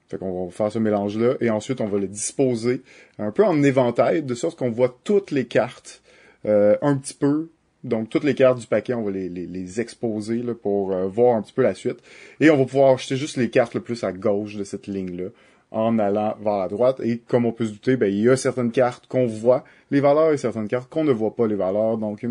Fait 0.07 0.17
qu'on 0.17 0.45
va 0.45 0.51
faire 0.51 0.71
ce 0.71 0.79
mélange-là 0.79 1.35
et 1.41 1.49
ensuite 1.49 1.81
on 1.81 1.87
va 1.87 1.97
le 1.97 2.07
disposer 2.07 2.81
un 3.17 3.31
peu 3.31 3.43
en 3.43 3.63
éventail, 3.63 4.21
de 4.21 4.35
sorte 4.35 4.57
qu'on 4.57 4.69
voit 4.69 4.95
toutes 5.03 5.31
les 5.31 5.45
cartes 5.45 6.03
euh, 6.45 6.77
un 6.81 6.95
petit 6.95 7.15
peu. 7.15 7.49
Donc 7.83 8.09
toutes 8.09 8.23
les 8.23 8.35
cartes 8.35 8.59
du 8.59 8.67
paquet, 8.67 8.93
on 8.93 9.03
va 9.03 9.11
les, 9.11 9.29
les, 9.29 9.81
exposer 9.81 10.43
pour 10.61 10.91
euh, 10.91 11.07
voir 11.07 11.35
un 11.35 11.41
petit 11.41 11.53
peu 11.53 11.61
la 11.61 11.73
suite. 11.73 11.97
Et 12.39 12.49
on 12.49 12.57
va 12.57 12.65
pouvoir 12.65 12.93
acheter 12.93 13.15
juste 13.15 13.37
les 13.37 13.49
cartes 13.49 13.73
le 13.73 13.81
plus 13.81 14.03
à 14.03 14.11
gauche 14.11 14.55
de 14.55 14.63
cette 14.63 14.87
ligne-là 14.87 15.29
en 15.71 15.99
allant 15.99 16.35
vers 16.41 16.57
la 16.57 16.67
droite. 16.67 16.99
Et 17.03 17.19
comme 17.19 17.45
on 17.45 17.51
peut 17.51 17.65
se 17.65 17.71
douter, 17.71 17.97
ben, 17.97 18.11
il 18.11 18.23
y 18.23 18.29
a 18.29 18.37
certaines 18.37 18.71
cartes 18.71 19.07
qu'on 19.07 19.25
voit 19.25 19.63
les 19.91 19.99
valeurs 19.99 20.33
et 20.33 20.37
certaines 20.37 20.67
cartes 20.67 20.89
qu'on 20.89 21.03
ne 21.03 21.11
voit 21.11 21.35
pas 21.35 21.47
les 21.47 21.55
valeurs. 21.55 21.97
Donc 21.97 22.25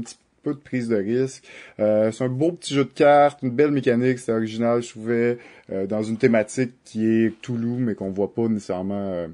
peu 0.45 0.55
de 0.55 0.59
prise 0.59 0.89
de 0.89 0.97
risque. 0.97 1.45
Euh, 1.81 2.13
c'est 2.13 2.25
un 2.25 2.29
beau 2.29 2.53
petit 2.53 2.75
jeu 2.75 2.85
de 2.85 2.91
cartes, 2.91 3.41
une 3.43 3.51
belle 3.51 3.71
mécanique, 3.73 4.19
c'est 4.19 4.33
original, 4.33 4.83
je 4.83 4.91
trouvais, 4.91 5.39
euh, 5.73 5.87
dans 5.87 6.03
une 6.03 6.19
thématique 6.19 6.73
qui 6.85 7.07
est 7.07 7.41
Toulouse, 7.41 7.81
mais 7.81 7.95
qu'on 7.95 8.11
voit 8.11 8.33
pas 8.33 8.49
nécessairement, 8.49 9.13
euh, 9.13 9.29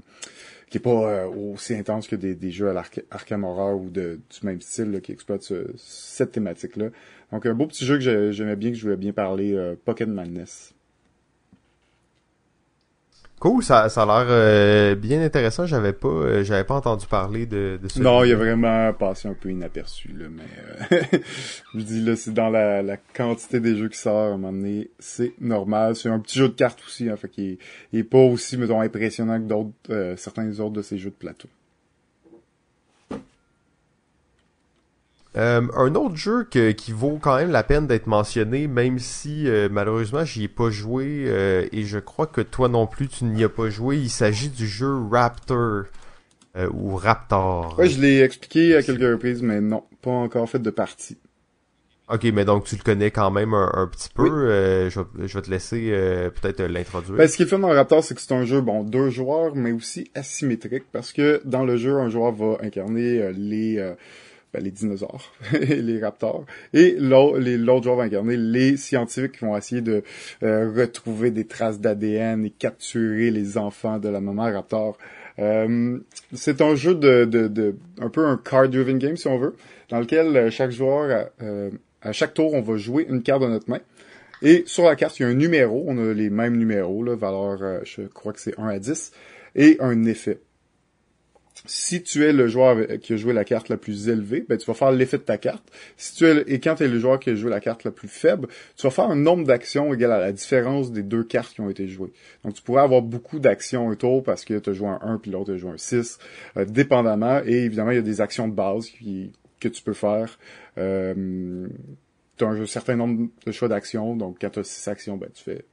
qui 0.70 0.78
est 0.78 0.80
pas 0.80 1.26
aussi 1.28 1.74
intense 1.74 2.06
que 2.06 2.16
des, 2.16 2.50
jeux 2.50 2.70
à 2.70 2.72
l'Arkham 2.72 3.44
Horror 3.44 3.80
ou 3.80 3.90
de, 3.90 4.20
du 4.30 4.46
même 4.46 4.60
style 4.60 5.00
qui 5.02 5.12
exploite 5.12 5.42
ce, 5.42 5.66
cette 5.76 6.32
thématique-là. 6.32 6.86
Donc 7.32 7.44
un 7.46 7.54
beau 7.54 7.66
petit 7.66 7.84
jeu 7.84 7.98
que 7.98 8.30
j'aimais 8.30 8.56
bien, 8.56 8.70
que 8.70 8.76
je 8.76 8.82
voulais 8.82 8.96
bien 8.96 9.12
parler, 9.12 9.74
Pocket 9.84 10.08
Madness. 10.08 10.72
Cool, 13.40 13.62
ça, 13.62 13.88
ça 13.88 14.02
a 14.02 14.04
l'air 14.04 14.26
euh, 14.28 14.94
bien 14.94 15.22
intéressant. 15.22 15.64
J'avais 15.64 15.94
pas, 15.94 16.08
euh, 16.08 16.44
j'avais 16.44 16.64
pas 16.64 16.74
entendu 16.74 17.06
parler 17.06 17.46
de, 17.46 17.80
de 17.82 17.88
ce. 17.88 17.98
Non, 17.98 18.22
il 18.22 18.32
a 18.32 18.36
vraiment 18.36 18.92
passé 18.92 19.28
un 19.28 19.34
peu 19.34 19.48
inaperçu 19.50 20.10
là, 20.14 20.26
mais 20.30 20.42
euh, 20.92 21.18
je 21.74 21.80
dis 21.80 22.04
là, 22.04 22.16
c'est 22.16 22.34
dans 22.34 22.50
la, 22.50 22.82
la, 22.82 22.98
quantité 22.98 23.58
des 23.58 23.76
jeux 23.76 23.88
qui 23.88 23.96
sortent. 23.96 24.30
À 24.30 24.34
un 24.34 24.36
moment 24.36 24.52
donné, 24.52 24.90
c'est 24.98 25.32
normal. 25.40 25.96
C'est 25.96 26.10
un 26.10 26.18
petit 26.18 26.38
jeu 26.38 26.48
de 26.48 26.54
cartes 26.54 26.82
aussi, 26.86 27.08
hein, 27.08 27.16
fait 27.16 27.30
qu'il 27.30 27.58
est, 27.94 27.98
est, 27.98 28.04
pas 28.04 28.18
aussi, 28.18 28.58
mettons, 28.58 28.82
impressionnant 28.82 29.40
que 29.40 29.46
d'autres, 29.46 30.14
certains 30.18 30.60
autres 30.60 30.74
de 30.74 30.82
ces 30.82 30.98
jeux 30.98 31.08
de 31.08 31.14
plateau. 31.14 31.48
Euh, 35.36 35.62
un 35.76 35.94
autre 35.94 36.16
jeu 36.16 36.44
que, 36.50 36.72
qui 36.72 36.90
vaut 36.90 37.18
quand 37.20 37.36
même 37.36 37.52
la 37.52 37.62
peine 37.62 37.86
d'être 37.86 38.08
mentionné, 38.08 38.66
même 38.66 38.98
si 38.98 39.46
euh, 39.46 39.68
malheureusement 39.70 40.24
j'y 40.24 40.44
ai 40.44 40.48
pas 40.48 40.70
joué 40.70 41.24
euh, 41.26 41.68
et 41.70 41.84
je 41.84 42.00
crois 42.00 42.26
que 42.26 42.40
toi 42.40 42.68
non 42.68 42.88
plus 42.88 43.06
tu 43.06 43.24
n'y 43.24 43.44
as 43.44 43.48
pas 43.48 43.70
joué. 43.70 43.96
Il 43.96 44.10
s'agit 44.10 44.48
du 44.48 44.66
jeu 44.66 44.92
Raptor 45.10 45.84
ou 46.72 46.96
Raptor. 46.96 47.78
Ouais, 47.78 47.88
je 47.88 48.00
l'ai 48.00 48.22
expliqué 48.22 48.74
à 48.74 48.82
quelques 48.82 49.02
reprises, 49.02 49.40
mais 49.40 49.60
non, 49.60 49.84
pas 50.02 50.10
encore 50.10 50.50
fait 50.50 50.58
de 50.58 50.70
partie. 50.70 51.16
Ok, 52.12 52.24
mais 52.34 52.44
donc 52.44 52.64
tu 52.64 52.74
le 52.74 52.82
connais 52.82 53.12
quand 53.12 53.30
même 53.30 53.54
un, 53.54 53.86
petit 53.86 54.08
peu. 54.12 54.26
je, 54.90 54.98
vais, 54.98 55.28
je, 55.28 55.38
vais, 55.38 55.42
te 55.42 55.48
laisser 55.48 55.92
peut-être 56.40 56.62
l'introduire. 56.62 57.18
Ben, 57.18 57.28
ce 57.28 57.36
qui 57.36 57.44
est 57.44 57.46
fait 57.46 57.56
dans 57.56 57.68
Raptor, 57.68 58.02
c'est 58.02 58.16
que 58.16 58.20
c'est 58.20 58.34
un 58.34 58.44
jeu, 58.44 58.60
bon, 58.60 58.82
deux 58.82 59.10
joueurs, 59.10 59.54
mais 59.54 59.70
aussi 59.70 60.10
asymétrique, 60.16 60.86
parce 60.90 61.12
que 61.12 61.40
dans 61.44 61.64
le 61.64 61.76
jeu, 61.76 61.98
un 61.98 62.08
joueur 62.08 62.32
va 62.32 62.58
incarner 62.62 63.32
les 63.32 63.94
ben, 64.52 64.62
les 64.62 64.70
dinosaures, 64.70 65.32
les 65.52 66.00
raptors, 66.00 66.44
et 66.74 66.96
l'autre 66.98 67.84
joueur 67.84 67.96
va 67.96 68.04
incarner 68.04 68.36
les 68.36 68.76
scientifiques 68.76 69.38
qui 69.38 69.44
vont 69.44 69.56
essayer 69.56 69.80
de 69.80 70.02
euh, 70.42 70.72
retrouver 70.76 71.30
des 71.30 71.46
traces 71.46 71.78
d'ADN 71.78 72.44
et 72.44 72.50
capturer 72.50 73.30
les 73.30 73.58
enfants 73.58 73.98
de 73.98 74.08
la 74.08 74.20
maman 74.20 74.52
raptor. 74.52 74.98
Euh, 75.38 75.98
c'est 76.34 76.60
un 76.60 76.74
jeu 76.74 76.94
de, 76.94 77.24
de, 77.24 77.46
de, 77.46 77.76
un 78.00 78.08
peu 78.08 78.26
un 78.26 78.36
card-driven 78.36 78.98
game 78.98 79.16
si 79.16 79.28
on 79.28 79.38
veut, 79.38 79.54
dans 79.88 80.00
lequel 80.00 80.36
euh, 80.36 80.50
chaque 80.50 80.72
joueur, 80.72 81.28
à 82.02 82.12
chaque 82.12 82.34
tour, 82.34 82.54
on 82.54 82.60
va 82.60 82.76
jouer 82.76 83.06
une 83.08 83.22
carte 83.22 83.42
de 83.42 83.48
notre 83.48 83.70
main. 83.70 83.80
Et 84.42 84.64
sur 84.66 84.84
la 84.84 84.96
carte, 84.96 85.18
il 85.20 85.22
y 85.22 85.26
a 85.26 85.28
un 85.28 85.34
numéro, 85.34 85.84
on 85.86 85.98
a 85.98 86.12
les 86.12 86.30
mêmes 86.30 86.56
numéros, 86.56 87.04
là, 87.04 87.14
valeur, 87.14 87.84
je 87.84 88.02
crois 88.02 88.32
que 88.32 88.40
c'est 88.40 88.58
1 88.58 88.66
à 88.68 88.78
10, 88.78 89.12
et 89.54 89.76
un 89.80 90.04
effet 90.06 90.40
si 91.66 92.02
tu 92.02 92.24
es 92.24 92.32
le 92.32 92.48
joueur 92.48 92.86
qui 93.00 93.12
a 93.12 93.16
joué 93.16 93.32
la 93.32 93.44
carte 93.44 93.68
la 93.68 93.76
plus 93.76 94.08
élevée, 94.08 94.44
ben, 94.48 94.56
tu 94.56 94.66
vas 94.66 94.74
faire 94.74 94.92
l'effet 94.92 95.18
de 95.18 95.22
ta 95.22 95.36
carte. 95.36 95.62
Si 95.96 96.14
tu 96.14 96.24
es, 96.24 96.42
et 96.46 96.58
quand 96.58 96.76
tu 96.76 96.84
es 96.84 96.88
le 96.88 96.98
joueur 96.98 97.20
qui 97.20 97.30
a 97.30 97.34
joué 97.34 97.50
la 97.50 97.60
carte 97.60 97.84
la 97.84 97.90
plus 97.90 98.08
faible, 98.08 98.48
tu 98.76 98.86
vas 98.86 98.90
faire 98.90 99.10
un 99.10 99.16
nombre 99.16 99.44
d'actions 99.44 99.92
égal 99.92 100.12
à 100.12 100.20
la 100.20 100.32
différence 100.32 100.90
des 100.90 101.02
deux 101.02 101.22
cartes 101.22 101.52
qui 101.52 101.60
ont 101.60 101.68
été 101.68 101.86
jouées. 101.86 102.12
Donc, 102.44 102.54
tu 102.54 102.62
pourrais 102.62 102.82
avoir 102.82 103.02
beaucoup 103.02 103.38
d'actions 103.38 103.88
autour 103.88 104.22
parce 104.22 104.44
que 104.44 104.58
tu 104.58 104.70
as 104.70 104.72
joué 104.72 104.88
un 104.88 105.00
1 105.02 105.18
puis 105.18 105.30
l'autre 105.30 105.52
a 105.52 105.56
joué 105.56 105.70
un 105.70 105.76
6, 105.76 106.18
euh, 106.56 106.64
dépendamment. 106.64 107.40
Et 107.44 107.64
évidemment, 107.64 107.90
il 107.90 107.96
y 107.96 107.98
a 107.98 108.02
des 108.02 108.20
actions 108.20 108.48
de 108.48 108.54
base 108.54 108.88
qui, 108.88 109.32
que 109.60 109.68
tu 109.68 109.82
peux 109.82 109.92
faire. 109.92 110.38
Euh, 110.78 111.68
tu 112.38 112.44
as 112.44 112.48
un 112.48 112.66
certain 112.66 112.96
nombre 112.96 113.28
de 113.44 113.52
choix 113.52 113.68
d'actions. 113.68 114.16
Donc, 114.16 114.38
quand 114.40 114.50
tu 114.50 114.60
as 114.60 114.64
6 114.64 114.88
actions, 114.88 115.16
ben, 115.18 115.28
tu 115.34 115.44
fais 115.44 115.64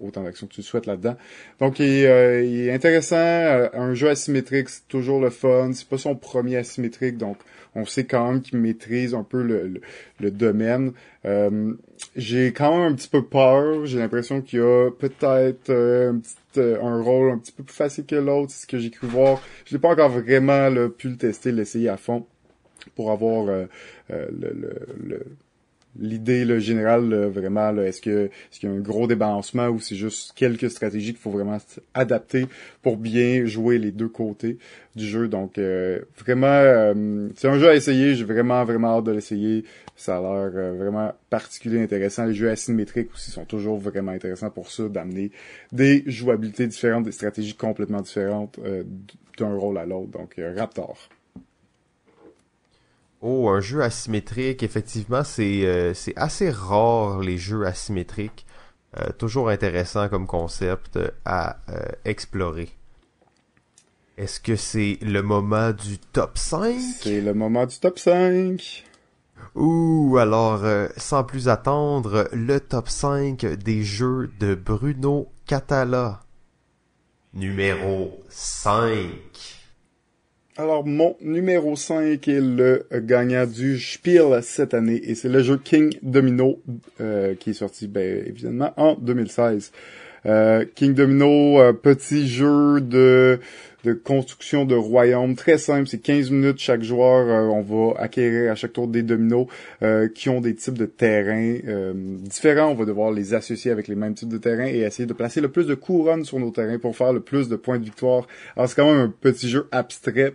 autant 0.00 0.22
d'actions 0.22 0.46
que 0.46 0.54
tu 0.54 0.62
souhaites 0.62 0.86
là-dedans. 0.86 1.16
Donc, 1.60 1.78
il 1.78 1.86
est, 1.86 2.06
euh, 2.06 2.44
il 2.44 2.68
est 2.68 2.72
intéressant. 2.72 3.16
Euh, 3.16 3.68
un 3.72 3.94
jeu 3.94 4.08
asymétrique, 4.08 4.68
c'est 4.68 4.86
toujours 4.88 5.20
le 5.20 5.30
fun. 5.30 5.72
C'est 5.72 5.88
pas 5.88 5.98
son 5.98 6.14
premier 6.14 6.56
asymétrique, 6.56 7.16
donc 7.16 7.38
on 7.74 7.84
sait 7.84 8.04
quand 8.04 8.30
même 8.30 8.42
qu'il 8.42 8.58
maîtrise 8.58 9.14
un 9.14 9.22
peu 9.22 9.42
le, 9.42 9.80
le, 10.20 10.30
domaine. 10.30 10.92
Euh, 11.24 11.74
j'ai 12.16 12.52
quand 12.52 12.76
même 12.76 12.92
un 12.92 12.94
petit 12.94 13.08
peu 13.08 13.22
peur. 13.24 13.86
J'ai 13.86 13.98
l'impression 13.98 14.40
qu'il 14.40 14.58
y 14.58 14.62
a 14.62 14.90
peut-être 14.90 15.70
un, 15.70 16.18
petit, 16.18 16.60
un 16.60 17.02
rôle 17.02 17.32
un 17.32 17.38
petit 17.38 17.52
peu 17.52 17.62
plus 17.62 17.74
facile 17.74 18.06
que 18.06 18.16
l'autre. 18.16 18.50
C'est 18.50 18.62
ce 18.62 18.66
que 18.66 18.78
j'ai 18.78 18.90
cru 18.90 19.06
voir. 19.06 19.40
Je 19.66 19.74
n'ai 19.74 19.80
pas 19.80 19.90
encore 19.90 20.10
vraiment 20.10 20.70
pu 20.90 21.08
le 21.08 21.16
tester, 21.16 21.52
l'essayer 21.52 21.88
à 21.88 21.96
fond 21.96 22.26
pour 22.94 23.12
avoir 23.12 23.44
le, 23.44 23.68
le 24.08 25.24
l'idée 25.98 26.44
le 26.44 26.58
générale 26.58 27.26
vraiment 27.26 27.76
est-ce 27.78 28.00
que 28.00 28.26
est-ce 28.26 28.60
qu'il 28.60 28.68
y 28.68 28.72
a 28.72 28.74
un 28.74 28.80
gros 28.80 29.06
débalancement 29.06 29.68
ou 29.68 29.80
c'est 29.80 29.96
juste 29.96 30.32
quelques 30.34 30.70
stratégies 30.70 31.12
qu'il 31.12 31.20
faut 31.20 31.30
vraiment 31.30 31.58
adapter 31.94 32.46
pour 32.82 32.96
bien 32.96 33.44
jouer 33.46 33.78
les 33.78 33.90
deux 33.90 34.08
côtés 34.08 34.58
du 34.94 35.06
jeu? 35.06 35.28
Donc 35.28 35.58
euh, 35.58 36.00
vraiment 36.18 36.46
euh, 36.46 37.28
c'est 37.36 37.48
un 37.48 37.58
jeu 37.58 37.68
à 37.68 37.74
essayer. 37.74 38.14
J'ai 38.14 38.24
vraiment 38.24 38.64
vraiment 38.64 38.98
hâte 38.98 39.04
de 39.04 39.12
l'essayer. 39.12 39.64
Ça 39.96 40.18
a 40.18 40.20
l'air 40.20 40.52
euh, 40.54 40.72
vraiment 40.76 41.12
particulier 41.30 41.82
intéressant. 41.82 42.26
Les 42.26 42.34
jeux 42.34 42.50
asymétriques 42.50 43.12
aussi 43.14 43.30
sont 43.30 43.44
toujours 43.44 43.78
vraiment 43.78 44.12
intéressants 44.12 44.50
pour 44.50 44.70
ça 44.70 44.88
d'amener 44.88 45.30
des 45.72 46.04
jouabilités 46.06 46.66
différentes 46.66 47.04
des 47.04 47.12
stratégies 47.12 47.54
complètement 47.54 48.00
différentes 48.00 48.60
d'un 49.38 49.54
rôle 49.54 49.78
à 49.78 49.86
l'autre. 49.86 50.10
Donc 50.10 50.36
Raptor 50.56 51.08
Oh, 53.20 53.48
un 53.48 53.60
jeu 53.60 53.82
asymétrique, 53.82 54.62
effectivement, 54.62 55.24
c'est 55.24 55.66
euh, 55.66 55.92
c'est 55.92 56.16
assez 56.16 56.50
rare 56.50 57.20
les 57.20 57.36
jeux 57.36 57.66
asymétriques. 57.66 58.46
Euh, 58.96 59.10
toujours 59.18 59.48
intéressant 59.48 60.08
comme 60.08 60.26
concept 60.26 60.98
à 61.24 61.58
euh, 61.68 61.80
explorer. 62.04 62.70
Est-ce 64.16 64.40
que 64.40 64.56
c'est 64.56 64.98
le 65.02 65.22
moment 65.22 65.72
du 65.72 65.98
top 65.98 66.38
5 66.38 66.78
C'est 67.00 67.20
le 67.20 67.34
moment 67.34 67.66
du 67.66 67.78
top 67.78 67.98
5. 67.98 68.84
Ouh, 69.54 70.16
alors 70.18 70.64
sans 70.96 71.22
plus 71.22 71.48
attendre, 71.48 72.28
le 72.32 72.58
top 72.58 72.88
5 72.88 73.44
des 73.44 73.84
jeux 73.84 74.30
de 74.40 74.54
Bruno 74.54 75.28
Catala. 75.46 76.20
Numéro 77.34 78.20
5. 78.28 79.57
Alors, 80.60 80.84
mon 80.84 81.16
numéro 81.20 81.76
5 81.76 82.26
est 82.26 82.40
le 82.40 82.84
gagnant 82.92 83.46
du 83.46 83.78
Spiel 83.78 84.40
cette 84.42 84.74
année 84.74 85.00
et 85.04 85.14
c'est 85.14 85.28
le 85.28 85.40
jeu 85.40 85.56
King 85.56 85.96
Domino 86.02 86.60
euh, 87.00 87.36
qui 87.36 87.50
est 87.50 87.52
sorti, 87.52 87.86
ben, 87.86 88.24
évidemment, 88.26 88.72
en 88.76 88.96
2016. 88.96 89.70
Euh, 90.26 90.64
King 90.74 90.94
Domino, 90.94 91.60
euh, 91.60 91.72
petit 91.72 92.26
jeu 92.26 92.80
de, 92.80 93.38
de 93.84 93.92
construction 93.92 94.64
de 94.64 94.74
royaume 94.74 95.36
très 95.36 95.58
simple. 95.58 95.86
C'est 95.86 96.02
15 96.02 96.32
minutes 96.32 96.58
chaque 96.58 96.82
joueur. 96.82 97.28
Euh, 97.28 97.46
on 97.54 97.62
va 97.62 98.00
acquérir 98.00 98.50
à 98.50 98.56
chaque 98.56 98.72
tour 98.72 98.88
des 98.88 99.04
dominos 99.04 99.46
euh, 99.84 100.08
qui 100.08 100.28
ont 100.28 100.40
des 100.40 100.56
types 100.56 100.76
de 100.76 100.86
terrains 100.86 101.58
différents. 101.94 102.72
On 102.72 102.74
va 102.74 102.84
devoir 102.84 103.12
les 103.12 103.32
associer 103.32 103.70
avec 103.70 103.86
les 103.86 103.94
mêmes 103.94 104.14
types 104.14 104.28
de 104.28 104.38
terrains 104.38 104.66
et 104.66 104.80
essayer 104.80 105.06
de 105.06 105.12
placer 105.12 105.40
le 105.40 105.52
plus 105.52 105.68
de 105.68 105.76
couronnes 105.76 106.24
sur 106.24 106.40
nos 106.40 106.50
terrains 106.50 106.78
pour 106.78 106.96
faire 106.96 107.12
le 107.12 107.20
plus 107.20 107.48
de 107.48 107.54
points 107.54 107.78
de 107.78 107.84
victoire. 107.84 108.26
Alors 108.56 108.68
c'est 108.68 108.74
quand 108.74 108.92
même 108.92 109.00
un 109.00 109.14
petit 109.20 109.48
jeu 109.48 109.68
abstrait 109.70 110.34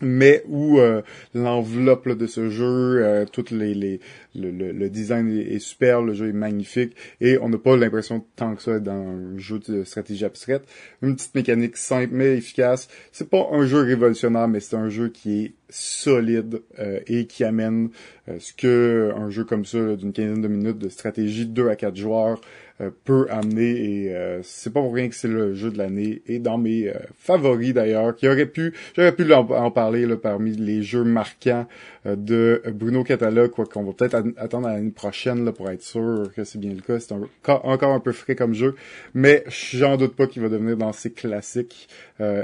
mais 0.00 0.42
où 0.48 0.78
euh, 0.78 1.02
l'enveloppe 1.34 2.08
de 2.08 2.26
ce 2.26 2.48
jeu, 2.50 3.04
euh, 3.04 3.24
toutes 3.30 3.50
les, 3.50 3.74
les 3.74 4.00
le, 4.34 4.50
le, 4.50 4.90
design 4.90 5.28
est, 5.28 5.58
super, 5.58 6.02
le 6.02 6.14
jeu 6.14 6.28
est 6.28 6.32
magnifique 6.32 6.96
et 7.20 7.38
on 7.38 7.48
n'a 7.48 7.58
pas 7.58 7.76
l'impression 7.76 8.24
tant 8.36 8.54
que 8.54 8.62
ça 8.62 8.78
dans 8.78 8.92
un 8.92 9.38
jeu 9.38 9.58
de 9.58 9.84
stratégie 9.84 10.24
abstraite. 10.24 10.62
Une 11.02 11.16
petite 11.16 11.34
mécanique 11.34 11.76
simple 11.76 12.12
mais 12.12 12.36
efficace. 12.36 12.88
C'est 13.12 13.28
pas 13.28 13.48
un 13.52 13.66
jeu 13.66 13.80
révolutionnaire, 13.82 14.48
mais 14.48 14.60
c'est 14.60 14.76
un 14.76 14.88
jeu 14.88 15.08
qui 15.08 15.44
est 15.44 15.54
solide 15.68 16.62
euh, 16.78 17.00
et 17.06 17.26
qui 17.26 17.44
amène 17.44 17.90
ce 18.38 18.52
que 18.52 19.12
un 19.16 19.30
jeu 19.30 19.44
comme 19.44 19.64
ça 19.64 19.96
d'une 19.96 20.12
quinzaine 20.12 20.42
de 20.42 20.48
minutes 20.48 20.78
de 20.78 20.88
stratégie 20.88 21.46
2 21.46 21.68
à 21.68 21.76
4 21.76 21.96
joueurs 21.96 22.40
euh, 22.40 22.44
peut 22.88 23.26
amener 23.30 23.70
et 23.70 24.14
euh, 24.14 24.40
c'est 24.42 24.72
pas 24.72 24.80
pour 24.80 24.94
rien 24.94 25.08
que 25.08 25.14
c'est 25.14 25.28
le 25.28 25.54
jeu 25.54 25.70
de 25.70 25.78
l'année 25.78 26.22
et 26.26 26.38
dans 26.38 26.56
mes 26.56 26.88
euh, 26.88 26.94
favoris 27.16 27.74
d'ailleurs 27.74 28.16
qui 28.16 28.26
aurait 28.28 28.46
pu 28.46 28.72
j'aurais 28.96 29.14
pu 29.14 29.30
en, 29.32 29.70
parler 29.70 30.06
là, 30.06 30.16
parmi 30.16 30.52
les 30.52 30.82
jeux 30.82 31.04
marquants 31.04 31.66
de 32.06 32.62
Bruno 32.72 33.04
Catala 33.04 33.48
quoi 33.48 33.66
qu'on 33.66 33.84
va 33.84 33.92
peut-être 33.92 34.22
attendre 34.36 34.68
à 34.68 34.74
l'année 34.74 34.90
prochaine 34.90 35.44
là, 35.44 35.52
pour 35.52 35.68
être 35.70 35.82
sûr 35.82 36.30
que 36.34 36.44
c'est 36.44 36.58
bien 36.58 36.72
le 36.72 36.80
cas. 36.80 36.98
C'est 37.00 37.14
encore 37.44 37.92
un 37.92 38.00
peu 38.00 38.12
frais 38.12 38.34
comme 38.34 38.54
jeu 38.54 38.74
mais 39.14 39.44
j'en 39.48 39.96
doute 39.96 40.16
pas 40.16 40.26
qu'il 40.26 40.42
va 40.42 40.48
devenir 40.48 40.76
dans 40.76 40.92
ses 40.92 41.12
classiques. 41.12 41.88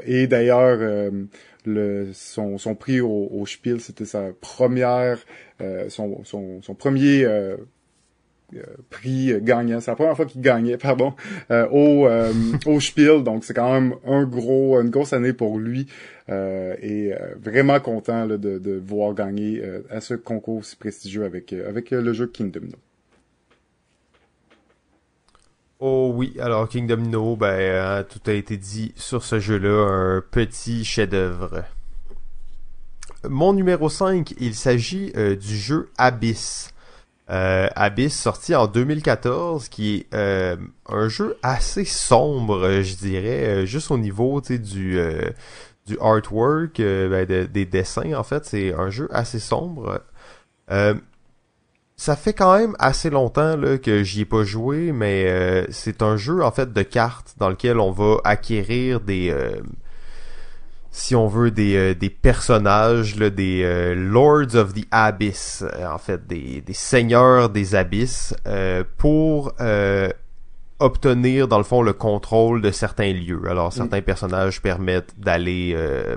Et 0.07 0.26
d'ailleurs 0.26 1.11
le, 1.64 2.09
son, 2.12 2.59
son 2.59 2.74
prix 2.74 3.01
au, 3.01 3.28
au 3.32 3.47
Spiel, 3.47 3.80
c'était 3.80 4.05
sa 4.05 4.30
première, 4.41 5.18
son, 5.89 6.22
son, 6.24 6.62
son 6.62 6.74
premier 6.74 7.24
euh, 7.24 7.57
prix 8.91 9.33
gagnant. 9.43 9.81
C'est 9.81 9.91
la 9.91 9.97
première 9.97 10.17
fois 10.17 10.27
qu'il 10.27 10.41
gagnait, 10.41 10.77
pardon, 10.77 11.15
euh, 11.51 11.67
au, 11.71 12.07
euh, 12.07 12.33
au 12.67 12.81
Spiel. 12.81 13.23
Donc 13.23 13.45
c'est 13.45 13.55
quand 13.55 13.73
même 13.73 13.95
un 14.07 14.25
gros, 14.25 14.81
une 14.81 14.91
grosse 14.91 15.13
année 15.13 15.33
pour 15.33 15.59
lui. 15.59 15.87
et 16.29 17.13
vraiment 17.41 17.81
content 17.81 18.27
de, 18.27 18.37
de 18.37 18.83
voir 18.85 19.15
gagner 19.15 19.63
à 19.91 20.01
ce 20.01 20.15
concours 20.15 20.65
si 20.65 20.77
prestigieux 20.77 21.25
avec, 21.25 21.53
avec 21.53 21.91
le 21.91 22.13
jeu 22.13 22.27
Kingdom 22.27 22.63
No. 22.63 22.79
Oh 25.79 26.13
oui, 26.15 26.35
alors 26.41 26.69
Kingdom 26.69 26.97
No, 26.97 27.37
ben 27.37 28.05
tout 28.05 28.21
a 28.27 28.33
été 28.33 28.57
dit 28.57 28.93
sur 28.97 29.23
ce 29.23 29.39
jeu-là, 29.39 30.17
un 30.17 30.23
petit 30.23 30.85
chef-d'œuvre. 30.85 31.65
Mon 33.29 33.53
numéro 33.53 33.89
5, 33.89 34.35
il 34.41 34.55
s'agit 34.55 35.13
du 35.13 35.57
jeu 35.57 35.91
Abyss 35.99 36.71
euh, 37.29 37.68
Abyss 37.74 38.18
sorti 38.18 38.55
en 38.55 38.68
2014 38.68 39.68
qui 39.68 39.97
est 39.97 40.14
euh, 40.14 40.57
un 40.89 41.09
jeu 41.09 41.37
assez 41.43 41.85
sombre 41.85 42.83
je 42.83 42.95
dirais 42.95 43.45
euh, 43.45 43.66
juste 43.66 43.91
au 43.91 43.99
niveau 43.99 44.41
du 44.41 44.99
euh, 44.99 45.31
du 45.87 45.99
artwork 46.01 46.79
ben, 46.79 47.27
des 47.27 47.64
dessins 47.64 48.14
en 48.14 48.24
fait. 48.24 48.45
C'est 48.45 48.74
un 48.74 48.91
jeu 48.91 49.09
assez 49.12 49.39
sombre. 49.39 50.03
Ça 51.99 52.14
fait 52.16 52.35
quand 52.35 52.59
même 52.59 52.77
assez 52.79 53.09
longtemps 53.09 53.57
là, 53.57 53.79
que 53.79 54.03
j'y 54.03 54.22
ai 54.22 54.24
pas 54.24 54.43
joué 54.43 54.93
mais 54.93 55.64
c'est 55.70 56.03
un 56.03 56.16
jeu 56.16 56.43
en 56.43 56.51
fait 56.51 56.72
de 56.72 56.83
cartes 56.83 57.35
dans 57.39 57.49
lequel 57.49 57.79
on 57.79 57.93
va 57.93 58.16
acquérir 58.24 59.01
des 59.01 59.33
si 60.97 61.15
on 61.15 61.27
veut, 61.27 61.51
des, 61.51 61.77
euh, 61.77 61.95
des 61.95 62.09
personnages, 62.09 63.17
là, 63.17 63.29
des 63.29 63.63
euh, 63.63 63.95
Lords 63.95 64.55
of 64.55 64.73
the 64.73 64.87
Abyss, 64.91 65.63
euh, 65.63 65.87
en 65.87 65.99
fait, 65.99 66.27
des, 66.27 66.63
des 66.63 66.73
seigneurs 66.73 67.51
des 67.51 67.75
abysses, 67.75 68.35
pour 68.97 69.53
obtenir, 70.79 71.49
dans 71.49 71.59
le 71.59 71.65
fond, 71.65 71.83
le 71.83 71.93
contrôle 71.93 72.63
de 72.63 72.71
certains 72.71 73.13
lieux. 73.13 73.43
Alors, 73.49 73.73
certains 73.73 74.01
personnages 74.01 74.63
permettent 74.63 75.19
d'aller 75.19 75.77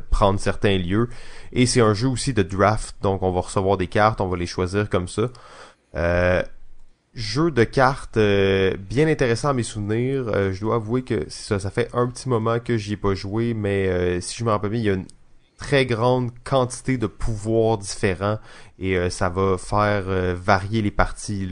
prendre 0.09 0.39
certains 0.39 0.77
lieux. 0.77 1.09
Et 1.51 1.65
c'est 1.65 1.81
un 1.81 1.93
jeu 1.93 2.07
aussi 2.07 2.33
de 2.33 2.43
draft, 2.43 2.95
donc 3.01 3.21
on 3.21 3.31
va 3.31 3.41
recevoir 3.41 3.77
des 3.77 3.87
cartes, 3.87 4.21
on 4.21 4.27
va 4.27 4.37
les 4.37 4.45
choisir 4.45 4.89
comme 4.89 5.07
ça 5.07 5.29
jeu 7.19 7.51
de 7.51 7.63
cartes 7.63 8.17
euh, 8.17 8.75
bien 8.77 9.07
intéressant 9.07 9.49
à 9.49 9.53
mes 9.53 9.63
souvenirs. 9.63 10.29
Euh, 10.29 10.51
je 10.53 10.61
dois 10.61 10.75
avouer 10.75 11.03
que 11.03 11.25
ça, 11.27 11.59
ça 11.59 11.69
fait 11.69 11.89
un 11.93 12.07
petit 12.07 12.29
moment 12.29 12.59
que 12.59 12.77
j'y 12.77 12.93
ai 12.93 12.97
pas 12.97 13.13
joué, 13.13 13.53
mais 13.53 13.87
euh, 13.87 14.21
si 14.21 14.37
je 14.37 14.43
me 14.43 14.49
rappelle 14.49 14.71
bien, 14.71 14.79
il 14.79 14.85
y 14.85 14.89
a 14.89 14.93
une 14.93 15.05
très 15.57 15.85
grande 15.85 16.31
quantité 16.43 16.97
de 16.97 17.07
pouvoirs 17.07 17.77
différents 17.77 18.39
et 18.79 19.09
ça 19.09 19.27
va 19.27 19.57
faire 19.57 20.05
varier 20.33 20.81
les 20.81 20.89
parties 20.89 21.49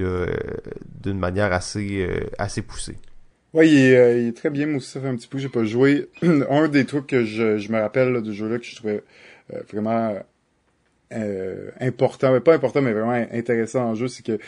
d'une 1.03 1.20
manière 1.20 1.51
assez 1.51 2.07
assez 2.38 2.61
poussée. 2.61 2.95
Oui, 3.53 3.70
il 3.70 3.93
est, 3.93 4.32
très 4.32 4.49
bien. 4.49 4.65
Moi 4.68 4.78
aussi, 4.78 4.91
ça 4.91 5.01
fait 5.01 5.09
un 5.09 5.18
petit 5.18 5.28
peu 5.28 5.39
que 5.39 5.41
j'ai 5.41 5.49
pas 5.49 5.65
joué. 5.65 6.07
un 6.22 6.70
des 6.70 6.86
trucs 6.86 7.07
que 7.07 7.26
je, 7.26 7.57
je 7.57 7.70
me 7.70 7.82
rappelle 7.82 8.22
du 8.22 8.34
jeu-là 8.34 8.59
que 8.59 8.63
je 8.63 8.78
trouvais 8.78 9.03
vraiment 9.70 10.18
important, 11.82 12.39
pas 12.39 12.55
important, 12.55 12.82
mais 12.82 12.93
vraiment 12.93 13.28
intéressant 13.34 13.89
en 13.89 13.95
jeu, 13.95 14.07
c'est 14.07 14.26
que 14.26 14.39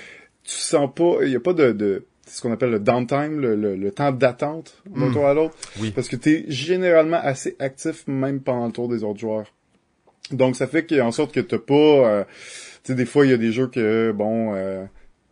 tu 0.44 0.56
sens 0.56 0.90
pas, 0.94 1.20
il 1.24 1.32
y 1.32 1.36
a 1.36 1.40
pas 1.40 1.54
de, 1.54 1.72
de 1.72 2.06
ce 2.26 2.42
qu'on 2.42 2.52
appelle 2.52 2.72
le 2.72 2.80
downtime, 2.80 3.40
le, 3.40 3.56
le, 3.56 3.92
temps 3.92 4.12
d'attente 4.12 4.82
d'un 4.86 5.08
hmm. 5.08 5.14
tour 5.14 5.26
à 5.26 5.34
l'autre. 5.34 5.56
Oui. 5.80 5.92
Parce 5.92 6.08
que 6.08 6.16
tu 6.16 6.30
es 6.30 6.46
généralement 6.48 7.20
assez 7.22 7.56
actif 7.60 8.08
même 8.08 8.42
pendant 8.42 8.68
le 8.68 8.72
tour 8.72 8.88
des 8.88 9.04
autres 9.04 9.20
joueurs. 9.20 9.54
Donc 10.32 10.56
ça 10.56 10.68
fait 10.68 10.86
qu'en 10.86 11.12
sorte 11.12 11.34
que 11.34 11.40
t'as 11.40 11.58
pas... 11.58 11.74
Euh, 11.74 12.24
tu 12.84 12.92
sais, 12.92 12.96
des 12.96 13.06
fois, 13.06 13.26
il 13.26 13.32
y 13.32 13.34
a 13.34 13.38
des 13.38 13.52
jeux 13.52 13.68
que, 13.68 14.12
bon... 14.12 14.54
Euh, 14.56 14.86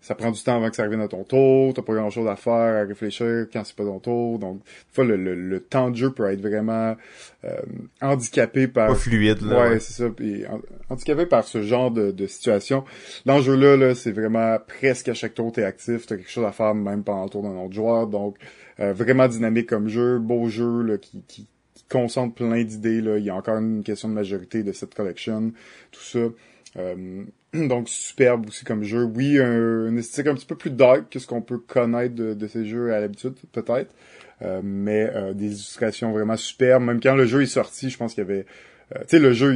ça 0.08 0.16
prend 0.16 0.32
du 0.32 0.42
temps 0.42 0.56
avant 0.56 0.70
que 0.70 0.76
ça 0.78 0.84
arrive 0.84 1.02
à 1.02 1.10
ton 1.10 1.26
tour, 1.26 1.74
t'as 1.74 1.82
pas 1.82 1.94
grand 1.94 2.10
chose 2.10 2.30
à 2.30 2.38
faire, 2.38 2.82
à 2.82 2.88
réfléchir 2.88 3.48
quand 3.52 3.66
c'est 3.66 3.76
pas 3.76 3.84
ton 3.84 4.00
tour, 4.00 4.40
donc 4.40 4.60
des 4.60 4.94
fois 4.94 5.04
le, 5.04 5.18
le, 5.18 5.60
temps 5.60 5.90
de 5.90 5.98
jeu 5.98 6.12
peut 6.12 6.32
être 6.32 6.40
vraiment 6.40 6.96
euh, 7.44 7.58
handicapé 8.02 8.70
par... 8.70 8.88
Pas 8.88 8.96
fluide, 8.96 9.42
là. 9.42 9.70
Ouais, 9.70 9.80
c'est 9.80 10.02
ça, 10.02 10.10
puis 10.10 10.46
handicapé 10.90 11.26
par 11.26 11.44
ce 11.44 11.62
genre 11.62 11.92
de, 11.92 12.12
de 12.12 12.26
situation. 12.26 12.86
L'enjeu 13.26 13.58
là, 13.58 13.76
là 13.76 13.96
c'est 13.96 14.14
vraiment 14.14 14.58
presque 14.66 15.10
à 15.10 15.14
chaque 15.14 15.34
tour 15.34 15.52
t'es 15.52 15.66
actif, 15.66 16.06
t'as 16.06 16.16
quelque 16.16 16.32
chose 16.32 16.46
à 16.46 16.54
faire 16.54 16.74
même 16.74 17.04
pendant 17.04 17.26
le 17.26 17.30
tour 17.30 17.44
d'un 17.44 17.58
autre 17.58 17.74
joueur, 17.74 18.08
donc 18.08 18.38
euh, 18.80 18.94
vraiment 18.94 19.28
dynamique 19.28 19.68
comme 19.68 19.90
jeu, 19.90 20.20
beau 20.20 20.48
jeu 20.48 20.84
là, 20.84 20.98
qui, 20.98 21.22
qui, 21.28 21.48
concentre 21.90 22.36
plein 22.36 22.64
d'idées, 22.64 23.00
là. 23.00 23.18
il 23.18 23.24
y 23.24 23.30
a 23.30 23.36
encore 23.36 23.58
une 23.58 23.82
question 23.82 24.10
de 24.10 24.14
majorité 24.14 24.62
de 24.62 24.74
cette 24.74 24.94
collection, 24.94 25.54
tout 25.92 26.02
ça. 26.02 26.20
Euh, 26.76 27.24
donc 27.54 27.90
superbe 27.90 28.48
aussi 28.48 28.66
comme 28.66 28.84
jeu. 28.84 29.04
Oui, 29.04 29.40
un, 29.40 29.96
esthétique 29.98 30.28
un 30.28 30.36
petit 30.36 30.46
peu 30.46 30.56
plus 30.56 30.72
dark 30.72 31.10
que 31.10 31.20
ce 31.20 31.28
qu'on 31.28 31.42
peut 31.42 31.60
connaître 31.60 32.16
de, 32.16 32.48
ces 32.48 32.66
jeux 32.66 32.94
à 32.94 33.00
l'habitude, 33.00 33.34
peut-être. 33.52 33.94
Euh, 34.44 34.62
mais 34.64 35.10
euh, 35.16 35.34
des 35.34 35.48
illustrations 35.48 36.12
vraiment 36.12 36.38
superbes. 36.38 36.84
Même 36.84 37.00
quand 37.02 37.16
le 37.16 37.26
jeu 37.26 37.42
est 37.42 37.48
sorti, 37.48 37.90
je 37.90 37.98
pense 37.98 38.14
qu'il 38.14 38.24
y 38.24 38.28
avait... 38.28 38.46
tu 38.92 38.98
sais, 39.08 39.20
le 39.20 39.34
jeu, 39.34 39.56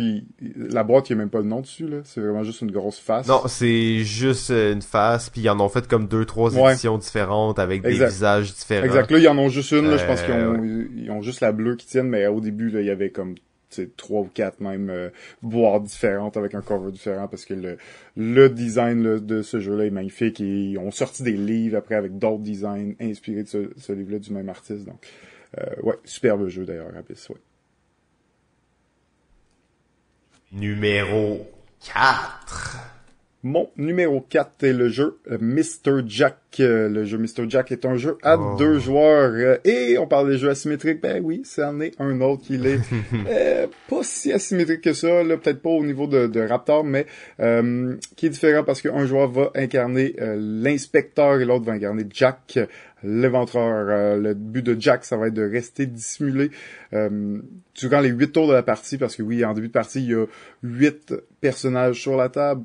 la 0.56 0.84
boîte, 0.84 1.10
il 1.10 1.14
n'y 1.14 1.20
a 1.20 1.24
même 1.24 1.30
pas 1.30 1.39
le 1.39 1.46
nom 1.46 1.62
dessus, 1.62 1.88
là. 1.88 1.98
C'est 2.04 2.20
vraiment 2.22 2.44
juste 2.44 2.62
une 2.62 2.72
grosse 2.72 2.98
face. 2.98 3.28
Non, 3.28 3.44
c'est 3.48 4.00
juste 4.00 4.50
une 4.50 4.82
face, 4.82 5.30
puis 5.30 5.42
ils 5.42 5.50
en 5.50 5.60
ont 5.60 5.70
fait 5.70 5.88
comme 5.88 6.08
deux, 6.08 6.26
trois 6.26 6.56
éditions 6.56 6.98
différentes 6.98 7.60
avec 7.60 7.84
des 7.84 7.92
visages 7.92 8.54
différents. 8.56 8.86
Exact. 8.86 9.12
Là, 9.12 9.20
ils 9.20 9.28
en 9.28 9.38
ont 9.38 9.50
juste 9.50 9.72
une, 9.72 9.88
là. 9.89 9.98
Je 9.98 10.06
pense 10.06 10.22
qu'ils 10.24 10.34
ont, 10.34 10.88
ils 10.96 11.12
ont 11.12 11.22
juste 11.22 11.42
la 11.42 11.52
bleue 11.52 11.76
qui 11.76 11.86
tienne, 11.86 12.08
mais 12.08 12.26
au 12.26 12.42
début, 12.42 12.70
là, 12.70 12.82
il 12.82 12.88
y 12.88 12.92
avait 12.92 13.12
comme 13.12 13.36
trois 13.97 14.22
ou 14.22 14.30
quatre 14.34 14.59
même 14.59 14.89
euh, 14.89 15.09
boîtes 15.41 15.84
différentes 15.84 16.38
avec 16.38 16.55
un 16.55 16.61
cover 16.61 16.91
différent 16.91 17.28
parce 17.28 17.45
que 17.45 17.53
le, 17.53 17.78
le 18.15 18.49
design 18.49 19.19
de 19.19 19.41
ce 19.41 19.59
jeu-là 19.59 19.86
est 19.86 19.91
magnifique 19.91 20.39
et 20.41 20.72
ils 20.72 20.78
ont 20.78 20.91
sorti 20.91 21.24
des 21.24 21.34
livres 21.38 21.78
après 21.78 21.95
avec 21.95 22.17
d'autres 22.17 22.43
designs 22.43 22.93
inspirés 22.99 23.43
de 23.43 23.47
ce, 23.47 23.69
ce 23.78 23.93
livre-là 23.93 24.19
du 24.19 24.32
même 24.32 24.49
artiste. 24.49 24.86
Donc, 24.86 25.05
euh, 25.59 25.82
ouais, 25.84 25.99
superbe 26.05 26.47
jeu 26.47 26.65
d'ailleurs, 26.65 26.95
Abyss, 26.95 27.30
ouais. 27.30 27.38
Numéro 30.51 31.49
4. 31.86 33.01
Mon 33.44 33.72
numéro 33.76 34.22
4 34.22 34.64
est 34.66 34.74
le 34.74 34.88
jeu 34.88 35.18
euh, 35.32 35.38
Mr. 35.42 36.04
Jack. 36.06 36.38
Euh, 36.60 36.88
le 36.88 37.06
jeu 37.06 37.18
Mr. 37.18 37.50
Jack 37.50 37.72
est 37.72 37.86
un 37.86 37.96
jeu 37.96 38.20
à 38.22 38.38
oh. 38.38 38.56
deux 38.60 38.78
joueurs. 38.78 39.32
Euh, 39.34 39.58
et 39.66 39.98
on 39.98 40.06
parle 40.06 40.30
des 40.30 40.38
jeux 40.38 40.50
asymétriques. 40.50 41.02
Ben 41.02 41.24
oui, 41.24 41.42
c'en 41.44 41.80
est 41.80 42.00
un 42.00 42.22
autre 42.22 42.44
qui 42.44 42.56
est 42.56 43.68
pas 43.89 44.04
si 44.04 44.32
asymétrique 44.32 44.82
que 44.82 44.94
ça. 44.94 45.24
Peut-être 45.24 45.62
pas 45.64 45.72
au 45.72 45.84
niveau 45.84 46.06
de, 46.06 46.28
de 46.28 46.39
Raptor, 46.39 46.84
mais 46.84 47.08
qui 48.16 48.26
est 48.28 48.30
différent 48.30 48.64
parce 48.64 48.82
qu'un 48.82 49.08
joueur 49.08 49.32
va 49.32 49.52
incarner 49.56 50.16
l'inspecteur 50.20 51.42
et 51.42 51.46
l'autre 51.46 51.66
va 51.66 51.74
incarner 51.74 52.06
Jack 52.12 52.60
l'éventreur. 53.04 54.18
le 54.18 54.36
but 54.36 54.64
de 54.64 54.80
Jack, 54.80 55.04
ça 55.04 55.18
va 55.18 55.28
être 55.28 55.34
de 55.34 55.50
rester 55.50 55.88
dissimulé 55.88 56.52
durant 56.92 58.02
les 58.02 58.10
huit 58.10 58.32
tours 58.32 58.48
de 58.48 58.54
la 58.54 58.64
partie, 58.64 58.98
parce 59.00 59.16
que 59.16 59.24
oui, 59.24 59.44
en 59.44 59.54
début 59.54 59.70
de 59.70 59.74
partie, 59.74 60.04
il 60.04 60.12
y 60.12 60.14
a 60.14 60.26
huit 60.62 61.16
personnages 61.39 62.00
sur 62.00 62.16
la 62.16 62.30
table 62.30 62.64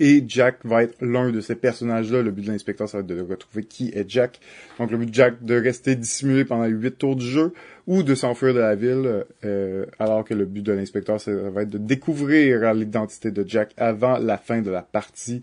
Et 0.00 0.22
Jack 0.28 0.58
va 0.64 0.82
être 0.82 1.00
l'un 1.00 1.30
de 1.30 1.40
ces 1.40 1.54
personnages-là. 1.54 2.22
Le 2.22 2.30
but 2.30 2.42
de 2.42 2.52
l'inspecteur, 2.52 2.88
ça 2.88 2.98
va 2.98 3.00
être 3.00 3.08
de 3.08 3.20
retrouver 3.20 3.64
qui 3.64 3.88
est 3.94 4.08
Jack. 4.08 4.38
Donc 4.78 4.90
le 4.90 4.98
but 4.98 5.06
de 5.06 5.14
Jack 5.14 5.42
de 5.42 5.54
rester 5.54 5.96
dissimulé 5.96 6.44
pendant 6.44 6.66
huit 6.66 6.98
tours 6.98 7.16
du 7.16 7.26
jeu 7.26 7.54
ou 7.86 8.02
de 8.02 8.14
s'enfuir 8.14 8.52
de 8.52 8.60
la 8.60 8.74
ville, 8.74 9.24
euh, 9.44 9.86
alors 9.98 10.24
que 10.24 10.34
le 10.34 10.44
but 10.44 10.62
de 10.62 10.72
l'inspecteur, 10.72 11.18
ça 11.18 11.32
va 11.32 11.62
être 11.62 11.70
de 11.70 11.78
découvrir 11.78 12.74
l'identité 12.74 13.30
de 13.30 13.48
Jack 13.48 13.72
avant 13.78 14.18
la 14.18 14.36
fin 14.36 14.60
de 14.60 14.70
la 14.70 14.82
partie. 14.82 15.40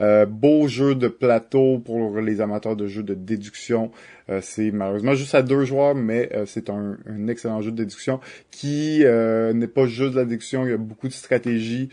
Euh, 0.00 0.26
beau 0.26 0.68
jeu 0.68 0.94
de 0.94 1.08
plateau 1.08 1.78
pour 1.78 2.20
les 2.20 2.40
amateurs 2.40 2.76
de 2.76 2.86
jeux 2.86 3.02
de 3.02 3.14
déduction. 3.14 3.90
Euh, 4.30 4.40
c'est 4.42 4.70
malheureusement 4.70 5.14
juste 5.14 5.34
à 5.34 5.42
deux 5.42 5.64
joueurs, 5.64 5.94
mais 5.94 6.30
euh, 6.34 6.46
c'est 6.46 6.70
un, 6.70 6.96
excellent 7.28 7.60
jeu 7.62 7.72
de 7.72 7.76
déduction 7.76 8.20
qui 8.50 9.00
n'est 9.00 9.66
pas 9.66 9.86
juste 9.86 10.12
de 10.12 10.16
la 10.16 10.24
déduction, 10.24 10.64
il 10.66 10.70
y 10.70 10.74
a 10.74 10.78
beaucoup 10.78 11.08
de 11.08 11.12
stratégie. 11.12 11.88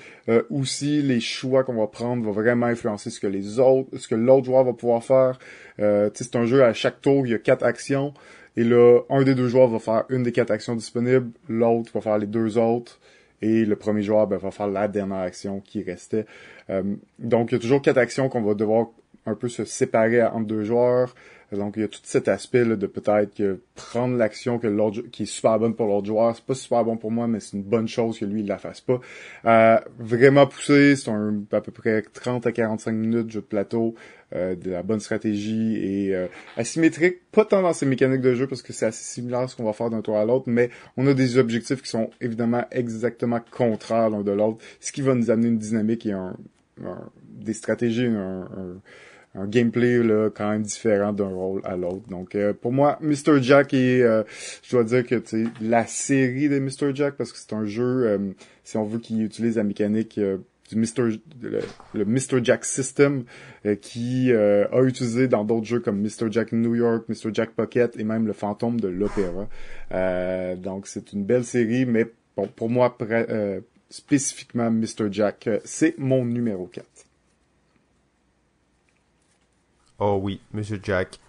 aussi, 0.49 1.01
les 1.01 1.19
choix 1.19 1.63
qu'on 1.63 1.75
va 1.75 1.87
prendre 1.87 2.23
vont 2.23 2.31
vraiment 2.31 2.67
influencer 2.67 3.09
ce 3.09 3.19
que 3.19 3.27
les 3.27 3.59
autres, 3.59 3.97
ce 3.97 4.07
que 4.07 4.15
l'autre 4.15 4.45
joueur 4.45 4.63
va 4.63 4.73
pouvoir 4.73 5.03
faire. 5.03 5.39
c'est 6.13 6.35
un 6.35 6.45
jeu 6.45 6.63
à 6.63 6.73
chaque 6.73 7.01
tour, 7.01 7.25
il 7.25 7.31
y 7.31 7.35
a 7.35 7.39
quatre 7.39 7.63
actions. 7.63 8.13
Et 8.57 8.63
là, 8.63 9.01
un 9.09 9.23
des 9.23 9.35
deux 9.35 9.49
joueurs 9.49 9.67
va 9.67 9.79
faire 9.79 10.05
une 10.09 10.23
des 10.23 10.31
quatre 10.31 10.51
actions 10.51 10.75
disponibles, 10.75 11.31
l'autre 11.49 11.91
va 11.93 12.01
faire 12.01 12.17
les 12.17 12.27
deux 12.27 12.57
autres 12.57 12.99
et 13.41 13.65
le 13.65 13.75
premier 13.75 14.01
joueur 14.01 14.27
ben, 14.27 14.37
va 14.37 14.51
faire 14.51 14.67
la 14.67 14.87
dernière 14.87 15.19
action 15.19 15.59
qui 15.59 15.83
restait. 15.83 16.25
Euh, 16.69 16.83
donc, 17.19 17.51
il 17.51 17.55
y 17.55 17.57
a 17.57 17.59
toujours 17.59 17.81
quatre 17.81 17.97
actions 17.97 18.29
qu'on 18.29 18.41
va 18.41 18.53
devoir 18.53 18.87
un 19.25 19.35
peu 19.35 19.49
se 19.49 19.65
séparer 19.65 20.23
entre 20.23 20.45
deux 20.45 20.63
joueurs. 20.63 21.15
Donc, 21.51 21.73
il 21.77 21.81
y 21.81 21.83
a 21.83 21.87
tout 21.87 21.99
cet 22.03 22.27
aspect 22.27 22.65
de 22.65 22.87
peut-être 22.87 23.35
que 23.35 23.59
prendre 23.75 24.17
l'action 24.17 24.57
que 24.57 24.67
l'autre 24.67 25.01
qui 25.11 25.23
est 25.23 25.27
super 25.27 25.59
bonne 25.59 25.75
pour 25.75 25.87
l'autre 25.87 26.07
joueur, 26.07 26.35
c'est 26.35 26.45
pas 26.45 26.55
super 26.55 26.83
bon 26.83 26.97
pour 26.97 27.11
moi, 27.11 27.27
mais 27.27 27.39
c'est 27.39 27.57
une 27.57 27.63
bonne 27.63 27.87
chose 27.87 28.19
que 28.19 28.25
lui, 28.25 28.41
il 28.41 28.47
la 28.47 28.57
fasse 28.57 28.81
pas. 28.81 28.99
Euh, 29.45 29.79
vraiment 29.99 30.47
poussé, 30.47 30.95
c'est 30.95 31.09
un 31.09 31.43
à 31.51 31.61
peu 31.61 31.71
près 31.71 32.01
30 32.01 32.47
à 32.47 32.51
45 32.51 32.91
minutes 32.91 33.27
de 33.27 33.31
jeu 33.31 33.41
de 33.41 33.45
plateau, 33.45 33.95
euh, 34.33 34.55
de 34.55 34.71
la 34.71 34.81
bonne 34.81 34.99
stratégie 34.99 35.77
et 35.77 36.15
euh, 36.15 36.27
asymétrique, 36.57 37.17
pas 37.31 37.45
tant 37.45 37.61
dans 37.61 37.73
ses 37.73 37.85
mécaniques 37.85 38.21
de 38.21 38.33
jeu 38.33 38.47
parce 38.47 38.63
que 38.63 38.73
c'est 38.73 38.87
assez 38.87 39.03
similaire 39.03 39.41
à 39.41 39.47
ce 39.47 39.55
qu'on 39.55 39.65
va 39.65 39.73
faire 39.73 39.89
d'un 39.89 40.01
tour 40.01 40.17
à 40.17 40.25
l'autre, 40.25 40.45
mais 40.47 40.71
on 40.97 41.05
a 41.05 41.13
des 41.13 41.37
objectifs 41.37 41.81
qui 41.81 41.89
sont 41.89 42.09
évidemment 42.21 42.65
exactement 42.71 43.39
contraires 43.51 44.09
l'un 44.09 44.21
de 44.21 44.31
l'autre, 44.31 44.57
ce 44.79 44.91
qui 44.91 45.01
va 45.01 45.13
nous 45.13 45.29
amener 45.29 45.49
une 45.49 45.59
dynamique 45.59 46.07
et 46.07 46.13
un, 46.13 46.35
des 47.29 47.53
stratégies, 47.53 48.07
un, 48.07 48.41
un 48.41 48.81
gameplay 49.45 50.01
là, 50.01 50.29
quand 50.29 50.49
même 50.49 50.63
différent 50.63 51.13
d'un 51.13 51.27
rôle 51.27 51.61
à 51.65 51.75
l'autre. 51.75 52.07
Donc 52.09 52.35
euh, 52.35 52.53
pour 52.53 52.71
moi, 52.71 52.97
Mr. 53.01 53.41
Jack 53.41 53.73
est, 53.73 54.01
euh, 54.01 54.23
je 54.63 54.71
dois 54.71 54.83
dire 54.83 55.05
que 55.05 55.21
c'est 55.23 55.45
la 55.61 55.85
série 55.85 56.49
de 56.49 56.59
Mr. 56.59 56.95
Jack 56.95 57.15
parce 57.15 57.31
que 57.31 57.37
c'est 57.37 57.53
un 57.53 57.65
jeu, 57.65 58.07
euh, 58.07 58.17
si 58.63 58.77
on 58.77 58.85
veut, 58.85 58.99
qui 58.99 59.19
utilise 59.21 59.57
la 59.57 59.63
mécanique 59.63 60.17
du 60.17 60.75
Mr. 60.75 61.19
Le, 61.41 62.05
Mr. 62.05 62.43
Jack 62.43 62.65
System 62.65 63.25
qui 63.81 64.31
a 64.33 64.81
utilisé 64.81 65.27
dans 65.27 65.43
d'autres 65.43 65.65
jeux 65.65 65.79
comme 65.79 66.01
Mr. 66.01 66.31
Jack 66.31 66.53
New 66.53 66.73
York, 66.73 67.05
Mr. 67.07 67.31
Jack 67.33 67.51
Pocket 67.51 67.95
et 67.99 68.03
même 68.03 68.25
le 68.25 68.33
fantôme 68.33 68.79
de 68.79 68.87
l'opéra. 68.87 69.47
donc 70.55 70.87
c'est 70.87 71.13
une 71.13 71.23
belle 71.23 71.43
série, 71.43 71.85
mais 71.85 72.07
pour 72.55 72.69
moi, 72.69 72.97
spécifiquement 73.89 74.71
Mr. 74.71 75.11
Jack, 75.11 75.49
c'est 75.63 75.99
mon 75.99 76.25
numéro 76.25 76.65
4. 76.65 77.04
Oh 79.99 80.19
oui, 80.21 80.41
Monsieur 80.53 80.79
Jack. 80.81 81.19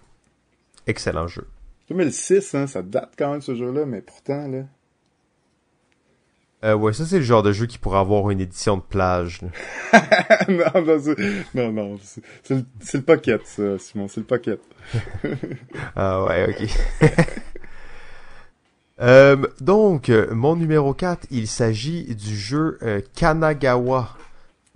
Excellent 0.85 1.27
jeu. 1.27 1.47
2006, 1.89 2.55
hein, 2.55 2.67
ça 2.67 2.81
date 2.81 3.13
quand 3.17 3.31
même 3.31 3.41
ce 3.41 3.55
jeu-là, 3.55 3.85
mais 3.85 4.01
pourtant, 4.01 4.47
là... 4.47 4.63
Euh, 6.65 6.73
ouais, 6.73 6.91
ça 6.91 7.05
c'est 7.05 7.19
le 7.19 7.23
genre 7.23 7.43
de 7.43 7.51
jeu 7.51 7.67
qui 7.67 7.77
pourrait 7.77 7.99
avoir 7.99 8.31
une 8.31 8.41
édition 8.41 8.77
de 8.77 8.81
plage. 8.81 9.41
non, 9.43 9.51
non, 11.53 11.71
non, 11.71 11.99
c'est 12.01 12.55
le, 12.55 12.65
le 12.93 13.01
pocket, 13.01 13.45
ça, 13.45 13.77
Simon, 13.77 14.07
c'est 14.07 14.21
le 14.21 14.25
pocket. 14.25 14.59
ah 15.95 16.23
ouais, 16.23 16.49
ok. 16.49 17.09
euh, 19.01 19.37
donc, 19.61 20.09
mon 20.31 20.55
numéro 20.55 20.95
4, 20.95 21.27
il 21.29 21.47
s'agit 21.47 22.15
du 22.15 22.35
jeu 22.35 22.79
euh, 22.81 23.01
Kanagawa 23.15 24.17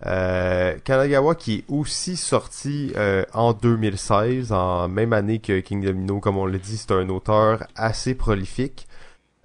euh, 0.05 0.77
Kanagawa 0.83 1.35
qui 1.35 1.59
est 1.59 1.63
aussi 1.67 2.17
sorti 2.17 2.91
euh, 2.95 3.23
en 3.33 3.53
2016, 3.53 4.51
en 4.51 4.87
même 4.87 5.13
année 5.13 5.39
que 5.39 5.59
King 5.59 5.83
Domino, 5.83 6.19
comme 6.19 6.37
on 6.37 6.45
l'a 6.45 6.57
dit, 6.57 6.77
c'est 6.77 6.91
un 6.91 7.07
auteur 7.09 7.67
assez 7.75 8.15
prolifique. 8.15 8.87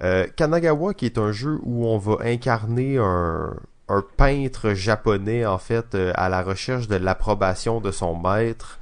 Euh, 0.03 0.27
Kanagawa 0.37 0.95
qui 0.95 1.07
est 1.07 1.19
un 1.19 1.33
jeu 1.33 1.59
où 1.63 1.87
on 1.87 1.99
va 1.99 2.19
incarner 2.23 2.99
un, 2.99 3.55
un 3.89 4.05
peintre 4.17 4.75
japonais 4.75 5.47
en 5.47 5.59
fait 5.59 5.95
euh, 5.95 6.13
à 6.17 6.29
la 6.29 6.43
recherche 6.43 6.89
de 6.89 6.97
l'approbation 6.97 7.81
de 7.81 7.91
son 7.91 8.15
maître. 8.17 8.79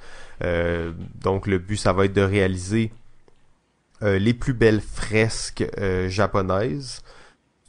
donc 1.22 1.46
le 1.46 1.58
but 1.58 1.76
ça 1.76 1.92
va 1.92 2.04
être 2.04 2.12
de 2.12 2.20
réaliser 2.20 2.92
les 4.02 4.34
plus 4.34 4.52
belles 4.52 4.82
fresques 4.82 5.64
japonaises. 6.08 7.00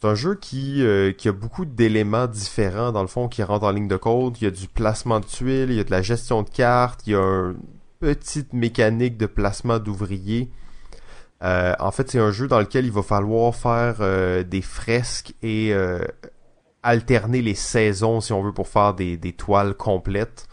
C'est 0.05 0.11
un 0.11 0.15
jeu 0.15 0.35
qui, 0.35 0.83
euh, 0.83 1.11
qui 1.13 1.29
a 1.29 1.31
beaucoup 1.31 1.65
d'éléments 1.65 2.27
différents, 2.27 2.91
dans 2.91 3.01
le 3.01 3.07
fond, 3.07 3.27
qui 3.27 3.41
rentrent 3.41 3.65
en 3.65 3.71
ligne 3.71 3.87
de 3.87 3.97
code. 3.97 4.37
Il 4.39 4.43
y 4.43 4.47
a 4.47 4.51
du 4.51 4.67
placement 4.67 5.19
de 5.19 5.25
tuiles, 5.25 5.71
il 5.71 5.77
y 5.77 5.79
a 5.79 5.83
de 5.83 5.89
la 5.89 6.03
gestion 6.03 6.43
de 6.43 6.49
cartes, 6.49 7.01
il 7.07 7.13
y 7.13 7.15
a 7.15 7.19
une 7.19 7.55
petite 7.99 8.53
mécanique 8.53 9.17
de 9.17 9.25
placement 9.25 9.79
d'ouvriers. 9.79 10.51
Euh, 11.41 11.73
en 11.79 11.89
fait, 11.89 12.11
c'est 12.11 12.19
un 12.19 12.29
jeu 12.29 12.47
dans 12.47 12.59
lequel 12.59 12.85
il 12.85 12.91
va 12.91 13.01
falloir 13.01 13.55
faire 13.55 13.95
euh, 14.01 14.43
des 14.43 14.61
fresques 14.61 15.33
et 15.41 15.73
alterner 16.83 17.41
les 17.41 17.55
saisons, 17.55 18.21
si 18.21 18.31
on 18.31 18.43
veut, 18.43 18.53
pour 18.53 18.67
faire 18.67 18.93
des 18.93 19.33
toiles 19.35 19.73
complètes. 19.73 20.47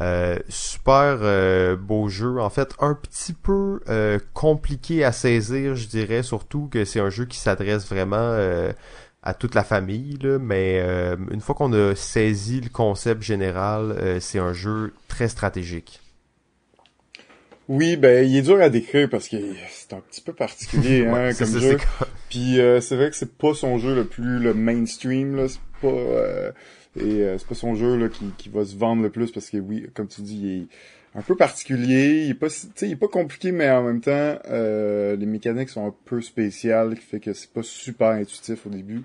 Euh, 0.00 0.38
super 0.48 1.18
euh, 1.22 1.76
beau 1.76 2.08
jeu. 2.08 2.40
En 2.40 2.50
fait, 2.50 2.74
un 2.80 2.94
petit 2.94 3.32
peu 3.32 3.80
euh, 3.88 4.18
compliqué 4.32 5.04
à 5.04 5.12
saisir, 5.12 5.76
je 5.76 5.86
dirais, 5.86 6.22
surtout 6.22 6.68
que 6.68 6.84
c'est 6.84 7.00
un 7.00 7.10
jeu 7.10 7.26
qui 7.26 7.38
s'adresse 7.38 7.86
vraiment 7.88 8.36
à 9.22 9.34
toute 9.34 9.54
la 9.54 9.64
famille. 9.64 10.18
Là, 10.20 10.38
mais 10.38 10.80
une 11.30 11.40
fois 11.40 11.54
qu'on 11.54 11.72
a 11.72 11.94
saisi 11.94 12.60
le 12.60 12.70
concept 12.70 13.22
général, 13.22 14.18
c'est 14.20 14.38
un 14.38 14.52
jeu 14.52 14.92
très 15.08 15.28
stratégique. 15.28 16.00
Oui, 17.66 17.96
ben 17.96 18.28
il 18.28 18.36
est 18.36 18.42
dur 18.42 18.60
à 18.60 18.68
décrire 18.68 19.08
parce 19.08 19.26
que 19.26 19.38
c'est 19.70 19.94
un 19.94 20.00
petit 20.00 20.20
peu 20.20 20.34
particulier 20.34 21.06
hein, 21.06 21.32
comme 21.32 21.58
jeu. 21.58 21.78
Puis 22.28 22.58
c'est 22.80 22.96
vrai 22.96 23.08
que 23.08 23.16
c'est 23.16 23.38
pas 23.38 23.54
son 23.54 23.78
jeu 23.78 23.94
le 23.94 24.04
plus 24.04 24.38
le 24.38 24.52
mainstream 24.52 25.36
là, 25.36 25.48
c'est 25.48 25.60
pas 25.80 26.52
et 26.96 27.22
euh, 27.22 27.38
c'est 27.38 27.48
pas 27.48 27.54
son 27.54 27.74
jeu 27.74 27.96
là, 27.96 28.08
qui, 28.08 28.26
qui 28.38 28.48
va 28.48 28.64
se 28.64 28.76
vendre 28.76 29.02
le 29.02 29.10
plus 29.10 29.30
parce 29.30 29.50
que 29.50 29.56
oui, 29.56 29.86
comme 29.94 30.08
tu 30.08 30.22
dis, 30.22 30.38
il 30.38 30.62
est 30.62 30.66
un 31.14 31.22
peu 31.22 31.36
particulier. 31.36 32.24
Il 32.24 32.30
est 32.30 32.34
pas, 32.34 32.48
il 32.82 32.92
est 32.92 32.96
pas 32.96 33.08
compliqué, 33.08 33.52
mais 33.52 33.70
en 33.70 33.82
même 33.82 34.00
temps, 34.00 34.38
euh, 34.50 35.16
les 35.16 35.26
mécaniques 35.26 35.70
sont 35.70 35.86
un 35.86 35.94
peu 36.04 36.20
spéciales, 36.20 36.94
qui 36.96 37.04
fait 37.04 37.20
que 37.20 37.32
c'est 37.32 37.50
pas 37.50 37.62
super 37.62 38.08
intuitif 38.08 38.66
au 38.66 38.70
début. 38.70 39.02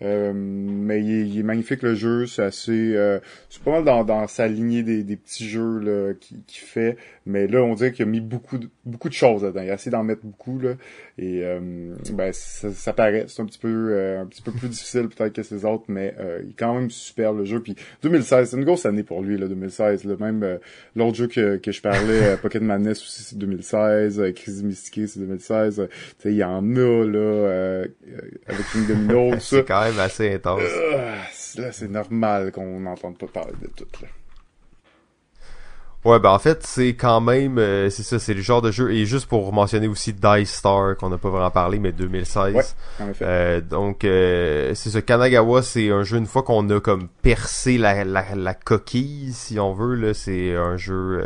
Euh, 0.00 0.32
mais 0.32 1.02
il 1.02 1.38
est, 1.40 1.42
magnifique 1.42 1.82
le 1.82 1.96
jeu, 1.96 2.26
c'est 2.26 2.44
assez, 2.44 2.94
euh, 2.94 3.18
c'est 3.50 3.60
pas 3.62 3.72
mal 3.72 3.84
dans, 3.84 4.04
dans 4.04 4.28
sa 4.28 4.46
lignée 4.46 4.84
des, 4.84 5.02
des 5.02 5.16
petits 5.16 5.48
jeux 5.48 5.80
là 5.80 6.14
qu'il 6.14 6.44
qui 6.46 6.60
fait, 6.60 6.96
mais 7.28 7.46
là 7.46 7.62
on 7.62 7.74
dirait 7.74 7.92
qu'il 7.92 8.04
a 8.04 8.08
mis 8.08 8.20
beaucoup 8.20 8.58
de, 8.58 8.68
beaucoup 8.84 9.08
de 9.08 9.14
choses 9.14 9.42
dedans, 9.42 9.62
il 9.62 9.70
a 9.70 9.74
essayé 9.74 9.92
d'en 9.92 10.02
mettre 10.02 10.22
beaucoup 10.24 10.58
là, 10.58 10.72
et 11.18 11.42
euh, 11.44 11.94
ben 12.12 12.32
ça, 12.32 12.72
ça 12.72 12.92
paraît, 12.92 13.26
c'est 13.28 13.42
un 13.42 13.46
petit 13.46 13.58
peu 13.58 13.90
euh, 13.92 14.22
un 14.22 14.26
petit 14.26 14.42
peu 14.42 14.52
plus 14.52 14.68
difficile 14.68 15.08
peut-être 15.08 15.32
que 15.32 15.42
ces 15.42 15.64
autres, 15.64 15.84
mais 15.88 16.14
il 16.42 16.50
est 16.50 16.58
quand 16.58 16.74
même 16.74 16.90
super 16.90 17.32
le 17.32 17.44
jeu. 17.44 17.60
Puis 17.60 17.76
2016, 18.02 18.50
c'est 18.50 18.56
une 18.56 18.64
grosse 18.64 18.86
année 18.86 19.02
pour 19.02 19.22
lui 19.22 19.38
là, 19.38 19.46
2016. 19.46 20.04
Là, 20.04 20.14
même 20.18 20.58
l'autre 20.96 21.16
jeu 21.16 21.26
que, 21.26 21.56
que 21.56 21.72
je 21.72 21.80
parlais, 21.80 22.36
Pocket 22.36 22.62
Madness 22.62 23.02
aussi 23.02 23.22
c'est 23.22 23.38
2016, 23.38 24.22
Crise 24.34 24.62
Mystique 24.62 25.08
c'est 25.08 25.20
2016. 25.20 25.88
tu 25.88 26.14
sais 26.18 26.32
il 26.32 26.36
y 26.36 26.44
en 26.44 26.64
a 26.76 27.04
là 27.04 27.84
avec 28.46 28.74
une 28.74 28.86
domino 28.86 29.30
tout 29.36 29.40
ça 29.40 29.64
assez 30.00 30.34
intense. 30.34 30.62
Euh, 30.62 31.14
là, 31.58 31.72
c'est 31.72 31.88
normal 31.88 32.52
qu'on 32.52 32.80
n'entende 32.80 33.18
pas 33.18 33.26
parler 33.26 33.54
de 33.60 33.68
tout, 33.68 33.86
là. 34.02 34.08
Ouais, 36.04 36.20
ben 36.20 36.30
en 36.30 36.38
fait, 36.38 36.64
c'est 36.64 36.94
quand 36.94 37.20
même, 37.20 37.58
euh, 37.58 37.90
c'est 37.90 38.02
ça, 38.04 38.18
c'est 38.18 38.34
le 38.34 38.40
genre 38.40 38.62
de 38.62 38.70
jeu, 38.70 38.92
et 38.92 39.04
juste 39.04 39.26
pour 39.26 39.52
mentionner 39.52 39.88
aussi 39.88 40.12
Dice 40.12 40.54
Star, 40.54 40.96
qu'on 40.96 41.10
n'a 41.10 41.18
pas 41.18 41.28
vraiment 41.28 41.50
parlé, 41.50 41.78
mais 41.78 41.92
2016. 41.92 42.54
Ouais, 42.54 42.62
en 43.00 43.10
effet. 43.10 43.24
Euh, 43.26 43.60
donc, 43.60 43.98
c'est 44.02 44.90
ça, 44.90 45.02
Kanagawa, 45.02 45.62
c'est 45.62 45.90
un 45.90 46.04
jeu, 46.04 46.18
une 46.18 46.26
fois 46.26 46.42
qu'on 46.42 46.68
a 46.70 46.80
comme 46.80 47.08
percé 47.22 47.78
la, 47.78 48.04
la, 48.04 48.34
la 48.34 48.54
coquille, 48.54 49.32
si 49.32 49.58
on 49.58 49.74
veut, 49.74 49.96
là, 49.96 50.14
c'est 50.14 50.54
un 50.54 50.76
jeu 50.76 51.22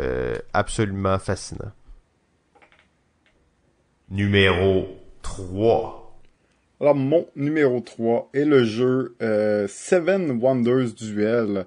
absolument 0.53 1.19
fascinant. 1.19 1.71
Numéro 4.09 4.87
3. 5.23 6.03
Alors, 6.79 6.95
mon 6.95 7.25
numéro 7.35 7.79
3 7.79 8.29
est 8.33 8.45
le 8.45 8.63
jeu 8.63 9.15
euh, 9.21 9.67
Seven 9.69 10.39
Wonders 10.41 10.93
Duel. 10.93 11.65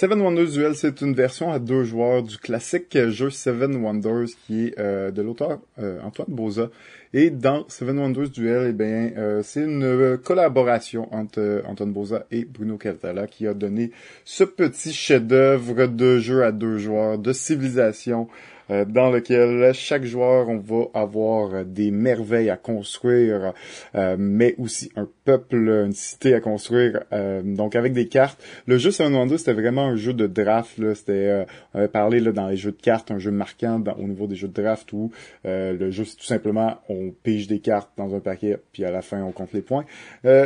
Seven 0.00 0.20
Wonders 0.20 0.52
Duel, 0.52 0.76
c'est 0.76 1.00
une 1.00 1.12
version 1.12 1.50
à 1.50 1.58
deux 1.58 1.82
joueurs 1.82 2.22
du 2.22 2.38
classique 2.38 2.96
jeu 3.08 3.30
Seven 3.30 3.74
Wonders 3.84 4.28
qui 4.46 4.66
est 4.66 4.78
euh, 4.78 5.10
de 5.10 5.22
l'auteur 5.22 5.58
euh, 5.80 5.98
Antoine 6.04 6.28
Boza. 6.28 6.70
Et 7.12 7.30
dans 7.30 7.68
Seven 7.68 7.98
Wonders 7.98 8.28
Duel, 8.28 8.68
eh 8.68 8.72
bien, 8.72 9.10
euh, 9.16 9.42
c'est 9.42 9.64
une 9.64 10.16
collaboration 10.18 11.12
entre 11.12 11.64
Antoine 11.66 11.92
Boza 11.92 12.26
et 12.30 12.44
Bruno 12.44 12.76
Catala 12.76 13.26
qui 13.26 13.48
a 13.48 13.54
donné 13.54 13.90
ce 14.24 14.44
petit 14.44 14.92
chef-d'œuvre 14.92 15.88
de 15.88 16.20
jeu 16.20 16.44
à 16.44 16.52
deux 16.52 16.78
joueurs 16.78 17.18
de 17.18 17.32
civilisation 17.32 18.28
euh, 18.70 18.84
dans 18.84 19.10
lequel 19.10 19.72
chaque 19.72 20.04
joueur, 20.04 20.48
on 20.48 20.58
va 20.58 20.84
avoir 20.94 21.54
euh, 21.54 21.64
des 21.64 21.90
merveilles 21.90 22.50
à 22.50 22.56
construire, 22.56 23.52
euh, 23.94 24.16
mais 24.18 24.54
aussi 24.58 24.90
un 24.96 25.08
peuple, 25.24 25.56
une 25.56 25.92
cité 25.92 26.34
à 26.34 26.40
construire, 26.40 27.00
donc 27.44 27.76
avec 27.76 27.92
des 27.92 28.08
cartes. 28.08 28.42
Le 28.66 28.78
jeu 28.78 28.90
Wonders, 28.98 29.38
c'était 29.38 29.52
vraiment 29.52 29.86
un 29.86 29.96
jeu 29.96 30.14
de 30.14 30.26
draft, 30.26 30.94
c'était, 30.94 31.44
on 31.74 31.78
avait 31.80 31.88
parlé 31.88 32.20
là, 32.20 32.32
dans 32.32 32.48
les 32.48 32.56
jeux 32.56 32.72
de 32.72 32.80
cartes, 32.80 33.10
un 33.10 33.18
jeu 33.18 33.30
marquant 33.30 33.82
au 33.98 34.04
niveau 34.04 34.26
des 34.26 34.36
jeux 34.36 34.48
de 34.48 34.62
draft 34.62 34.90
où 34.94 35.12
le 35.44 35.90
jeu, 35.90 36.04
c'est 36.04 36.16
tout 36.16 36.24
simplement, 36.24 36.78
on 36.88 37.10
pige 37.10 37.46
des 37.46 37.58
cartes 37.58 37.90
dans 37.98 38.14
un 38.14 38.20
paquet, 38.20 38.56
puis 38.72 38.86
à 38.86 38.90
la 38.90 39.02
fin, 39.02 39.22
on 39.22 39.32
compte 39.32 39.52
les 39.52 39.60
points. 39.60 39.84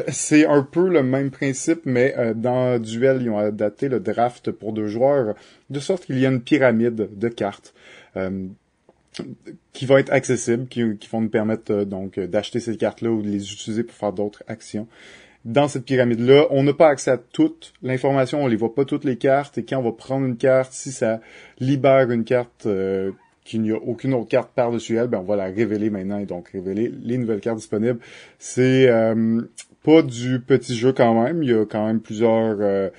c'est 0.09 0.47
un 0.47 0.63
peu 0.63 0.89
le 0.89 1.05
même 1.05 1.31
principe, 1.31 1.83
mais 1.85 2.17
dans 2.35 2.81
Duel, 2.81 3.23
ils 3.23 3.31
ont 3.31 3.39
adapté 3.39 3.89
le 3.89 4.01
draft 4.01 4.51
pour 4.51 4.73
deux 4.73 4.89
joueurs, 4.89 5.37
de 5.71 5.79
sorte 5.79 6.07
qu'il 6.07 6.19
y 6.19 6.27
a 6.27 6.29
une 6.29 6.43
pyramide 6.43 7.09
de 7.17 7.29
cartes. 7.29 7.73
Euh, 8.17 8.49
qui 9.75 9.85
vont 9.85 9.99
être 9.99 10.11
accessibles, 10.11 10.69
qui, 10.69 10.83
vont 11.11 11.21
nous 11.21 11.29
permettre 11.29 11.71
euh, 11.71 11.85
donc 11.85 12.19
d'acheter 12.19 12.61
ces 12.61 12.79
cartes-là 12.79 13.11
ou 13.11 13.21
de 13.21 13.29
les 13.29 13.53
utiliser 13.53 13.85
pour 13.85 13.95
faire 13.95 14.13
d'autres 14.13 14.43
actions. 14.47 14.89
Dans 15.45 15.69
cette 15.69 15.85
pyramide-là, 15.85 16.47
on 16.51 16.63
n'a 16.63 16.73
pas 16.73 16.89
accès 16.89 17.11
à 17.11 17.19
toute 17.19 17.75
l'information, 17.83 18.43
on 18.43 18.47
les 18.47 18.57
voit 18.57 18.75
pas 18.75 18.85
toutes 18.85 19.05
les 19.05 19.17
cartes, 19.17 19.59
et 19.59 19.65
quand 19.65 19.79
on 19.79 19.83
va 19.83 19.93
prendre 19.93 20.25
une 20.25 20.37
carte, 20.37 20.73
si 20.73 20.93
ça 20.93 21.21
libère 21.59 22.11
une 22.11 22.25
carte 22.25 22.65
euh, 22.67 23.11
qu'il 23.45 23.61
n'y 23.61 23.73
a 23.73 23.77
aucune 23.77 24.15
autre 24.15 24.29
carte 24.29 24.53
par-dessus 24.55 24.97
elle, 24.97 25.09
ben 25.09 25.19
on 25.19 25.25
va 25.25 25.37
la 25.37 25.47
révéler 25.47 25.91
maintenant 25.91 26.19
et 26.19 26.27
donc 26.27 26.49
révéler 26.49 26.91
les 27.03 27.19
nouvelles 27.19 27.41
cartes 27.41 27.59
disponibles. 27.59 27.99
C'est 28.39 28.89
pas 29.83 30.03
du 30.03 30.41
petit 30.41 30.77
jeu 30.77 30.93
quand 30.93 31.23
même. 31.23 31.43
Il 31.43 31.51
y 31.51 31.55
a 31.55 31.65
quand 31.65 31.87
même 31.87 32.01
plusieurs. 32.01 32.57
Euh, 32.61 32.91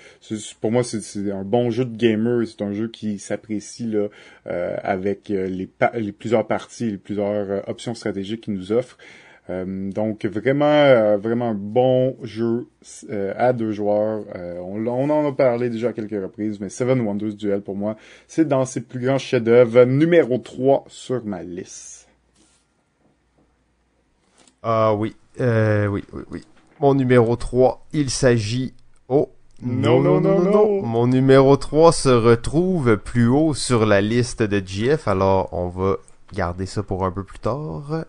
pour 0.60 0.72
moi, 0.72 0.84
c'est 0.84 1.32
un 1.32 1.44
bon 1.44 1.72
jeu 1.72 1.86
de 1.86 1.96
gamer. 1.96 2.46
C'est 2.46 2.62
un 2.62 2.74
jeu 2.74 2.88
qui 2.88 3.20
s'apprécie 3.20 3.86
là 3.86 4.08
euh, 4.48 4.76
avec 4.84 5.32
euh, 5.32 5.48
les, 5.48 5.70
les, 5.96 6.12
plusieurs 6.12 6.46
parties, 6.46 6.92
les 6.92 6.98
plusieurs 6.98 7.68
options 7.70 7.96
stratégiques 7.96 8.42
qu'il 8.42 8.54
nous 8.54 8.72
offre. 8.72 8.98
donc 9.50 10.26
vraiment, 10.26 11.18
vraiment 11.18 11.50
un 11.50 11.54
bon 11.54 12.16
jeu 12.24 12.68
à 13.10 13.54
deux 13.54 13.72
joueurs. 13.72 14.26
On, 14.36 14.86
on, 14.86 15.10
en 15.10 15.28
a 15.28 15.32
parlé 15.34 15.70
déjà 15.70 15.90
à 15.90 15.94
quelques 15.94 16.22
reprises, 16.22 16.60
mais 16.60 16.70
Seven 16.70 17.02
Wonders 17.02 17.36
Duel 17.36 17.62
pour 17.62 17.76
moi, 17.76 17.98
c'est 18.28 18.48
dans 18.48 18.66
ses 18.66 18.82
plus 18.82 19.00
grands 19.00 19.18
chefs-d'œuvre. 19.18 19.86
Numéro 19.86 20.38
3 20.38 20.86
sur 20.88 21.26
ma 21.26 21.44
liste. 21.44 22.08
Ah 24.62 24.94
oui, 24.96 25.14
oui, 25.40 26.04
oui, 26.14 26.24
oui. 26.32 26.44
Mon 26.84 26.96
numéro 26.96 27.38
3, 27.38 27.88
il 27.94 28.10
s'agit... 28.10 28.74
Oh, 29.08 29.32
non 29.62 30.02
non, 30.02 30.20
non, 30.20 30.42
non, 30.42 30.82
Mon 30.82 31.08
numéro 31.08 31.56
3 31.56 31.94
se 31.94 32.10
retrouve 32.10 32.98
plus 32.98 33.30
haut 33.30 33.54
sur 33.54 33.86
la 33.86 34.02
liste 34.02 34.44
de 34.44 34.62
GF, 34.62 35.08
alors 35.08 35.48
on 35.54 35.70
va 35.70 35.96
garder 36.34 36.66
ça 36.66 36.84
pour 36.84 37.06
un 37.06 37.12
peu 37.12 37.24
plus 37.24 37.40
tard. 37.40 38.04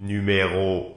Numéro 0.00 0.96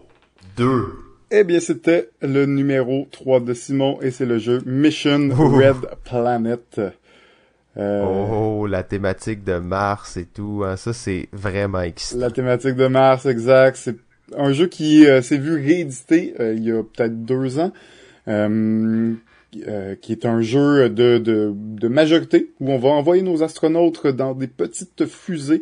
2. 0.57 0.95
Eh 1.30 1.43
bien, 1.43 1.59
c'était 1.59 2.09
le 2.24 2.47
numéro 2.47 3.07
3 3.11 3.41
de 3.41 3.53
Simon 3.53 3.99
et 4.01 4.09
c'est 4.09 4.26
le 4.26 4.39
jeu 4.39 4.63
Mission 4.65 5.30
Red 5.32 5.89
Planet. 6.05 6.82
Euh, 7.78 8.03
oh, 8.03 8.65
la 8.65 8.82
thématique 8.82 9.43
de 9.43 9.59
Mars 9.59 10.17
et 10.17 10.26
tout, 10.26 10.63
hein, 10.65 10.76
ça 10.76 10.91
c'est 10.91 11.30
vraiment 11.34 11.82
excitant. 11.82 12.19
La 12.19 12.32
thématique 12.32 12.76
de 12.76 12.88
Mars, 12.88 13.28
exact. 13.28 13.78
C'est 13.78 13.97
un 14.38 14.53
jeu 14.53 14.67
qui 14.67 15.05
euh, 15.05 15.21
s'est 15.21 15.38
vu 15.38 15.55
réédité 15.55 16.36
euh, 16.39 16.53
il 16.55 16.63
y 16.63 16.71
a 16.71 16.84
peut-être 16.84 17.25
deux 17.25 17.59
ans, 17.59 17.71
euh, 18.27 19.15
qui 20.01 20.11
est 20.11 20.25
un 20.25 20.41
jeu 20.41 20.89
de, 20.89 21.19
de, 21.19 21.53
de, 21.55 21.88
majorité, 21.88 22.51
où 22.59 22.71
on 22.71 22.79
va 22.79 22.89
envoyer 22.89 23.21
nos 23.21 23.43
astronautes 23.43 24.07
dans 24.07 24.34
des 24.34 24.47
petites 24.47 25.05
fusées, 25.05 25.61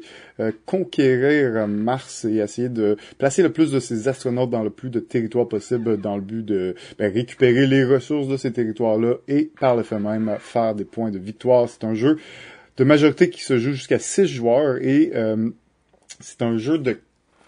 conquérir 0.65 1.67
Mars 1.67 2.23
et 2.23 2.37
essayer 2.37 2.69
de 2.69 2.95
placer 3.17 3.43
le 3.43 3.51
plus 3.51 3.69
de 3.69 3.81
ces 3.81 4.07
astronautes 4.07 4.49
dans 4.49 4.63
le 4.63 4.69
plus 4.69 4.89
de 4.89 5.01
territoires 5.01 5.49
possible 5.49 5.97
dans 5.97 6.15
le 6.15 6.21
but 6.21 6.45
de 6.45 6.75
ben, 6.99 7.11
récupérer 7.11 7.67
les 7.67 7.83
ressources 7.83 8.29
de 8.29 8.37
ces 8.37 8.53
territoires-là 8.53 9.15
et 9.27 9.51
par 9.59 9.75
le 9.75 9.83
fait 9.83 9.99
même 9.99 10.37
faire 10.39 10.73
des 10.73 10.85
points 10.85 11.11
de 11.11 11.19
victoire. 11.19 11.67
C'est 11.67 11.83
un 11.83 11.93
jeu 11.93 12.17
de 12.77 12.83
majorité 12.85 13.29
qui 13.29 13.43
se 13.43 13.57
joue 13.57 13.73
jusqu'à 13.73 13.99
six 13.99 14.25
joueurs 14.25 14.77
et 14.77 15.11
c'est 16.21 16.41
un 16.43 16.57
jeu 16.57 16.77
de 16.77 16.97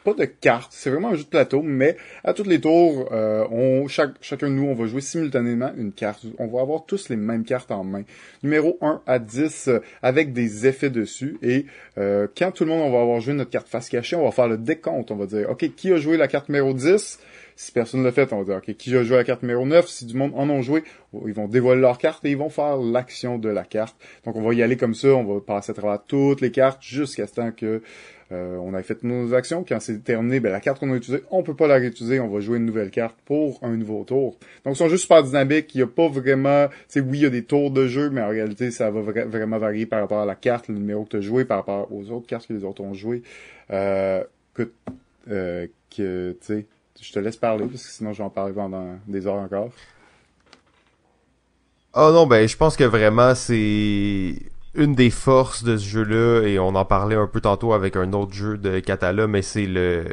pas 0.04 0.14
de 0.14 0.26
cartes, 0.26 0.72
c'est 0.72 0.90
vraiment 0.90 1.10
un 1.10 1.16
jeu 1.16 1.24
de 1.24 1.30
plateau, 1.30 1.62
mais 1.62 1.98
à 2.24 2.34
tous 2.34 2.44
les 2.44 2.60
tours, 2.60 3.10
euh, 3.12 3.46
on, 3.50 3.88
chaque, 3.88 4.12
chacun 4.22 4.50
de 4.50 4.54
nous, 4.54 4.66
on 4.66 4.74
va 4.74 4.86
jouer 4.86 5.02
simultanément 5.02 5.72
une 5.78 5.92
carte. 5.92 6.26
On 6.40 6.48
va 6.48 6.62
avoir 6.62 6.86
tous 6.86 7.10
les 7.10 7.16
mêmes 7.16 7.44
cartes 7.44 7.72
en 7.72 7.84
main. 7.84 8.04
Numéro 8.44 8.78
1 8.82 9.02
à 9.08 9.20
10 9.20 9.68
euh, 9.68 9.80
avec 10.02 10.34
des 10.34 10.68
effets 10.68 10.90
dessus. 10.90 11.38
Et 11.42 11.66
euh, 11.98 12.28
quand 12.38 12.52
tout 12.52 12.66
le 12.66 12.72
monde 12.72 12.82
on 12.82 12.92
va 12.92 13.02
avoir 13.02 13.20
joué 13.22 13.34
notre 13.34 13.50
carte 13.50 13.68
face 13.68 13.90
cachée, 13.90 14.16
on 14.16 14.24
va 14.24 14.32
faire 14.32 14.48
le 14.48 14.58
décompte. 14.58 15.12
On 15.12 15.16
va 15.16 15.26
dire, 15.26 15.50
OK, 15.50 15.74
qui 15.76 15.92
a 15.92 15.98
joué 15.98 16.18
la 16.18 16.28
carte 16.28 16.50
numéro 16.50 16.74
10? 16.74 17.20
Si 17.56 17.72
personne 17.72 18.00
ne 18.00 18.06
l'a 18.06 18.12
fait, 18.12 18.34
on 18.34 18.40
va 18.40 18.46
dire, 18.46 18.56
OK, 18.58 18.76
qui 18.76 18.96
a 18.96 19.04
joué 19.04 19.18
la 19.18 19.24
carte 19.24 19.44
numéro 19.44 19.66
9? 19.66 19.88
Si 19.88 20.06
du 20.06 20.16
monde 20.16 20.32
en 20.36 20.50
ont 20.50 20.62
joué, 20.62 20.84
ils 21.26 21.34
vont 21.34 21.48
dévoiler 21.48 21.82
leur 21.82 21.98
carte 21.98 22.26
et 22.26 22.32
ils 22.32 22.38
vont 22.38 22.50
faire 22.50 22.78
l'action 22.78 23.38
de 23.38 23.50
la 23.50 23.64
carte. 23.64 23.96
Donc, 24.26 24.36
on 24.36 24.42
va 24.42 24.54
y 24.54 24.64
aller 24.64 24.76
comme 24.76 24.96
ça, 24.96 25.10
on 25.10 25.24
va 25.24 25.40
passer 25.40 25.72
à 25.72 25.76
travers 25.76 26.04
toutes 26.04 26.42
les 26.42 26.52
cartes 26.52 26.82
jusqu'à 26.82 27.28
ce 27.28 27.34
temps 27.34 27.52
que 27.52 27.82
euh, 28.34 28.58
on 28.58 28.74
a 28.74 28.82
fait 28.82 29.04
nos 29.04 29.34
actions. 29.34 29.64
Quand 29.68 29.80
c'est 29.80 30.04
terminé, 30.04 30.40
ben, 30.40 30.52
la 30.52 30.60
carte 30.60 30.80
qu'on 30.80 30.92
a 30.92 30.96
utilisée, 30.96 31.24
on 31.30 31.44
peut 31.44 31.56
pas 31.56 31.68
la 31.68 31.76
réutiliser. 31.76 32.20
On 32.20 32.30
va 32.30 32.40
jouer 32.40 32.58
une 32.58 32.66
nouvelle 32.66 32.90
carte 32.90 33.16
pour 33.26 33.60
un 33.62 33.76
nouveau 33.76 34.04
tour. 34.04 34.38
Donc, 34.66 34.74
ils 34.74 34.78
sont 34.78 34.90
juste 34.90 35.04
super 35.04 35.24
dynamiques. 35.24 35.74
Il 35.76 35.78
n'y 35.78 35.84
a 35.84 35.88
pas 35.88 36.08
vraiment... 36.08 36.68
Tu 36.90 37.00
oui, 37.02 37.20
il 37.20 37.24
y 37.24 37.26
a 37.26 37.30
des 37.30 37.44
tours 37.44 37.70
de 37.70 37.88
jeu, 37.88 38.10
mais 38.10 38.22
en 38.22 38.30
réalité, 38.30 38.72
ça 38.72 38.90
va 38.90 39.02
vraiment 39.02 39.60
varier 39.60 39.86
par 39.86 40.02
rapport 40.02 40.22
à 40.22 40.26
la 40.26 40.36
carte, 40.36 40.68
le 40.68 40.76
numéro 40.76 41.04
que 41.04 41.10
tu 41.10 41.18
as 41.18 41.22
joué, 41.22 41.46
par 41.46 41.58
rapport 41.58 41.92
aux 41.92 42.10
autres 42.10 42.26
cartes 42.26 42.48
que 42.48 42.54
les 42.54 42.64
autres 42.64 42.82
ont 42.82 42.94
joué. 42.94 43.22
Euh, 43.72 44.24
euh, 45.30 45.68
que 45.96 46.36
sais, 46.42 46.66
je 47.00 47.12
te 47.12 47.20
laisse 47.20 47.38
parler, 47.38 47.66
parce 47.66 47.84
que 47.84 47.90
sinon, 47.90 48.14
je 48.14 48.18
vais 48.18 48.24
en 48.24 48.30
parler 48.30 48.54
pendant 48.54 48.98
des 49.08 49.28
heures 49.28 49.36
encore. 49.36 49.70
Oh 51.96 52.10
non, 52.12 52.26
ben, 52.26 52.48
je 52.48 52.58
pense 52.58 52.76
que 52.76 52.84
vraiment, 52.84 53.36
c'est 53.36 54.36
une 54.76 54.96
des 54.96 55.10
forces 55.10 55.64
de 55.64 55.78
ce 55.78 55.88
jeu-là, 55.88 56.48
et 56.48 56.60
on 56.60 56.76
en 56.76 56.86
parlait 56.86 57.16
un 57.16 57.28
peu 57.28 57.42
tantôt 57.42 57.74
avec 57.74 57.96
un 57.96 58.14
autre 58.14 58.34
jeu 58.34 58.58
de 58.58 58.80
Catala, 58.80 59.28
mais 59.28 59.42
c'est 59.42 59.66
le, 59.66 60.06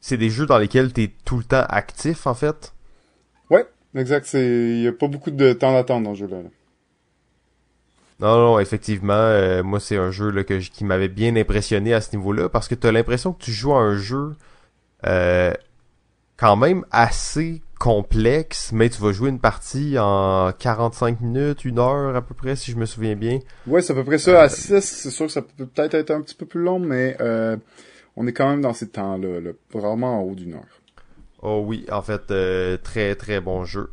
c'est 0.00 0.16
des 0.16 0.30
jeux 0.30 0.46
dans 0.46 0.58
lesquels 0.58 0.92
t'es 0.92 1.10
tout 1.24 1.38
le 1.38 1.44
temps 1.44 1.64
actif, 1.68 2.26
en 2.26 2.34
fait. 2.34 2.72
Ouais, 3.50 3.66
exact. 3.94 4.26
C'est, 4.26 4.46
il 4.46 4.82
y 4.82 4.88
a 4.88 4.92
pas 4.92 5.08
beaucoup 5.08 5.30
de 5.30 5.52
temps 5.52 5.72
d'attente 5.72 6.04
dans 6.04 6.14
ce 6.14 6.20
jeu-là. 6.20 6.38
Non, 8.18 8.38
non, 8.38 8.58
effectivement, 8.58 9.12
euh, 9.12 9.62
moi 9.62 9.78
c'est 9.78 9.98
un 9.98 10.10
jeu 10.10 10.30
là, 10.30 10.42
que, 10.42 10.54
qui 10.54 10.84
m'avait 10.84 11.08
bien 11.08 11.36
impressionné 11.36 11.92
à 11.92 12.00
ce 12.00 12.16
niveau-là, 12.16 12.48
parce 12.48 12.66
que 12.66 12.74
t'as 12.74 12.90
l'impression 12.90 13.34
que 13.34 13.42
tu 13.42 13.52
joues 13.52 13.74
à 13.74 13.80
un 13.80 13.96
jeu 13.98 14.34
euh, 15.04 15.52
quand 16.38 16.56
même 16.56 16.86
assez 16.90 17.60
complexe, 17.78 18.72
mais 18.72 18.88
tu 18.88 19.00
vas 19.00 19.12
jouer 19.12 19.30
une 19.30 19.38
partie 19.38 19.98
en 19.98 20.52
45 20.58 21.20
minutes, 21.20 21.64
une 21.64 21.78
heure 21.78 22.14
à 22.14 22.22
peu 22.22 22.34
près, 22.34 22.56
si 22.56 22.70
je 22.70 22.76
me 22.76 22.86
souviens 22.86 23.16
bien. 23.16 23.40
Ouais, 23.66 23.82
c'est 23.82 23.92
à 23.92 23.96
peu 23.96 24.04
près 24.04 24.18
ça. 24.18 24.42
À 24.42 24.48
6, 24.48 24.80
c'est 24.80 25.10
sûr 25.10 25.26
que 25.26 25.32
ça 25.32 25.42
peut 25.42 25.66
peut-être 25.66 25.94
être 25.94 26.10
un 26.10 26.20
petit 26.20 26.34
peu 26.34 26.46
plus 26.46 26.62
long, 26.62 26.78
mais 26.78 27.16
euh, 27.20 27.56
on 28.16 28.26
est 28.26 28.32
quand 28.32 28.48
même 28.48 28.60
dans 28.62 28.72
ces 28.74 28.88
temps-là, 28.88 29.40
là, 29.40 29.50
vraiment 29.72 30.20
en 30.20 30.22
haut 30.22 30.34
d'une 30.34 30.54
heure. 30.54 30.80
Oh 31.42 31.62
oui, 31.66 31.86
en 31.90 32.02
fait, 32.02 32.30
euh, 32.30 32.76
très 32.76 33.14
très 33.14 33.40
bon 33.40 33.64
jeu. 33.64 33.90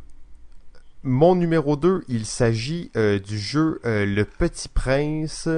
Mon 1.04 1.36
numéro 1.36 1.76
2, 1.76 2.04
il 2.08 2.26
s'agit 2.26 2.90
euh, 2.96 3.20
du 3.20 3.38
jeu 3.38 3.82
Le 3.84 4.24
Petit 4.24 4.70
Prince 4.70 5.50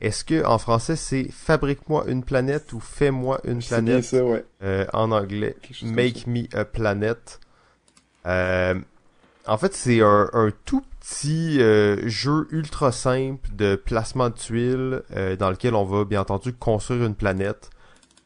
est-ce 0.00 0.24
que 0.24 0.44
en 0.46 0.58
français 0.58 0.96
c'est 0.96 1.30
fabrique-moi 1.30 2.04
une 2.08 2.24
planète 2.24 2.72
ou 2.72 2.80
fais-moi 2.80 3.40
une 3.44 3.62
planète 3.62 4.04
ça, 4.04 4.24
ouais. 4.24 4.44
euh, 4.62 4.86
en 4.94 5.12
anglais 5.12 5.56
Make 5.82 6.26
me 6.26 6.44
a 6.54 6.64
planet. 6.64 7.38
Euh, 8.26 8.74
en 9.46 9.58
fait, 9.58 9.74
c'est 9.74 10.00
un, 10.00 10.28
un, 10.32 10.50
tout 10.64 10.82
petit 11.00 11.60
euh, 11.60 12.08
jeu 12.08 12.46
ultra 12.50 12.92
simple 12.92 13.48
de 13.54 13.74
placement 13.76 14.28
de 14.28 14.34
tuiles 14.34 15.02
euh, 15.16 15.36
dans 15.36 15.50
lequel 15.50 15.74
on 15.74 15.84
va 15.84 16.04
bien 16.04 16.20
entendu 16.20 16.52
construire 16.52 17.04
une 17.04 17.14
planète. 17.14 17.70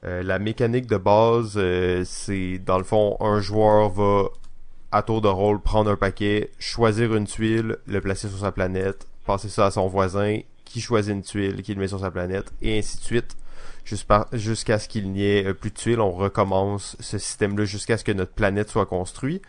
la 0.03 0.39
mécanique 0.39 0.87
de 0.87 0.99
base, 0.99 1.59
c'est 2.05 2.59
dans 2.59 2.77
le 2.77 2.85
fond 2.85 3.17
un 3.21 3.41
joueur 3.41 3.89
va 3.89 4.29
à 4.93 5.03
tour 5.03 5.23
de 5.23 5.29
rôle 5.29 5.61
prendre 5.61 5.91
un 5.91 5.97
paquet, 5.97 6.51
choisir 6.59 7.15
une 7.17 7.27
tuile, 7.27 7.79
le 7.87 8.01
placer 8.01 8.29
sur 8.29 8.39
sa 8.39 8.53
planète, 8.53 9.07
passer 9.25 9.49
ça 9.49 9.67
à 9.67 9.71
son 9.71 9.89
voisin 9.89 10.41
qui 10.65 10.81
choisit 10.81 11.15
une 11.15 11.23
tuile, 11.23 11.63
qui 11.63 11.75
le 11.75 11.81
met 11.81 11.89
sur 11.89 12.01
sa 12.01 12.11
planète, 12.11 12.53
et 12.63 12.79
ainsi 12.79 12.99
de 12.99 13.03
suite, 13.03 13.37
jusqu'à 13.85 14.79
ce 14.79 14.89
qu'il 14.89 15.11
n'y 15.11 15.25
ait 15.25 15.47
euh, 15.47 15.55
plus 15.55 15.71
de 15.71 15.77
tuiles. 15.77 16.01
On 16.01 16.11
recommence 16.11 16.97
ce 17.01 17.19
système-là 17.19 17.65
jusqu'à 17.65 17.97
ce 17.97 18.05
que 18.05 18.13
notre 18.13 18.33
planète 18.33 18.71
soit 18.71 18.87
construite. 18.87 19.43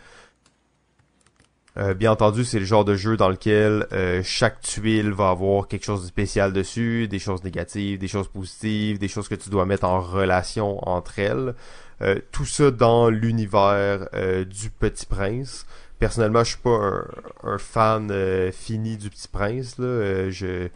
Euh, 1.78 1.92
bien 1.92 2.12
entendu, 2.12 2.44
c'est 2.44 2.58
le 2.58 2.64
genre 2.64 2.86
de 2.86 2.94
jeu 2.94 3.16
dans 3.18 3.28
lequel 3.28 3.86
euh, 3.92 4.22
chaque 4.24 4.60
tuile 4.60 5.10
va 5.10 5.30
avoir 5.30 5.68
quelque 5.68 5.84
chose 5.84 6.02
de 6.02 6.06
spécial 6.06 6.52
dessus, 6.52 7.06
des 7.06 7.18
choses 7.18 7.44
négatives, 7.44 7.98
des 7.98 8.08
choses 8.08 8.28
positives, 8.28 8.98
des 8.98 9.08
choses 9.08 9.28
que 9.28 9.34
tu 9.34 9.50
dois 9.50 9.66
mettre 9.66 9.84
en 9.84 10.00
relation 10.00 10.86
entre 10.88 11.18
elles. 11.18 11.54
Euh, 12.00 12.18
tout 12.32 12.46
ça 12.46 12.70
dans 12.70 13.10
l'univers 13.10 14.08
du 14.46 14.70
Petit 14.70 15.06
Prince. 15.06 15.66
Personnellement, 15.98 16.44
je 16.44 16.50
suis 16.50 16.58
pas 16.58 17.04
un, 17.42 17.58
fan 17.58 18.12
fini 18.52 18.96
du 18.96 19.10
Petit 19.10 19.28
Prince. 19.28 19.78
Là. 19.78 20.30
je 20.30 20.68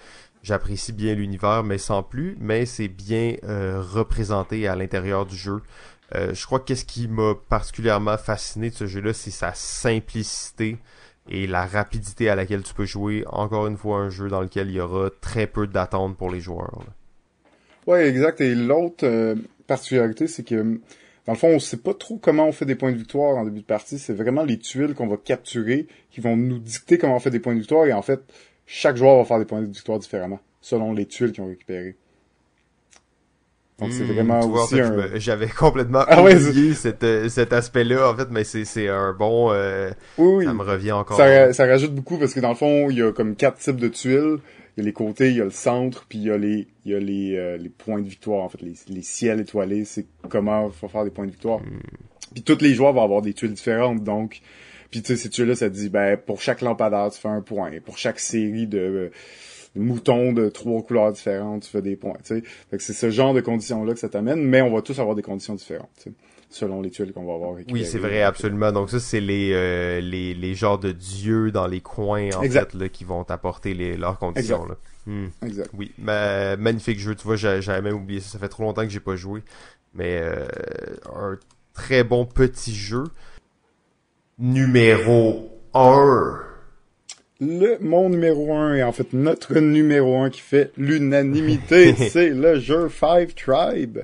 j'apprécie 0.43 0.93
bien 0.93 1.15
l'univers, 1.15 1.63
mais 1.63 1.77
sans 1.77 2.03
plus. 2.03 2.37
Mais 2.41 2.65
c'est 2.65 2.89
bien 2.89 3.37
représenté 3.45 4.67
à 4.67 4.77
l'intérieur 4.77 5.27
du 5.27 5.37
jeu. 5.37 5.61
Euh, 6.15 6.35
je 6.35 6.45
crois 6.47 6.61
que 6.61 6.67
qu'est-ce 6.67 6.85
qui 6.85 7.09
m'a 7.09 7.35
particulièrement 7.49 8.17
fasciné 8.17 8.71
de 8.71 8.75
ce 8.75 8.87
jeu-là, 8.87 9.13
c'est 9.13 9.31
sa 9.31 9.53
simplicité 9.55 10.79
et 11.29 11.47
la 11.47 11.67
rapidité 11.67 12.29
à 12.29 12.35
laquelle 12.35 12.63
tu 12.63 12.75
peux 12.75 12.85
jouer. 12.85 13.25
Encore 13.29 13.67
une 13.67 13.77
fois, 13.77 13.99
un 13.99 14.11
jeu 14.11 14.29
dans 14.29 14.41
lequel 14.41 14.69
il 14.71 14.77
y 14.77 14.81
aura 14.81 15.11
très 15.21 15.47
peu 15.47 15.67
d'attente 15.67 16.17
pour 16.17 16.31
les 16.31 16.41
joueurs. 16.41 16.85
Ouais, 17.87 18.09
exact. 18.09 18.41
Et 18.41 18.55
l'autre 18.55 19.05
euh, 19.07 19.37
particularité, 19.67 20.27
c'est 20.27 20.43
que 20.43 20.81
dans 21.27 21.33
le 21.33 21.39
fond, 21.39 21.49
on 21.49 21.59
sait 21.61 21.77
pas 21.77 21.95
trop 21.95 22.17
comment 22.17 22.47
on 22.47 22.53
fait 22.53 22.65
des 22.65 22.75
points 22.75 22.91
de 22.91 22.97
victoire 22.97 23.37
en 23.37 23.45
début 23.45 23.61
de 23.61 23.65
partie. 23.65 23.99
C'est 23.99 24.15
vraiment 24.15 24.43
les 24.43 24.59
tuiles 24.59 24.95
qu'on 24.95 25.07
va 25.07 25.17
capturer 25.17 25.87
qui 26.11 26.21
vont 26.21 26.37
nous 26.37 26.59
dicter 26.59 26.99
comment 26.99 27.17
on 27.17 27.21
fait 27.21 27.31
des 27.31 27.41
points 27.41 27.55
de 27.55 27.61
victoire. 27.61 27.87
Et 27.87 27.93
en 27.93 28.03
fait, 28.03 28.21
chaque 28.67 28.97
joueur 28.97 29.19
va 29.19 29.25
faire 29.25 29.39
des 29.39 29.45
points 29.45 29.63
de 29.63 29.67
victoire 29.67 29.99
différemment 29.99 30.41
selon 30.61 30.93
les 30.93 31.07
tuiles 31.07 31.33
qu'ils 31.33 31.43
ont 31.45 31.49
récupérées. 31.49 31.97
Donc 33.81 33.93
c'est 33.93 34.05
hmm, 34.05 34.13
vraiment 34.13 34.41
aussi 34.41 34.79
un... 34.79 35.17
J'avais 35.17 35.49
complètement 35.49 36.05
ah, 36.07 36.23
oublié 36.23 36.75
cet, 36.75 37.03
euh, 37.03 37.29
cet 37.29 37.53
aspect-là, 37.53 38.11
en 38.11 38.15
fait, 38.15 38.29
mais 38.31 38.45
c'est 38.45 38.89
un 38.89 39.15
bon... 39.15 39.51
Euh, 39.53 39.91
oui, 40.19 40.45
Ça 40.45 40.53
me 40.53 40.63
revient 40.63 40.93
encore. 40.93 41.17
Ça, 41.17 41.53
ça, 41.55 41.67
rajoute 41.67 41.95
beaucoup, 41.95 42.19
parce 42.19 42.35
que 42.35 42.41
dans 42.41 42.51
le 42.51 42.55
fond, 42.55 42.91
il 42.91 42.99
y 42.99 43.03
a 43.03 43.11
comme 43.13 43.37
quatre 43.37 43.59
types 43.59 43.81
de 43.81 43.89
tuiles. 43.89 44.39
Il 44.77 44.81
y 44.81 44.83
a 44.83 44.85
les 44.85 44.93
côtés, 44.93 45.31
il 45.31 45.37
y 45.37 45.41
a 45.41 45.45
le 45.45 45.51
centre, 45.51 46.05
puis 46.09 46.19
il 46.19 46.25
y 46.25 46.31
a 46.31 46.37
les, 46.37 46.69
il 46.85 46.93
y 46.93 46.95
a 46.95 46.99
les, 46.99 47.37
euh, 47.37 47.57
les 47.57 47.71
points 47.71 48.01
de 48.01 48.09
victoire, 48.09 48.45
en 48.45 48.49
fait, 48.49 48.61
les, 48.61 48.75
les 48.89 49.03
ciels 49.03 49.41
étoilés. 49.41 49.85
C'est 49.85 50.07
comment 50.29 50.67
il 50.67 50.73
faut 50.73 50.89
faire 50.89 51.05
des 51.05 51.11
points 51.11 51.27
de 51.27 51.33
victoire. 51.33 51.61
Hmm. 51.61 51.81
Puis 52.35 52.43
tous 52.43 52.61
les 52.61 52.75
joueurs 52.75 52.93
vont 52.93 53.03
avoir 53.03 53.23
des 53.23 53.33
tuiles 53.33 53.55
différentes, 53.55 54.05
donc... 54.05 54.43
Puis 54.91 55.03
tu 55.03 55.15
sais, 55.15 55.17
ces 55.17 55.31
tuiles-là, 55.31 55.55
ça 55.55 55.69
dit, 55.69 55.89
ben, 55.89 56.17
pour 56.17 56.41
chaque 56.41 56.63
lampadaire, 56.63 57.11
tu 57.13 57.21
fais 57.21 57.29
un 57.29 57.43
point. 57.43 57.71
Pour 57.85 57.97
chaque 57.97 58.19
série 58.19 58.67
de 58.67 59.13
moutons 59.75 60.33
de 60.33 60.49
trois 60.49 60.83
couleurs 60.83 61.13
différentes, 61.13 61.63
tu 61.63 61.71
fais 61.71 61.83
des 61.83 61.97
points, 61.97 62.17
tu 62.25 62.43
sais. 62.71 62.79
c'est 62.79 62.93
ce 62.93 63.11
genre 63.11 63.35
de 63.35 63.41
conditions-là 63.41 63.95
que 63.95 64.01
ça 64.01 64.09
t'amène, 64.09 64.43
mais 64.43 64.63
on 64.63 64.73
va 64.73 64.83
tous 64.83 64.99
avoir 64.99 65.15
des 65.15 65.23
conditions 65.23 65.55
différentes, 65.55 66.09
selon 66.49 66.81
les 66.81 66.91
tuiles 66.91 67.13
qu'on 67.13 67.25
va 67.25 67.35
avoir. 67.35 67.55
Oui, 67.71 67.85
c'est 67.85 67.99
vrai, 67.99 68.23
absolument. 68.23 68.73
Donc 68.73 68.91
ça, 68.91 68.99
c'est 68.99 69.21
les, 69.21 69.53
euh, 69.53 70.01
les, 70.01 70.35
les 70.35 70.55
genres 70.55 70.79
de 70.79 70.93
dieux 70.93 71.53
dans 71.53 71.67
les 71.67 71.81
coins, 71.81 72.31
en 72.35 72.43
fait, 72.43 72.75
là, 72.75 72.89
qui 72.89 73.05
vont 73.05 73.23
apporter 73.23 73.75
les, 73.75 73.97
leurs 73.97 74.19
conditions, 74.19 74.67
là. 74.67 74.77
Hmm. 75.07 75.29
Exact. 75.43 75.71
Oui, 75.75 75.93
magnifique 75.99 76.99
jeu. 76.99 77.15
Tu 77.15 77.25
vois, 77.25 77.37
j'avais 77.37 77.81
même 77.81 77.97
oublié 77.97 78.21
ça. 78.21 78.31
Ça 78.31 78.39
fait 78.39 78.49
trop 78.49 78.65
longtemps 78.65 78.83
que 78.83 78.91
j'ai 78.91 79.01
pas 79.01 79.17
joué. 79.17 79.43
Mais 79.95 80.21
euh, 80.23 80.47
un 81.15 81.39
très 81.73 82.05
bon 82.05 82.27
petit 82.27 82.75
jeu. 82.75 83.05
Numéro 84.39 85.51
1 85.75 86.50
le 87.41 87.79
mon 87.81 88.09
numéro 88.11 88.55
un 88.55 88.75
et 88.75 88.83
en 88.83 88.93
fait 88.93 89.13
notre 89.13 89.59
numéro 89.59 90.21
un 90.21 90.31
qui 90.31 90.41
fait 90.41 90.73
l'unanimité, 90.77 91.95
c'est 92.11 92.31
le 92.31 92.59
jeu 92.61 92.89
Five 92.89 93.35
Tribe. 93.35 93.99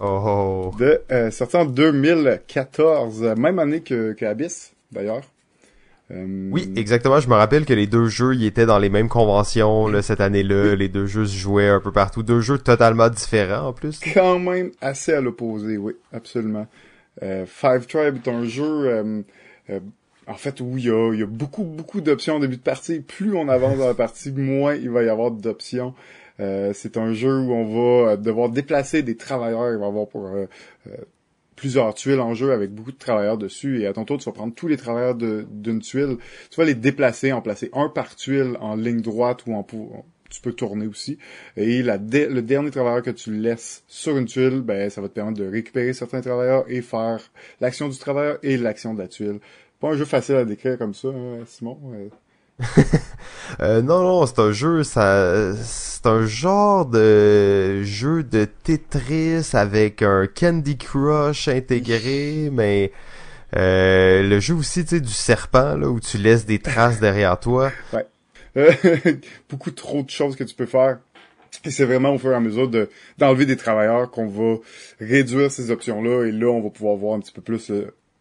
Oh. 0.00 0.72
De 0.78 1.02
euh, 1.12 1.30
sorti 1.30 1.56
en 1.56 1.64
2014, 1.66 3.22
même 3.36 3.58
année 3.58 3.80
que, 3.80 4.12
que 4.12 4.24
Abyss 4.24 4.72
d'ailleurs. 4.90 5.22
Euh, 6.10 6.50
oui, 6.50 6.70
exactement. 6.76 7.18
Je 7.18 7.28
me 7.28 7.34
rappelle 7.34 7.64
que 7.64 7.72
les 7.72 7.86
deux 7.86 8.06
jeux 8.06 8.34
ils 8.34 8.44
étaient 8.44 8.66
dans 8.66 8.78
les 8.78 8.90
mêmes 8.90 9.08
conventions 9.08 9.88
là, 9.88 10.02
cette 10.02 10.20
année-là. 10.20 10.74
Les 10.74 10.88
deux 10.88 11.06
jeux 11.06 11.26
se 11.26 11.36
jouaient 11.36 11.68
un 11.68 11.80
peu 11.80 11.92
partout. 11.92 12.22
Deux 12.22 12.40
jeux 12.40 12.58
totalement 12.58 13.08
différents 13.08 13.68
en 13.68 13.72
plus. 13.72 14.00
Quand 14.12 14.38
même 14.38 14.70
assez 14.80 15.12
à 15.12 15.20
l'opposé, 15.20 15.78
oui, 15.78 15.94
absolument. 16.12 16.66
Euh, 17.22 17.46
Five 17.46 17.86
Tribe 17.86 18.16
est 18.16 18.28
un 18.28 18.44
jeu 18.44 18.64
euh, 18.64 19.22
euh 19.70 19.80
en 20.26 20.34
fait, 20.34 20.60
oui, 20.60 20.82
il 20.82 21.18
y 21.18 21.22
a, 21.22 21.26
beaucoup, 21.26 21.64
beaucoup 21.64 22.00
d'options 22.00 22.36
au 22.36 22.40
début 22.40 22.56
de 22.56 22.62
partie. 22.62 23.00
Plus 23.00 23.36
on 23.36 23.48
avance 23.48 23.78
dans 23.78 23.86
la 23.86 23.94
partie, 23.94 24.32
moins 24.32 24.74
il 24.74 24.90
va 24.90 25.02
y 25.02 25.08
avoir 25.08 25.30
d'options. 25.30 25.94
Euh, 26.40 26.72
c'est 26.74 26.96
un 26.96 27.12
jeu 27.12 27.38
où 27.38 27.52
on 27.52 27.64
va 28.04 28.12
euh, 28.12 28.16
devoir 28.16 28.48
déplacer 28.48 29.02
des 29.02 29.16
travailleurs. 29.16 29.72
Il 29.72 29.78
va 29.78 29.84
y 29.84 29.88
avoir 29.88 30.08
pour 30.08 30.26
euh, 30.26 30.46
plusieurs 31.56 31.94
tuiles 31.94 32.20
en 32.20 32.34
jeu 32.34 32.52
avec 32.52 32.72
beaucoup 32.72 32.92
de 32.92 32.98
travailleurs 32.98 33.38
dessus. 33.38 33.82
Et 33.82 33.86
à 33.86 33.92
ton 33.92 34.04
tour, 34.04 34.18
tu 34.18 34.24
vas 34.24 34.32
prendre 34.32 34.54
tous 34.54 34.66
les 34.66 34.76
travailleurs 34.76 35.14
d'une 35.14 35.80
tuile. 35.80 36.16
Tu 36.50 36.56
vas 36.56 36.64
les 36.64 36.74
déplacer, 36.74 37.32
en 37.32 37.40
placer 37.40 37.70
un 37.72 37.88
par 37.88 38.16
tuile 38.16 38.56
en 38.60 38.76
ligne 38.76 39.00
droite 39.00 39.46
ou 39.46 39.54
en 39.54 39.62
tu 40.30 40.40
peux 40.40 40.52
tourner 40.52 40.86
aussi. 40.86 41.18
Et 41.56 41.82
la 41.82 41.96
le 41.96 42.40
dernier 42.40 42.70
travailleur 42.70 43.02
que 43.02 43.10
tu 43.10 43.32
laisses 43.32 43.84
sur 43.86 44.16
une 44.16 44.26
tuile, 44.26 44.62
ben 44.62 44.90
ça 44.90 45.00
va 45.00 45.08
te 45.08 45.14
permettre 45.14 45.38
de 45.38 45.46
récupérer 45.46 45.92
certains 45.92 46.20
travailleurs 46.20 46.64
et 46.68 46.82
faire 46.82 47.20
l'action 47.60 47.88
du 47.88 47.98
travailleur 47.98 48.38
et 48.42 48.56
l'action 48.56 48.94
de 48.94 49.00
la 49.00 49.08
tuile 49.08 49.40
pas 49.84 49.90
un 49.90 49.96
jeu 49.96 50.04
facile 50.04 50.36
à 50.36 50.44
décrire 50.44 50.78
comme 50.78 50.94
ça, 50.94 51.08
hein, 51.08 51.44
Simon. 51.46 51.78
euh, 53.60 53.82
non, 53.82 54.02
non, 54.02 54.26
c'est 54.26 54.38
un 54.38 54.52
jeu, 54.52 54.82
ça, 54.82 55.54
c'est 55.62 56.06
un 56.06 56.24
genre 56.24 56.86
de 56.86 57.82
jeu 57.82 58.22
de 58.22 58.46
Tetris 58.46 59.50
avec 59.52 60.02
un 60.02 60.26
Candy 60.26 60.78
Crush 60.78 61.48
intégré, 61.48 62.48
mais 62.52 62.92
euh, 63.56 64.22
le 64.22 64.40
jeu 64.40 64.54
aussi, 64.54 64.84
tu 64.84 64.96
sais, 64.96 65.00
du 65.00 65.12
serpent 65.12 65.76
là 65.76 65.88
où 65.88 66.00
tu 66.00 66.16
laisses 66.16 66.46
des 66.46 66.60
traces 66.60 67.00
derrière 67.00 67.38
toi. 67.38 67.70
Ouais. 67.92 68.06
beaucoup 69.50 69.70
trop 69.70 70.02
de 70.02 70.10
choses 70.10 70.36
que 70.36 70.44
tu 70.44 70.54
peux 70.54 70.66
faire. 70.66 70.98
Et 71.64 71.70
c'est 71.70 71.84
vraiment 71.84 72.14
au 72.14 72.18
fur 72.18 72.32
et 72.32 72.34
à 72.34 72.40
mesure 72.40 72.68
de 72.68 72.88
d'enlever 73.18 73.46
des 73.46 73.56
travailleurs 73.56 74.10
qu'on 74.10 74.26
va 74.26 74.56
réduire 75.00 75.50
ces 75.50 75.70
options-là 75.70 76.24
et 76.26 76.32
là 76.32 76.48
on 76.48 76.60
va 76.60 76.70
pouvoir 76.70 76.96
voir 76.96 77.14
un 77.14 77.20
petit 77.20 77.32
peu 77.32 77.42
plus 77.42 77.70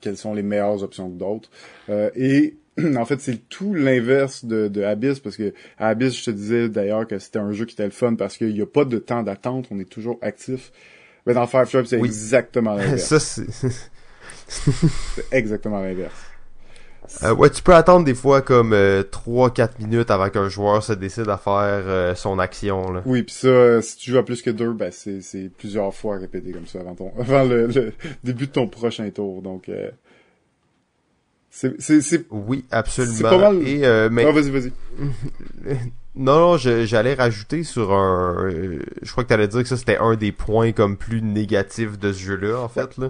quelles 0.04 0.18
sont 0.18 0.34
les 0.34 0.44
meilleures 0.44 0.84
options 0.84 1.10
que 1.10 1.18
d'autres. 1.18 1.50
Euh, 1.90 2.12
et 2.16 2.56
en 2.96 3.06
fait, 3.06 3.20
c'est 3.22 3.50
tout 3.50 3.74
l'inverse 3.74 4.46
de, 4.46 4.68
de, 4.68 4.84
Abyss, 4.84 5.20
parce 5.20 5.38
que 5.38 5.54
à 5.78 5.88
Abyss, 5.90 6.18
je 6.20 6.26
te 6.26 6.32
disais 6.32 6.70
d'ailleurs 6.70 7.08
que 7.08 7.18
c'était 7.20 7.40
un 7.40 7.52
jeu 7.52 7.66
qui 7.66 7.74
était 7.74 7.86
le 7.86 7.92
fun 7.92 8.16
parce 8.16 8.38
qu'il 8.38 8.54
n'y 8.54 8.62
a 8.62 8.66
pas 8.66 8.86
de 8.86 8.98
temps 8.98 9.24
d'attente, 9.24 9.68
on 9.72 9.80
est 9.80 9.90
toujours 9.90 10.20
actif. 10.22 10.72
Mais 11.26 11.34
dans 11.34 11.48
Five 11.48 11.68
c'est 11.86 12.00
exactement 12.00 12.76
l'inverse. 12.76 13.04
Ça, 13.04 13.20
c'est... 13.20 13.46
c'est 14.48 15.26
exactement 15.32 15.80
l'inverse. 15.80 16.33
Euh, 17.24 17.34
ouais, 17.34 17.50
tu 17.50 17.62
peux 17.62 17.74
attendre 17.76 18.06
des 18.06 18.14
fois 18.14 18.42
comme 18.42 18.74
euh, 18.74 19.04
3-4 19.04 19.80
minutes 19.80 20.12
avant 20.12 20.30
qu'un 20.30 20.50
joueur 20.50 20.84
se 20.84 20.94
décide 20.94 21.30
à 21.30 21.38
faire 21.38 21.84
euh, 21.86 22.16
son 22.16 22.40
action. 22.40 22.92
Là. 22.92 23.02
Oui, 23.06 23.24
puis 23.24 23.36
ça, 23.36 23.48
euh, 23.48 23.82
si 23.82 23.98
tu 23.98 24.12
joues 24.12 24.18
à 24.18 24.24
plus 24.24 24.42
que 24.42 24.50
deux, 24.50 24.74
ben 24.74 24.92
c'est, 24.92 25.22
c'est 25.22 25.50
plusieurs 25.58 25.94
fois 25.94 26.18
répété 26.18 26.52
comme 26.52 26.68
ça 26.68 26.80
avant 26.80 26.96
ton 26.96 27.12
avant 27.20 27.44
le, 27.44 27.70
début 28.24 28.48
de 28.48 28.52
ton 28.52 28.68
prochain 28.68 29.10
tour. 29.10 29.42
Donc 29.42 29.70
euh, 29.70 29.90
c'est, 31.50 31.80
c'est, 31.80 32.02
c'est 32.02 32.26
oui, 32.32 32.66
absolument. 32.72 33.16
C'est 33.16 33.24
pas 33.24 33.38
mal. 33.38 33.68
Et, 33.68 33.86
euh, 33.86 34.10
mais... 34.12 34.26
Ah, 34.26 34.32
vas-y, 34.32 34.50
vas-y. 34.50 34.72
non, 36.16 36.40
non, 36.40 36.58
j'allais 36.58 37.14
rajouter 37.14 37.64
sur 37.64 37.94
un. 37.94 38.50
Je 39.02 39.12
crois 39.12 39.24
que 39.24 39.30
t'allais 39.30 39.48
dire 39.48 39.62
que 39.62 39.68
ça 39.68 39.78
c'était 39.78 39.98
un 39.98 40.16
des 40.16 40.32
points 40.32 40.72
comme 40.72 40.98
plus 40.98 41.22
négatifs 41.22 42.00
de 42.00 42.12
ce 42.12 42.20
jeu-là, 42.20 42.60
en 42.60 42.70
fait 42.70 42.98
là. 42.98 43.10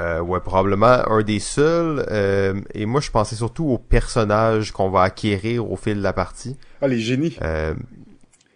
Euh, 0.00 0.20
ouais, 0.20 0.38
probablement 0.38 1.10
un 1.10 1.22
des 1.22 1.40
seuls. 1.40 2.06
Euh, 2.10 2.54
et 2.72 2.86
moi, 2.86 3.00
je 3.00 3.10
pensais 3.10 3.34
surtout 3.34 3.66
aux 3.66 3.78
personnages 3.78 4.70
qu'on 4.70 4.90
va 4.90 5.02
acquérir 5.02 5.70
au 5.70 5.76
fil 5.76 5.96
de 5.96 6.02
la 6.02 6.12
partie. 6.12 6.56
Ah, 6.80 6.86
les 6.86 7.00
génies. 7.00 7.36
Euh, 7.42 7.74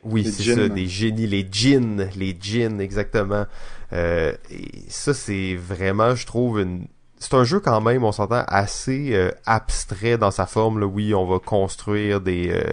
oui, 0.05 0.24
c'est 0.24 0.55
ça, 0.55 0.68
des 0.68 0.86
génies, 0.86 1.26
les 1.26 1.47
djinns, 1.51 2.09
les 2.16 2.36
djinns, 2.40 2.80
exactement. 2.80 3.47
Euh, 3.93 4.32
et 4.51 4.70
ça, 4.88 5.14
c'est 5.14 5.57
vraiment, 5.57 6.14
je 6.14 6.26
trouve, 6.26 6.61
une... 6.61 6.86
c'est 7.18 7.34
un 7.34 7.45
jeu 7.45 7.59
quand 7.59 7.80
même, 7.80 8.05
on 8.05 8.12
s'entend, 8.12 8.45
assez 8.47 9.11
euh, 9.12 9.30
abstrait 9.45 10.18
dans 10.18 10.30
sa 10.30 10.47
forme. 10.47 10.78
Là. 10.78 10.86
Oui, 10.86 11.12
on 11.12 11.26
va 11.26 11.40
construire 11.40 12.20
des, 12.20 12.51
euh, 12.51 12.72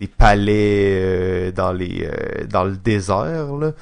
des 0.00 0.06
palais 0.06 1.50
dans 1.52 1.72
les 1.72 2.08
dans 2.48 2.64
le 2.64 2.76
désert. 2.76 3.56
Là. 3.56 3.72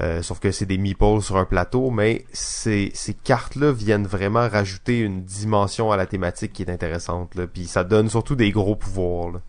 Euh, 0.00 0.22
sauf 0.22 0.38
que 0.38 0.52
c'est 0.52 0.66
des 0.66 0.78
meeples 0.78 1.22
sur 1.22 1.36
un 1.36 1.44
plateau, 1.44 1.90
mais 1.90 2.24
ces, 2.32 2.90
ces 2.94 3.14
cartes-là 3.14 3.72
viennent 3.72 4.06
vraiment 4.06 4.48
rajouter 4.48 5.00
une 5.00 5.24
dimension 5.24 5.90
à 5.90 5.96
la 5.96 6.06
thématique 6.06 6.52
qui 6.52 6.62
est 6.62 6.70
intéressante. 6.70 7.34
Là. 7.34 7.46
Puis 7.46 7.64
ça 7.64 7.82
donne 7.82 8.08
surtout 8.08 8.36
des 8.36 8.52
gros 8.52 8.76
pouvoirs. 8.76 9.32
Là. 9.32 9.40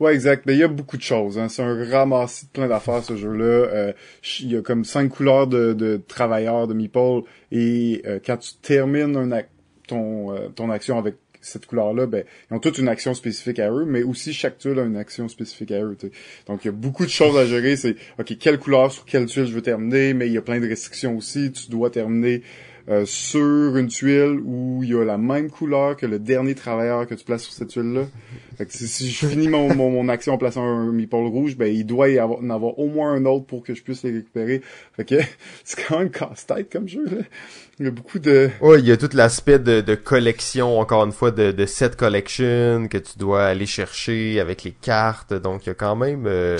Ouais, 0.00 0.14
exact. 0.14 0.46
Mais 0.46 0.54
il 0.54 0.58
y 0.58 0.64
a 0.64 0.68
beaucoup 0.68 0.96
de 0.96 1.02
choses. 1.02 1.38
Hein. 1.38 1.48
C'est 1.48 1.62
un 1.62 1.90
ramassis 1.90 2.46
de 2.46 2.50
plein 2.50 2.66
d'affaires, 2.66 3.04
ce 3.04 3.16
jeu-là. 3.16 3.44
Euh, 3.44 3.92
il 4.40 4.52
y 4.52 4.56
a 4.56 4.62
comme 4.62 4.84
cinq 4.84 5.10
couleurs 5.10 5.46
de, 5.46 5.72
de 5.74 6.00
travailleurs 6.08 6.66
de 6.66 6.74
meeple. 6.74 7.22
Et 7.52 8.02
euh, 8.06 8.18
quand 8.24 8.36
tu 8.38 8.54
termines 8.60 9.16
un 9.16 9.42
ton, 9.86 10.34
ton 10.54 10.70
action 10.70 10.98
avec 10.98 11.14
cette 11.40 11.66
couleur-là, 11.66 12.06
ben, 12.06 12.24
ils 12.50 12.54
ont 12.54 12.58
toute 12.58 12.78
une 12.78 12.88
action 12.88 13.14
spécifique 13.14 13.58
à 13.58 13.70
eux, 13.70 13.84
mais 13.86 14.02
aussi 14.02 14.32
chaque 14.32 14.58
tuile 14.58 14.78
a 14.78 14.84
une 14.84 14.96
action 14.96 15.28
spécifique 15.28 15.72
à 15.72 15.82
eux. 15.82 15.96
Donc, 16.46 16.64
il 16.64 16.66
y 16.66 16.70
a 16.70 16.72
beaucoup 16.72 17.04
de 17.04 17.10
choses 17.10 17.36
à 17.36 17.46
gérer. 17.46 17.76
C'est, 17.76 17.96
OK, 18.18 18.36
quelle 18.38 18.58
couleur 18.58 18.92
sur 18.92 19.04
quelle 19.04 19.26
tuile 19.26 19.46
je 19.46 19.52
veux 19.52 19.62
terminer, 19.62 20.14
mais 20.14 20.26
il 20.26 20.32
y 20.32 20.38
a 20.38 20.42
plein 20.42 20.60
de 20.60 20.68
restrictions 20.68 21.16
aussi. 21.16 21.52
Tu 21.52 21.70
dois 21.70 21.90
terminer 21.90 22.42
euh, 22.88 23.04
sur 23.04 23.76
une 23.76 23.88
tuile 23.88 24.40
où 24.42 24.82
il 24.82 24.88
y 24.88 24.94
a 24.94 25.04
la 25.04 25.18
même 25.18 25.50
couleur 25.50 25.94
que 25.94 26.06
le 26.06 26.18
dernier 26.18 26.54
travailleur 26.54 27.06
que 27.06 27.14
tu 27.14 27.22
places 27.22 27.42
sur 27.42 27.52
cette 27.52 27.68
tuile-là. 27.68 28.06
Si 28.68 29.10
je 29.10 29.26
finis 29.26 29.48
mon, 29.48 29.74
mon, 29.74 30.08
action 30.08 30.32
en 30.32 30.38
plaçant 30.38 30.64
un 30.64 30.90
meeple 30.90 31.16
rouge, 31.16 31.54
ben 31.56 31.66
il 31.72 31.84
doit 31.84 32.08
y 32.08 32.18
avoir, 32.18 32.38
en 32.38 32.48
avoir 32.48 32.78
au 32.78 32.88
moins 32.88 33.12
un 33.12 33.26
autre 33.26 33.44
pour 33.44 33.62
que 33.62 33.74
je 33.74 33.82
puisse 33.82 34.02
les 34.04 34.12
récupérer. 34.12 34.62
Fait 34.96 35.06
c'est 35.64 35.84
quand 35.86 35.98
même 35.98 36.10
casse-tête 36.10 36.72
comme 36.72 36.88
jeu. 36.88 37.04
Là. 37.04 37.22
Il 37.80 37.84
y 37.84 37.88
a 37.88 37.92
beaucoup 37.92 38.18
de... 38.18 38.50
Ouais, 38.60 38.80
il 38.80 38.86
y 38.86 38.90
a 38.90 38.96
tout 38.96 39.08
l'aspect 39.14 39.60
de, 39.60 39.80
de, 39.80 39.94
collection, 39.94 40.80
encore 40.80 41.04
une 41.04 41.12
fois, 41.12 41.30
de, 41.30 41.52
de 41.52 41.66
set 41.66 41.94
collection 41.94 42.88
que 42.88 42.98
tu 42.98 43.18
dois 43.18 43.44
aller 43.44 43.66
chercher 43.66 44.40
avec 44.40 44.64
les 44.64 44.72
cartes. 44.72 45.32
Donc, 45.32 45.64
il 45.64 45.68
y 45.68 45.72
a 45.72 45.74
quand 45.74 45.94
même 45.94 46.24
euh, 46.26 46.58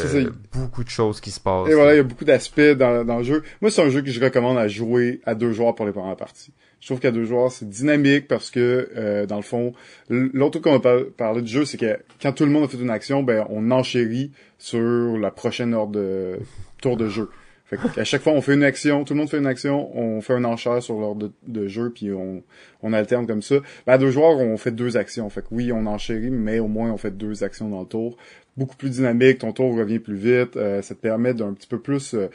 beaucoup 0.52 0.84
de 0.84 0.88
choses 0.88 1.20
qui 1.20 1.32
se 1.32 1.40
passent. 1.40 1.68
Et 1.68 1.74
voilà, 1.74 1.94
il 1.94 1.96
y 1.96 2.00
a 2.00 2.04
beaucoup 2.04 2.24
d'aspects 2.24 2.60
dans, 2.60 3.04
dans 3.04 3.18
le 3.18 3.24
jeu. 3.24 3.42
Moi, 3.60 3.72
c'est 3.72 3.82
un 3.82 3.90
jeu 3.90 4.02
que 4.02 4.10
je 4.10 4.20
recommande 4.20 4.58
à 4.58 4.68
jouer 4.68 5.20
à 5.26 5.34
deux 5.34 5.52
joueurs 5.52 5.74
pour 5.74 5.86
les 5.86 5.92
premières 5.92 6.16
parties. 6.16 6.52
Je 6.80 6.86
trouve 6.86 7.00
qu'à 7.00 7.10
deux 7.10 7.24
joueurs, 7.24 7.50
c'est 7.50 7.68
dynamique 7.68 8.28
parce 8.28 8.50
que, 8.50 8.88
euh, 8.96 9.26
dans 9.26 9.36
le 9.36 9.42
fond, 9.42 9.72
l'autre 10.08 10.60
truc 10.60 10.64
qu'on 10.64 10.78
va 10.78 10.98
parler 11.16 11.42
du 11.42 11.50
jeu, 11.50 11.64
c'est 11.64 11.78
que 11.78 11.98
quand 12.22 12.32
tout 12.32 12.44
le 12.44 12.52
monde 12.52 12.64
a 12.64 12.68
fait 12.68 12.78
une 12.78 12.90
action, 12.90 13.24
ben, 13.24 13.44
on 13.50 13.72
enchérit 13.72 14.30
sur 14.58 15.18
la 15.18 15.32
prochaine 15.32 15.74
heure 15.74 15.88
de 15.88 16.38
tour 16.80 16.96
de 16.96 17.08
jeu. 17.08 17.28
Fait 17.68 17.76
qu'à 17.76 18.04
chaque 18.04 18.22
fois, 18.22 18.32
on 18.32 18.40
fait 18.40 18.54
une 18.54 18.64
action, 18.64 19.04
tout 19.04 19.12
le 19.12 19.18
monde 19.18 19.28
fait 19.28 19.36
une 19.36 19.46
action, 19.46 19.94
on 19.94 20.22
fait 20.22 20.32
un 20.32 20.44
enchère 20.44 20.82
sur 20.82 20.98
l'ordre 20.98 21.30
de, 21.46 21.68
jeu, 21.68 21.90
puis 21.90 22.10
on, 22.12 22.42
on 22.82 22.94
alterne 22.94 23.26
comme 23.26 23.42
ça. 23.42 23.56
Ben, 23.86 23.92
à 23.92 23.98
deux 23.98 24.10
joueurs, 24.10 24.38
on 24.38 24.56
fait 24.56 24.70
deux 24.70 24.96
actions. 24.96 25.28
Fait 25.28 25.42
que 25.42 25.48
oui, 25.50 25.70
on 25.70 25.84
enchérit, 25.84 26.30
mais 26.30 26.60
au 26.60 26.66
moins, 26.66 26.90
on 26.90 26.96
fait 26.96 27.10
deux 27.10 27.44
actions 27.44 27.68
dans 27.68 27.80
le 27.80 27.86
tour. 27.86 28.16
Beaucoup 28.56 28.76
plus 28.76 28.88
dynamique, 28.88 29.40
ton 29.40 29.52
tour 29.52 29.76
revient 29.76 29.98
plus 29.98 30.16
vite. 30.16 30.56
Euh, 30.56 30.80
ça 30.80 30.94
te 30.94 31.00
permet 31.00 31.34
d'un 31.34 31.52
petit 31.52 31.66
peu 31.66 31.78
plus 31.78 32.14
euh, 32.14 32.28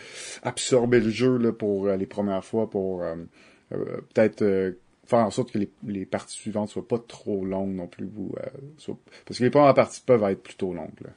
absorber 0.44 1.00
le 1.00 1.10
jeu 1.10 1.38
là, 1.40 1.52
pour 1.52 1.88
euh, 1.88 1.96
les 1.98 2.06
premières 2.06 2.46
fois, 2.46 2.70
pour 2.70 3.04
peut-être 3.72 4.76
faire 5.06 5.20
en 5.20 5.32
sorte 5.32 5.52
que 5.52 5.58
les, 5.58 5.70
les, 5.88 6.06
parties 6.06 6.36
suivantes 6.36 6.70
soient 6.70 6.88
pas 6.88 7.00
trop 7.00 7.44
longues 7.44 7.74
non 7.74 7.88
plus. 7.88 8.06
Vous, 8.06 8.36
parce 9.26 9.40
que 9.40 9.44
les 9.44 9.50
premières 9.50 9.74
parties 9.74 10.04
peuvent 10.06 10.24
être 10.26 10.44
plutôt 10.44 10.76
longues. 10.76 11.02
Là. 11.04 11.10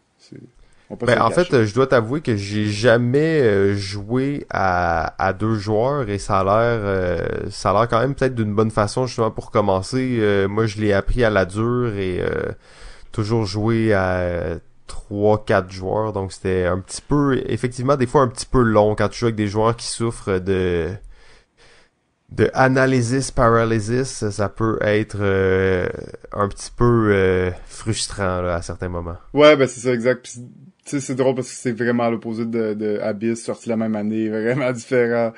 Ben, 0.89 1.21
en 1.21 1.31
fait, 1.31 1.65
je 1.65 1.75
dois 1.75 1.89
t'avouer 1.89 2.21
que 2.21 2.37
j'ai 2.37 2.67
jamais 2.67 3.41
euh, 3.41 3.75
joué 3.75 4.47
à, 4.51 5.15
à 5.23 5.33
deux 5.33 5.57
joueurs 5.57 6.09
et 6.09 6.19
ça 6.19 6.41
a 6.41 6.45
l'air 6.45 6.81
euh, 6.85 7.27
ça 7.51 7.71
a 7.71 7.73
l'air 7.73 7.89
quand 7.89 7.99
même 7.99 8.15
peut-être 8.15 8.37
d'une 8.37 8.55
bonne 8.55 8.71
façon 8.71 9.07
justement 9.07 9.33
pour 9.33 9.51
commencer. 9.51 10.19
Euh, 10.21 10.47
moi, 10.47 10.67
je 10.67 10.81
l'ai 10.81 10.93
appris 10.93 11.25
à 11.25 11.31
la 11.31 11.45
dure 11.45 11.97
et 11.97 12.23
toujours 13.11 13.47
joué 13.47 13.95
à 13.95 14.59
trois 14.87 15.45
quatre 15.45 15.73
joueurs 15.73 16.13
donc 16.13 16.33
c'était 16.33 16.67
un 16.67 16.79
petit 16.79 17.03
peu 17.03 17.43
effectivement 17.47 17.97
des 17.97 18.07
fois 18.07 18.21
un 18.21 18.29
petit 18.29 18.47
peu 18.47 18.63
long 18.63 18.95
quand 18.95 19.09
tu 19.09 19.19
joues 19.19 19.27
avec 19.27 19.35
des 19.35 19.49
joueurs 19.49 19.75
qui 19.75 19.87
souffrent 19.89 20.39
de 20.39 20.91
de 22.31 22.51
analysis 22.55 23.31
paralysis 23.31 24.29
ça 24.31 24.49
peut 24.49 24.79
être 24.83 25.21
un 26.33 26.49
petit 26.49 26.71
peu 26.77 27.53
frustrant 27.67 28.43
là, 28.43 28.57
à 28.57 28.63
certains 28.63 28.89
moments 28.89 29.17
ouais 29.33 29.57
ben 29.57 29.69
c'est 29.69 29.81
ça 29.81 29.93
exact 29.93 30.37
sais, 30.87 31.01
c'est 31.01 31.15
drôle 31.15 31.35
parce 31.35 31.51
que 31.51 31.57
c'est 31.57 31.73
vraiment 31.73 32.09
l'opposé 32.09 32.45
de, 32.47 32.75
de 32.75 32.99
Abyss, 33.01 33.45
sorti 33.45 33.69
la 33.69 33.77
même 33.77 33.97
année, 33.97 34.29
vraiment 34.29 34.73
différent. 34.73 35.33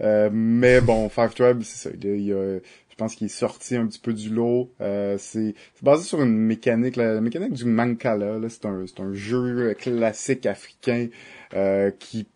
Euh, 0.00 0.30
mais 0.32 0.80
bon, 0.80 1.08
Five 1.08 1.34
Tribes, 1.34 1.62
c'est 1.62 1.88
ça. 1.88 1.94
Il 2.02 2.20
y 2.20 2.32
a, 2.32 2.58
je 2.88 2.96
pense 2.96 3.14
qu'il 3.14 3.26
est 3.26 3.28
sorti 3.28 3.76
un 3.76 3.86
petit 3.86 3.98
peu 3.98 4.12
du 4.12 4.30
lot. 4.30 4.72
Euh, 4.80 5.16
c'est 5.18 5.54
basé 5.82 6.04
sur 6.04 6.22
une 6.22 6.36
mécanique, 6.36 6.96
la, 6.96 7.20
mécanique 7.20 7.52
du 7.52 7.64
Mancala. 7.64 8.38
C'est 8.48 8.66
un, 8.66 8.84
c'est 8.86 9.00
un 9.00 9.12
jeu 9.12 9.74
classique 9.74 10.46
africain 10.46 11.08
euh, 11.54 11.90
qui 11.98 12.28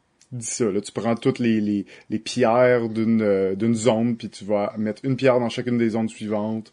Là, 0.60 0.80
tu 0.80 0.92
prends 0.92 1.14
toutes 1.14 1.38
les, 1.38 1.60
les, 1.60 1.86
les 2.10 2.18
pierres 2.18 2.88
d'une 2.88 3.22
euh, 3.22 3.54
d'une 3.54 3.74
zone, 3.74 4.16
puis 4.16 4.28
tu 4.28 4.44
vas 4.44 4.74
mettre 4.76 5.04
une 5.04 5.16
pierre 5.16 5.40
dans 5.40 5.48
chacune 5.48 5.78
des 5.78 5.90
zones 5.90 6.08
suivantes. 6.08 6.72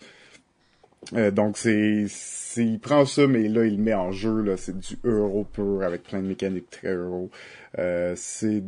Euh, 1.13 1.31
donc 1.31 1.57
c'est 1.57 2.05
il 2.57 2.79
prend 2.79 3.05
ça, 3.05 3.27
mais 3.27 3.47
là, 3.47 3.65
il 3.65 3.77
le 3.77 3.83
met 3.83 3.93
en 3.93 4.11
jeu, 4.11 4.41
là, 4.41 4.57
c'est 4.57 4.77
du 4.77 4.97
euro 5.03 5.45
pur 5.45 5.83
avec 5.83 6.03
plein 6.03 6.21
de 6.21 6.27
mécaniques 6.27 6.69
très 6.69 6.93
euro. 6.93 7.29
Euh, 7.79 8.13
c'est 8.15 8.63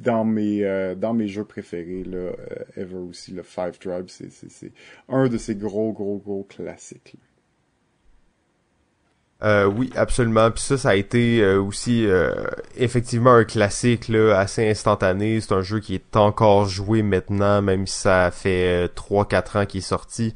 dans 0.00 0.24
mes 0.24 0.64
euh, 0.64 0.94
dans 0.94 1.12
mes 1.12 1.28
jeux 1.28 1.44
préférés 1.44 2.04
là 2.04 2.16
euh, 2.16 2.34
ever 2.76 2.96
aussi 2.96 3.32
le 3.32 3.42
Five 3.42 3.78
Tribes 3.78 4.08
c'est 4.08 4.32
c'est 4.32 4.72
un 5.08 5.28
de 5.28 5.36
ces 5.36 5.54
gros 5.54 5.92
gros 5.92 6.16
gros 6.16 6.44
classiques 6.44 7.16
euh, 9.42 9.64
oui, 9.66 9.90
absolument. 9.96 10.50
Puis 10.50 10.62
ça, 10.62 10.78
ça 10.78 10.90
a 10.90 10.94
été 10.94 11.44
aussi 11.56 12.06
effectivement 12.76 13.32
un 13.34 13.44
classique 13.44 14.08
là, 14.08 14.38
assez 14.38 14.68
instantané. 14.68 15.40
C'est 15.40 15.52
un 15.52 15.62
jeu 15.62 15.80
qui 15.80 15.94
est 15.94 16.16
encore 16.16 16.66
joué 16.66 17.02
maintenant, 17.02 17.60
même 17.60 17.86
si 17.86 18.00
ça 18.00 18.30
fait 18.30 18.86
3-4 18.94 19.58
ans 19.58 19.66
qu'il 19.66 19.78
est 19.78 19.82
sorti. 19.82 20.34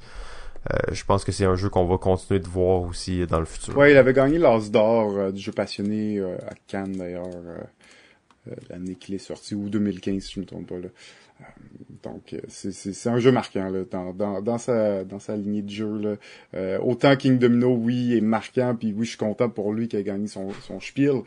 Euh, 0.72 0.78
je 0.92 1.04
pense 1.04 1.24
que 1.24 1.32
c'est 1.32 1.44
un 1.44 1.54
jeu 1.54 1.68
qu'on 1.68 1.86
va 1.86 1.96
continuer 1.96 2.40
de 2.40 2.48
voir 2.48 2.82
aussi 2.82 3.24
dans 3.26 3.38
le 3.38 3.46
futur. 3.46 3.76
Ouais, 3.76 3.92
il 3.92 3.96
avait 3.96 4.12
gagné 4.12 4.38
l'As 4.38 4.70
d'or 4.70 5.16
euh, 5.16 5.30
du 5.30 5.40
jeu 5.40 5.52
passionné 5.52 6.18
euh, 6.18 6.36
à 6.48 6.54
Cannes 6.66 6.92
d'ailleurs 6.92 7.28
l'année 8.70 8.94
qu'il 8.94 9.14
est 9.14 9.18
sorti 9.18 9.54
ou 9.54 9.68
2015 9.68 10.22
si 10.22 10.34
je 10.34 10.40
me 10.40 10.46
trompe 10.46 10.68
pas 10.68 10.78
là. 10.78 10.88
Donc 12.07 12.34
c'est 12.48 13.09
un 13.09 13.18
jeu 13.18 13.32
marquant 13.32 13.68
là, 13.68 13.80
dans, 13.90 14.12
dans, 14.12 14.40
dans 14.40 14.59
sa 14.59 15.04
dans 15.04 15.18
sa 15.18 15.36
lignée 15.36 15.62
de 15.62 15.70
jeu 15.70 15.98
là. 15.98 16.16
Euh, 16.54 16.78
autant 16.78 17.16
King 17.16 17.38
Domino 17.38 17.74
oui 17.74 18.16
est 18.16 18.20
marquant 18.20 18.74
puis 18.78 18.92
oui 18.92 19.04
je 19.04 19.11
suis 19.11 19.18
content 19.18 19.48
pour 19.48 19.72
lui 19.72 19.88
qui 19.88 19.96
a 19.96 20.02
gagné 20.02 20.26
son 20.26 20.50
son 20.62 20.80
spiel 20.80 21.22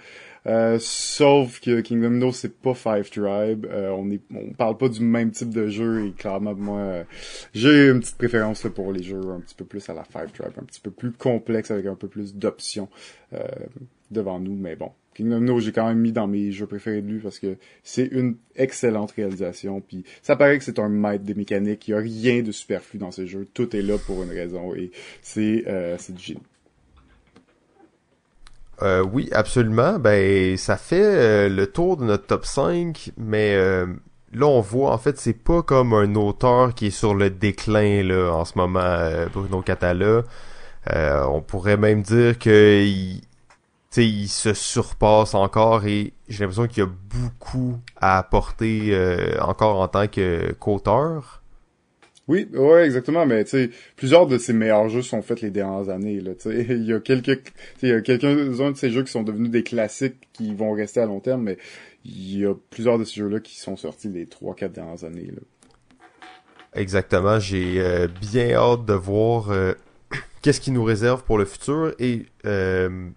euh, 0.48 0.78
sauf 0.80 1.60
que 1.60 1.82
Kingdom 1.82 2.12
No 2.12 2.32
c'est 2.32 2.56
pas 2.62 2.74
Five 2.74 3.10
Tribe. 3.10 3.66
Euh, 3.70 3.90
on 3.90 4.10
est, 4.10 4.22
on 4.34 4.54
parle 4.54 4.78
pas 4.78 4.88
du 4.88 5.02
même 5.02 5.32
type 5.32 5.50
de 5.50 5.68
jeu 5.68 6.08
et 6.08 6.12
clairement 6.12 6.56
moi 6.56 6.80
euh, 6.80 7.04
j'ai 7.54 7.90
une 7.90 8.00
petite 8.00 8.18
préférence 8.18 8.66
pour 8.74 8.94
les 8.94 9.04
jeux 9.04 9.22
un 9.32 9.42
petit 9.42 9.56
peu 9.56 9.66
plus 9.66 9.88
à 9.90 9.94
la 9.94 10.04
Five 10.04 10.32
Tribe, 10.34 10.54
un 10.60 10.64
petit 10.64 10.82
peu 10.82 10.92
plus 10.92 11.12
complexe 11.12 11.72
avec 11.72 11.86
un 11.86 11.96
peu 11.96 12.08
plus 12.08 12.36
d'options 12.36 12.90
devant 14.12 14.40
nous. 14.40 14.56
Mais 14.56 14.76
bon, 14.76 14.92
Kingdom 15.24 15.42
No 15.42 15.60
j'ai 15.60 15.72
quand 15.72 15.88
même 15.88 16.00
mis 16.00 16.12
dans 16.12 16.28
mes 16.28 16.52
jeux 16.52 16.68
préférés 16.68 17.02
de 17.02 17.08
lui 17.08 17.20
parce 17.20 17.40
que 17.40 17.58
c'est 17.84 18.06
une 18.06 18.38
excellente 18.56 19.12
réalisation. 19.12 19.82
Puis 19.82 20.04
ça 20.22 20.36
paraît 20.36 20.58
que 20.58 20.64
c'est 20.64 20.80
un 20.80 20.90
maître 20.90 21.24
des 21.24 21.36
mécaniques. 21.36 21.88
Il 21.88 21.92
y 21.92 21.94
a 21.94 22.00
rien 22.00 22.42
de 22.42 22.52
superflu 22.52 23.00
dans 23.00 23.12
ces 23.12 23.28
jeux. 23.28 23.48
Tout 23.54 23.76
est 23.76 23.82
là 23.82 23.98
pour 23.98 24.24
une 24.24 24.32
raison 24.32 24.74
et 24.76 24.92
c'est 25.22 25.66
c'est 25.98 26.16
du 26.16 26.24
génie. 26.24 26.42
Euh, 28.82 29.04
oui, 29.04 29.30
absolument. 29.34 30.00
Ben, 30.00 30.56
ça 30.58 30.78
fait 30.78 31.04
euh, 31.04 31.50
le 31.50 31.68
tour 31.68 31.98
de 31.98 32.06
notre 32.06 32.26
top 32.26 32.46
5, 32.46 33.12
mais 33.18 33.56
euh, 33.56 33.86
là, 34.34 34.48
on 34.48 34.62
voit, 34.62 34.94
en 34.94 34.98
fait, 34.98 35.18
c'est 35.18 35.34
pas 35.34 35.62
comme 35.64 35.94
un 35.94 36.16
auteur 36.16 36.74
qui 36.74 36.88
est 36.88 36.92
sur 36.92 37.14
le 37.14 37.30
déclin, 37.30 38.04
là, 38.04 38.32
en 38.32 38.46
ce 38.46 38.58
moment, 38.58 38.80
euh, 38.80 39.28
Bruno 39.34 39.62
Catala. 39.62 40.24
on 41.28 41.42
pourrait 41.42 41.78
même 41.78 42.02
dire 42.02 42.40
que 42.40 42.84
il, 43.98 44.22
il 44.24 44.28
se 44.28 44.54
surpasse 44.54 45.34
encore 45.34 45.86
et 45.86 46.14
j'ai 46.28 46.44
l'impression 46.44 46.68
qu'il 46.68 46.84
y 46.84 46.86
a 46.86 46.90
beaucoup 46.90 47.78
à 47.98 48.18
apporter 48.18 48.96
encore 49.40 49.80
en 49.80 49.88
tant 49.88 50.08
que 50.08 50.52
qu'auteur. 50.54 51.40
Oui, 52.30 52.48
ouais, 52.54 52.86
exactement. 52.86 53.26
Mais 53.26 53.44
tu 53.44 53.50
sais, 53.50 53.70
plusieurs 53.96 54.28
de 54.28 54.38
ces 54.38 54.54
meilleurs 54.54 54.88
jeux 54.88 55.02
sont 55.02 55.24
faits 55.24 55.42
les 55.42 55.50
dernières 55.50 55.90
années. 55.90 56.22
Là, 56.22 56.34
il 56.46 56.86
y 56.86 56.94
a 56.94 57.00
quelques, 57.00 57.52
il 57.82 57.90
y 57.90 57.92
a 57.92 58.02
quelques-uns 58.02 58.72
de 58.72 58.78
ces 58.78 58.92
jeux 58.92 59.04
qui 59.04 59.12
sont 59.12 59.24
devenus 59.24 59.50
des 59.50 59.64
classiques 59.64 60.30
qui 60.32 60.54
vont 60.54 60.72
rester 60.72 61.00
à 61.00 61.08
long 61.08 61.20
terme, 61.20 61.42
mais 61.42 61.58
il 62.06 62.40
y 62.40 62.46
a 62.46 62.54
plusieurs 62.70 63.00
de 63.00 63.04
ces 63.04 63.16
jeux-là 63.16 63.40
qui 63.40 63.60
sont 63.60 63.76
sortis 63.76 64.10
les 64.10 64.28
trois, 64.28 64.54
quatre 64.54 64.74
dernières 64.74 65.04
années. 65.04 65.26
Là. 65.26 65.42
Exactement. 66.76 67.40
J'ai 67.40 67.82
euh, 67.82 68.08
bien 68.08 68.52
hâte 68.54 68.86
de 68.86 68.94
voir 68.94 69.50
euh, 69.50 69.74
qu'est-ce 70.44 70.62
qui 70.62 70.70
nous 70.70 70.84
réserve 70.84 71.24
pour 71.24 71.40
le 71.40 71.46
futur 71.46 71.96
et 71.98 72.28
euh, 72.46 73.10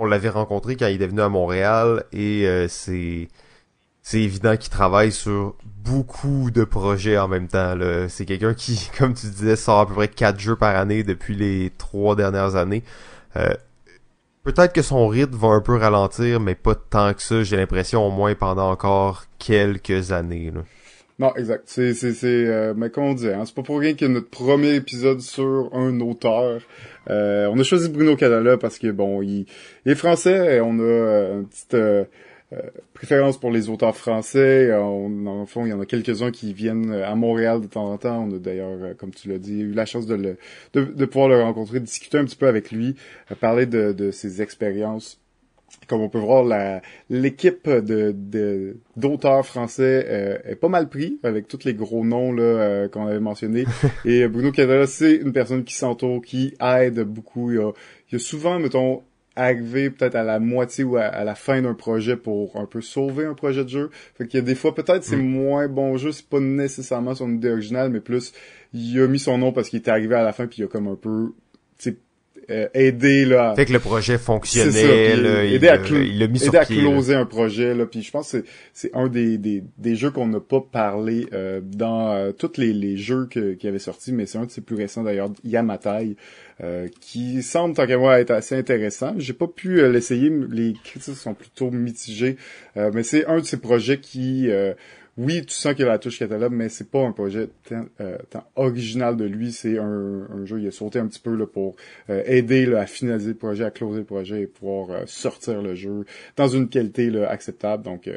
on 0.00 0.06
l'avait 0.06 0.30
rencontré 0.30 0.74
quand 0.74 0.88
il 0.88 1.02
est 1.02 1.06
venu 1.06 1.20
à 1.20 1.28
Montréal 1.28 2.04
et 2.12 2.66
c'est 2.68 3.28
c'est 4.02 4.20
évident 4.20 4.56
qu'il 4.56 4.70
travaille 4.70 5.12
sur 5.12 5.54
beaucoup 5.84 6.50
de 6.50 6.64
projets 6.64 7.18
en 7.18 7.28
même 7.28 7.48
temps. 7.48 7.74
C'est 8.08 8.24
quelqu'un 8.24 8.54
qui, 8.54 8.90
comme 8.98 9.14
tu 9.14 9.26
disais, 9.26 9.56
sort 9.56 9.80
à 9.80 9.86
peu 9.86 9.94
près 9.94 10.08
quatre 10.08 10.40
jeux 10.40 10.56
par 10.56 10.76
année 10.76 11.02
depuis 11.02 11.34
les 11.34 11.70
trois 11.78 12.16
dernières 12.16 12.56
années. 12.56 12.82
Euh, 13.36 13.54
peut-être 14.42 14.72
que 14.72 14.82
son 14.82 15.06
rythme 15.06 15.36
va 15.36 15.48
un 15.48 15.60
peu 15.60 15.76
ralentir, 15.76 16.40
mais 16.40 16.54
pas 16.54 16.74
tant 16.74 17.12
que 17.14 17.22
ça. 17.22 17.42
J'ai 17.42 17.56
l'impression 17.56 18.06
au 18.06 18.10
moins 18.10 18.34
pendant 18.34 18.70
encore 18.70 19.24
quelques 19.38 20.12
années. 20.12 20.52
Non, 21.18 21.34
exact. 21.36 21.64
C'est, 21.66 21.92
c'est, 21.94 22.14
c'est, 22.14 22.26
euh, 22.26 22.72
mais 22.74 22.90
comme 22.90 23.04
on 23.04 23.14
disait, 23.14 23.34
hein, 23.34 23.44
c'est 23.44 23.54
pas 23.54 23.62
pour 23.62 23.78
rien 23.78 23.94
que 23.94 24.06
notre 24.06 24.30
premier 24.30 24.74
épisode 24.74 25.20
sur 25.20 25.70
un 25.74 26.00
auteur. 26.00 26.62
Euh, 27.08 27.48
on 27.50 27.58
a 27.58 27.62
choisi 27.62 27.88
Bruno 27.88 28.16
Cadala 28.16 28.58
parce 28.58 28.78
que 28.78 28.90
bon, 28.90 29.22
il, 29.22 29.46
est 29.86 29.94
français. 29.94 30.60
On 30.60 30.78
a 30.78 30.82
euh, 30.82 31.40
une 31.40 31.46
petite 31.46 31.74
euh, 31.74 32.04
préférence 32.94 33.38
pour 33.38 33.50
les 33.50 33.68
auteurs 33.68 33.96
français. 33.96 34.72
On, 34.74 35.26
en 35.26 35.46
fond, 35.46 35.66
il 35.66 35.70
y 35.70 35.72
en 35.72 35.80
a 35.80 35.86
quelques-uns 35.86 36.30
qui 36.30 36.52
viennent 36.52 36.92
à 36.92 37.14
Montréal 37.14 37.60
de 37.60 37.66
temps 37.66 37.90
en 37.90 37.98
temps. 37.98 38.26
On 38.28 38.36
a 38.36 38.38
d'ailleurs, 38.38 38.96
comme 38.98 39.12
tu 39.12 39.28
l'as 39.28 39.38
dit, 39.38 39.60
eu 39.60 39.72
la 39.72 39.86
chance 39.86 40.06
de, 40.06 40.36
pouvoir 41.06 41.28
le 41.28 41.42
rencontrer, 41.42 41.80
discuter 41.80 42.18
un 42.18 42.24
petit 42.24 42.36
peu 42.36 42.48
avec 42.48 42.70
lui, 42.70 42.96
parler 43.40 43.66
de 43.66 44.10
ses 44.10 44.42
expériences 44.42 45.20
comme 45.90 46.02
on 46.02 46.08
peut 46.08 46.20
voir, 46.20 46.44
l'équipe 47.08 47.68
de, 47.68 48.76
d'auteurs 48.96 49.44
français 49.44 50.06
euh, 50.08 50.38
est 50.44 50.54
pas 50.54 50.68
mal 50.68 50.88
pris 50.88 51.18
avec 51.24 51.48
tous 51.48 51.64
les 51.64 51.74
gros 51.74 52.04
noms 52.04 52.32
là 52.32 52.42
euh, 52.42 52.88
qu'on 52.88 53.08
avait 53.08 53.18
mentionnés. 53.18 53.64
Et 54.04 54.28
Bruno 54.28 54.52
Cadella, 54.52 54.86
c'est 54.86 55.16
une 55.16 55.32
personne 55.32 55.64
qui 55.64 55.74
s'entoure, 55.74 56.22
qui 56.22 56.54
aide 56.60 57.00
beaucoup. 57.00 57.50
Il 57.50 57.56
y 57.56 57.58
a, 57.58 57.72
il 58.08 58.12
y 58.12 58.16
a 58.16 58.18
souvent, 58.20 58.60
mettons, 58.60 59.02
arrivé 59.34 59.90
peut-être 59.90 60.14
à 60.14 60.22
la 60.22 60.38
moitié 60.38 60.84
ou 60.84 60.96
à, 60.96 61.24
la 61.24 61.34
fin 61.34 61.60
d'un 61.60 61.74
projet 61.74 62.16
pour 62.16 62.56
un 62.56 62.66
peu 62.66 62.80
sauver 62.80 63.24
un 63.24 63.34
projet 63.34 63.64
de 63.64 63.70
jeu. 63.70 63.90
Fait 64.16 64.28
qu'il 64.28 64.38
y 64.38 64.42
a 64.44 64.46
des 64.46 64.54
fois 64.54 64.76
peut-être 64.76 65.02
c'est 65.02 65.16
mm. 65.16 65.28
moins 65.28 65.66
bon 65.66 65.96
jeu, 65.96 66.12
c'est 66.12 66.28
pas 66.28 66.38
nécessairement 66.38 67.16
son 67.16 67.34
idée 67.34 67.50
originale, 67.50 67.90
mais 67.90 68.00
plus 68.00 68.32
il 68.72 69.00
a 69.00 69.08
mis 69.08 69.18
son 69.18 69.38
nom 69.38 69.52
parce 69.52 69.70
qu'il 69.70 69.80
était 69.80 69.90
arrivé 69.90 70.14
à 70.14 70.22
la 70.22 70.32
fin 70.32 70.46
puis 70.46 70.62
il 70.62 70.64
a 70.66 70.68
comme 70.68 70.86
un 70.86 70.94
peu 70.94 71.32
euh, 72.50 72.68
aider 72.74 73.24
là. 73.24 73.54
Fait 73.54 73.66
que 73.66 73.72
le 73.72 73.78
projet 73.78 74.18
fonctionnait, 74.18 75.16
là, 75.16 75.44
aider 75.44 75.68
à, 75.68 75.76
il, 75.76 76.28
mis 76.28 76.44
aider 76.44 76.58
à 76.58 76.64
closer 76.64 77.14
un 77.14 77.26
projet 77.26 77.74
là. 77.74 77.86
Puis 77.86 78.02
je 78.02 78.10
pense 78.10 78.32
que 78.32 78.44
c'est 78.72 78.94
un 78.94 79.08
des, 79.08 79.38
des, 79.38 79.62
des 79.78 79.96
jeux 79.96 80.10
qu'on 80.10 80.26
n'a 80.26 80.40
pas 80.40 80.60
parlé 80.60 81.26
euh, 81.32 81.60
dans 81.62 82.12
euh, 82.12 82.32
tous 82.32 82.58
les, 82.58 82.72
les 82.72 82.96
jeux 82.96 83.26
que, 83.30 83.54
qui 83.54 83.68
avaient 83.68 83.78
sorti, 83.78 84.12
mais 84.12 84.26
c'est 84.26 84.38
un 84.38 84.46
de 84.46 84.50
ses 84.50 84.60
plus 84.60 84.76
récents 84.76 85.02
d'ailleurs, 85.02 85.30
Yamatai, 85.44 86.16
euh, 86.62 86.88
qui 87.00 87.42
semble 87.42 87.74
tant 87.74 87.86
qu'à 87.86 87.98
moi 87.98 88.20
être 88.20 88.32
assez 88.32 88.56
intéressant. 88.56 89.14
J'ai 89.16 89.32
pas 89.32 89.46
pu 89.46 89.88
l'essayer, 89.90 90.30
les 90.50 90.74
critiques 90.84 91.14
sont 91.14 91.34
plutôt 91.34 91.70
mitigées, 91.70 92.36
mais 92.76 93.02
c'est 93.02 93.26
un 93.26 93.38
de 93.38 93.44
ces 93.44 93.58
projets 93.58 93.98
qui 93.98 94.48
oui, 95.18 95.44
tu 95.44 95.54
sens 95.54 95.74
qu'il 95.74 95.84
a 95.84 95.88
la 95.88 95.98
touche 95.98 96.18
catalogue, 96.20 96.52
mais 96.52 96.68
c'est 96.68 96.88
pas 96.88 97.00
un 97.00 97.12
projet 97.12 97.48
euh, 97.72 98.16
original 98.54 99.16
de 99.16 99.24
lui. 99.24 99.50
C'est 99.50 99.76
un, 99.76 100.26
un, 100.30 100.44
jeu, 100.46 100.60
il 100.60 100.68
a 100.68 100.70
sauté 100.70 100.98
un 101.00 101.06
petit 101.08 101.18
peu 101.20 101.34
là, 101.34 101.46
pour 101.46 101.74
euh, 102.08 102.22
aider 102.26 102.64
là, 102.64 102.80
à 102.80 102.86
finaliser 102.86 103.30
le 103.30 103.36
projet, 103.36 103.64
à 103.64 103.70
closer 103.70 103.98
le 103.98 104.04
projet 104.04 104.42
et 104.42 104.46
pouvoir 104.46 104.90
euh, 104.90 105.02
sortir 105.06 105.62
le 105.62 105.74
jeu 105.74 106.04
dans 106.36 106.46
une 106.46 106.68
qualité 106.68 107.10
là, 107.10 107.28
acceptable. 107.28 107.82
Donc, 107.82 108.08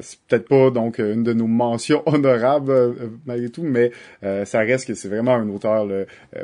c'est 0.00 0.18
peut-être 0.26 0.48
pas 0.48 0.70
donc 0.70 0.98
une 0.98 1.22
de 1.24 1.34
nos 1.34 1.46
mentions 1.46 2.02
honorables 2.06 2.96
malgré 3.26 3.50
tout, 3.50 3.62
mais 3.62 3.90
ça 4.22 4.60
reste 4.60 4.86
que 4.86 4.94
c'est 4.94 5.08
vraiment 5.08 5.34
un 5.34 5.48
auteur 5.50 5.86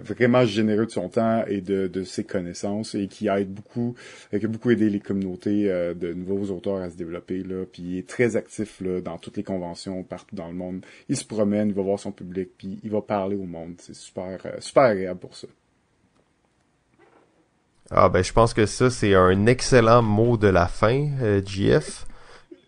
vraiment 0.02 0.44
généreux 0.44 0.86
de 0.86 0.90
son 0.90 1.08
temps 1.08 1.44
et 1.46 1.62
de, 1.62 1.88
de 1.88 2.04
ses 2.04 2.24
connaissances 2.24 2.94
et 2.94 3.06
qui 3.06 3.28
aide 3.28 3.50
beaucoup, 3.50 3.94
qui 4.30 4.44
a 4.44 4.48
beaucoup 4.48 4.70
aidé 4.70 4.90
les 4.90 5.00
communautés 5.00 5.64
de 5.98 6.12
nouveaux 6.12 6.54
auteurs 6.54 6.76
à 6.82 6.90
se 6.90 6.96
développer. 6.96 7.42
Là, 7.42 7.64
puis 7.70 7.82
il 7.82 7.98
est 7.98 8.08
très 8.08 8.36
actif 8.36 8.80
là, 8.82 9.00
dans 9.00 9.16
toutes 9.16 9.38
les 9.38 9.42
conventions 9.42 9.69
partout 10.08 10.34
dans 10.34 10.48
le 10.48 10.54
monde. 10.54 10.84
Il 11.08 11.16
se 11.16 11.24
promène, 11.24 11.68
il 11.68 11.74
va 11.74 11.82
voir 11.82 11.98
son 11.98 12.12
public, 12.12 12.50
puis 12.56 12.80
il 12.82 12.90
va 12.90 13.00
parler 13.02 13.36
au 13.36 13.44
monde. 13.44 13.74
C'est 13.78 13.94
super, 13.94 14.38
euh, 14.44 14.60
super 14.60 14.84
agréable 14.84 15.20
pour 15.20 15.36
ça. 15.36 15.48
Ah 17.92 18.08
ben 18.08 18.22
je 18.22 18.32
pense 18.32 18.54
que 18.54 18.66
ça 18.66 18.88
c'est 18.88 19.16
un 19.16 19.46
excellent 19.46 20.00
mot 20.00 20.36
de 20.36 20.46
la 20.46 20.68
fin, 20.68 21.08
euh, 21.22 21.42
GF. 21.44 22.06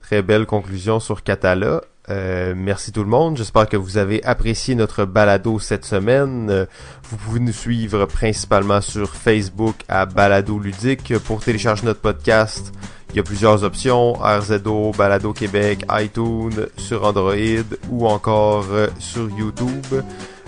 Très 0.01 0.21
belle 0.21 0.47
conclusion 0.47 0.99
sur 0.99 1.23
Catala. 1.23 1.83
Euh, 2.11 2.55
merci 2.57 2.93
tout 2.93 3.03
le 3.03 3.09
monde. 3.09 3.37
J'espère 3.37 3.69
que 3.69 3.77
vous 3.77 3.97
avez 3.97 4.23
apprécié 4.25 4.75
notre 4.75 5.05
balado 5.05 5.59
cette 5.59 5.85
semaine. 5.85 6.67
vous 7.05 7.17
pouvez 7.17 7.41
nous 7.41 7.53
suivre 7.53 8.07
principalement 8.07 8.81
sur 8.81 9.15
Facebook 9.15 9.77
à 9.89 10.07
Balado 10.07 10.59
Ludique 10.59 11.17
pour 11.19 11.41
télécharger 11.41 11.87
notre 11.87 12.01
podcast 12.01 12.73
il 13.13 13.17
y 13.17 13.21
a 13.21 13.23
plusieurs 13.23 13.63
options, 13.63 14.15
RZO, 14.15 14.93
Balado 14.97 15.35
Québec, 15.35 15.85
iTunes, 15.91 16.69
sur 16.79 17.05
Android 17.05 17.35
ou 17.91 18.07
encore 18.07 18.65
euh, 18.71 18.89
sur 18.99 19.29
YouTube. 19.29 20.03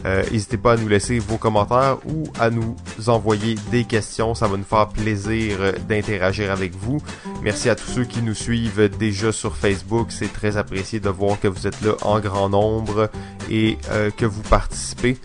Euh, 0.05 0.23
n'hésitez 0.31 0.57
pas 0.57 0.73
à 0.73 0.77
nous 0.77 0.89
laisser 0.89 1.19
vos 1.19 1.37
commentaires 1.37 1.99
ou 2.07 2.25
à 2.39 2.51
nous 2.51 2.77
envoyer 3.07 3.57
des 3.71 3.85
questions. 3.85 4.35
Ça 4.35 4.47
va 4.47 4.57
nous 4.57 4.65
faire 4.65 4.89
plaisir 4.89 5.59
euh, 5.61 5.73
d'interagir 5.89 6.51
avec 6.51 6.75
vous. 6.75 7.01
Merci 7.43 7.71
à 7.71 7.75
tous 7.75 7.91
ceux 7.91 8.05
qui 8.05 8.23
nous 8.23 8.35
suivent 8.35 8.91
déjà 8.99 9.33
sur 9.33 9.57
Facebook. 9.57 10.09
C'est 10.11 10.33
très 10.33 10.57
apprécié 10.57 11.01
de 11.01 11.09
voir 11.09 11.41
que 11.41 11.49
vous 11.49 11.67
êtes 11.67 11.81
là 11.81 11.95
en 12.03 12.21
grand 12.21 12.49
nombre 12.49 13.11
et 13.51 13.79
que 14.17 14.27
vous 14.27 14.43
participez. 14.43 15.19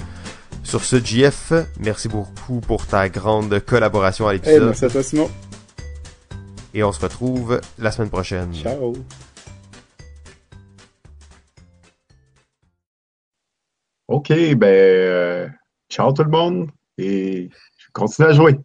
Sur 0.63 0.83
ce, 0.83 1.03
JF, 1.03 1.53
merci 1.79 2.09
beaucoup 2.09 2.59
pour 2.59 2.85
ta 2.85 3.09
grande 3.09 3.59
collaboration 3.59 4.27
à 4.27 4.33
l'épisode. 4.33 4.65
merci 4.65 4.85
à 4.85 4.89
toi, 4.89 5.03
Simon. 5.03 5.29
Et 6.73 6.83
on 6.83 6.91
se 6.91 7.01
retrouve 7.01 7.59
la 7.79 7.91
semaine 7.91 8.09
prochaine. 8.09 8.53
Ciao. 8.53 8.93
OK, 14.09 14.29
ben, 14.55 14.65
euh, 14.65 15.47
ciao 15.87 16.11
tout 16.11 16.23
le 16.23 16.31
monde 16.31 16.71
et 16.97 17.49
je 17.77 17.87
continue 17.93 18.27
à 18.27 18.33
jouer. 18.33 18.57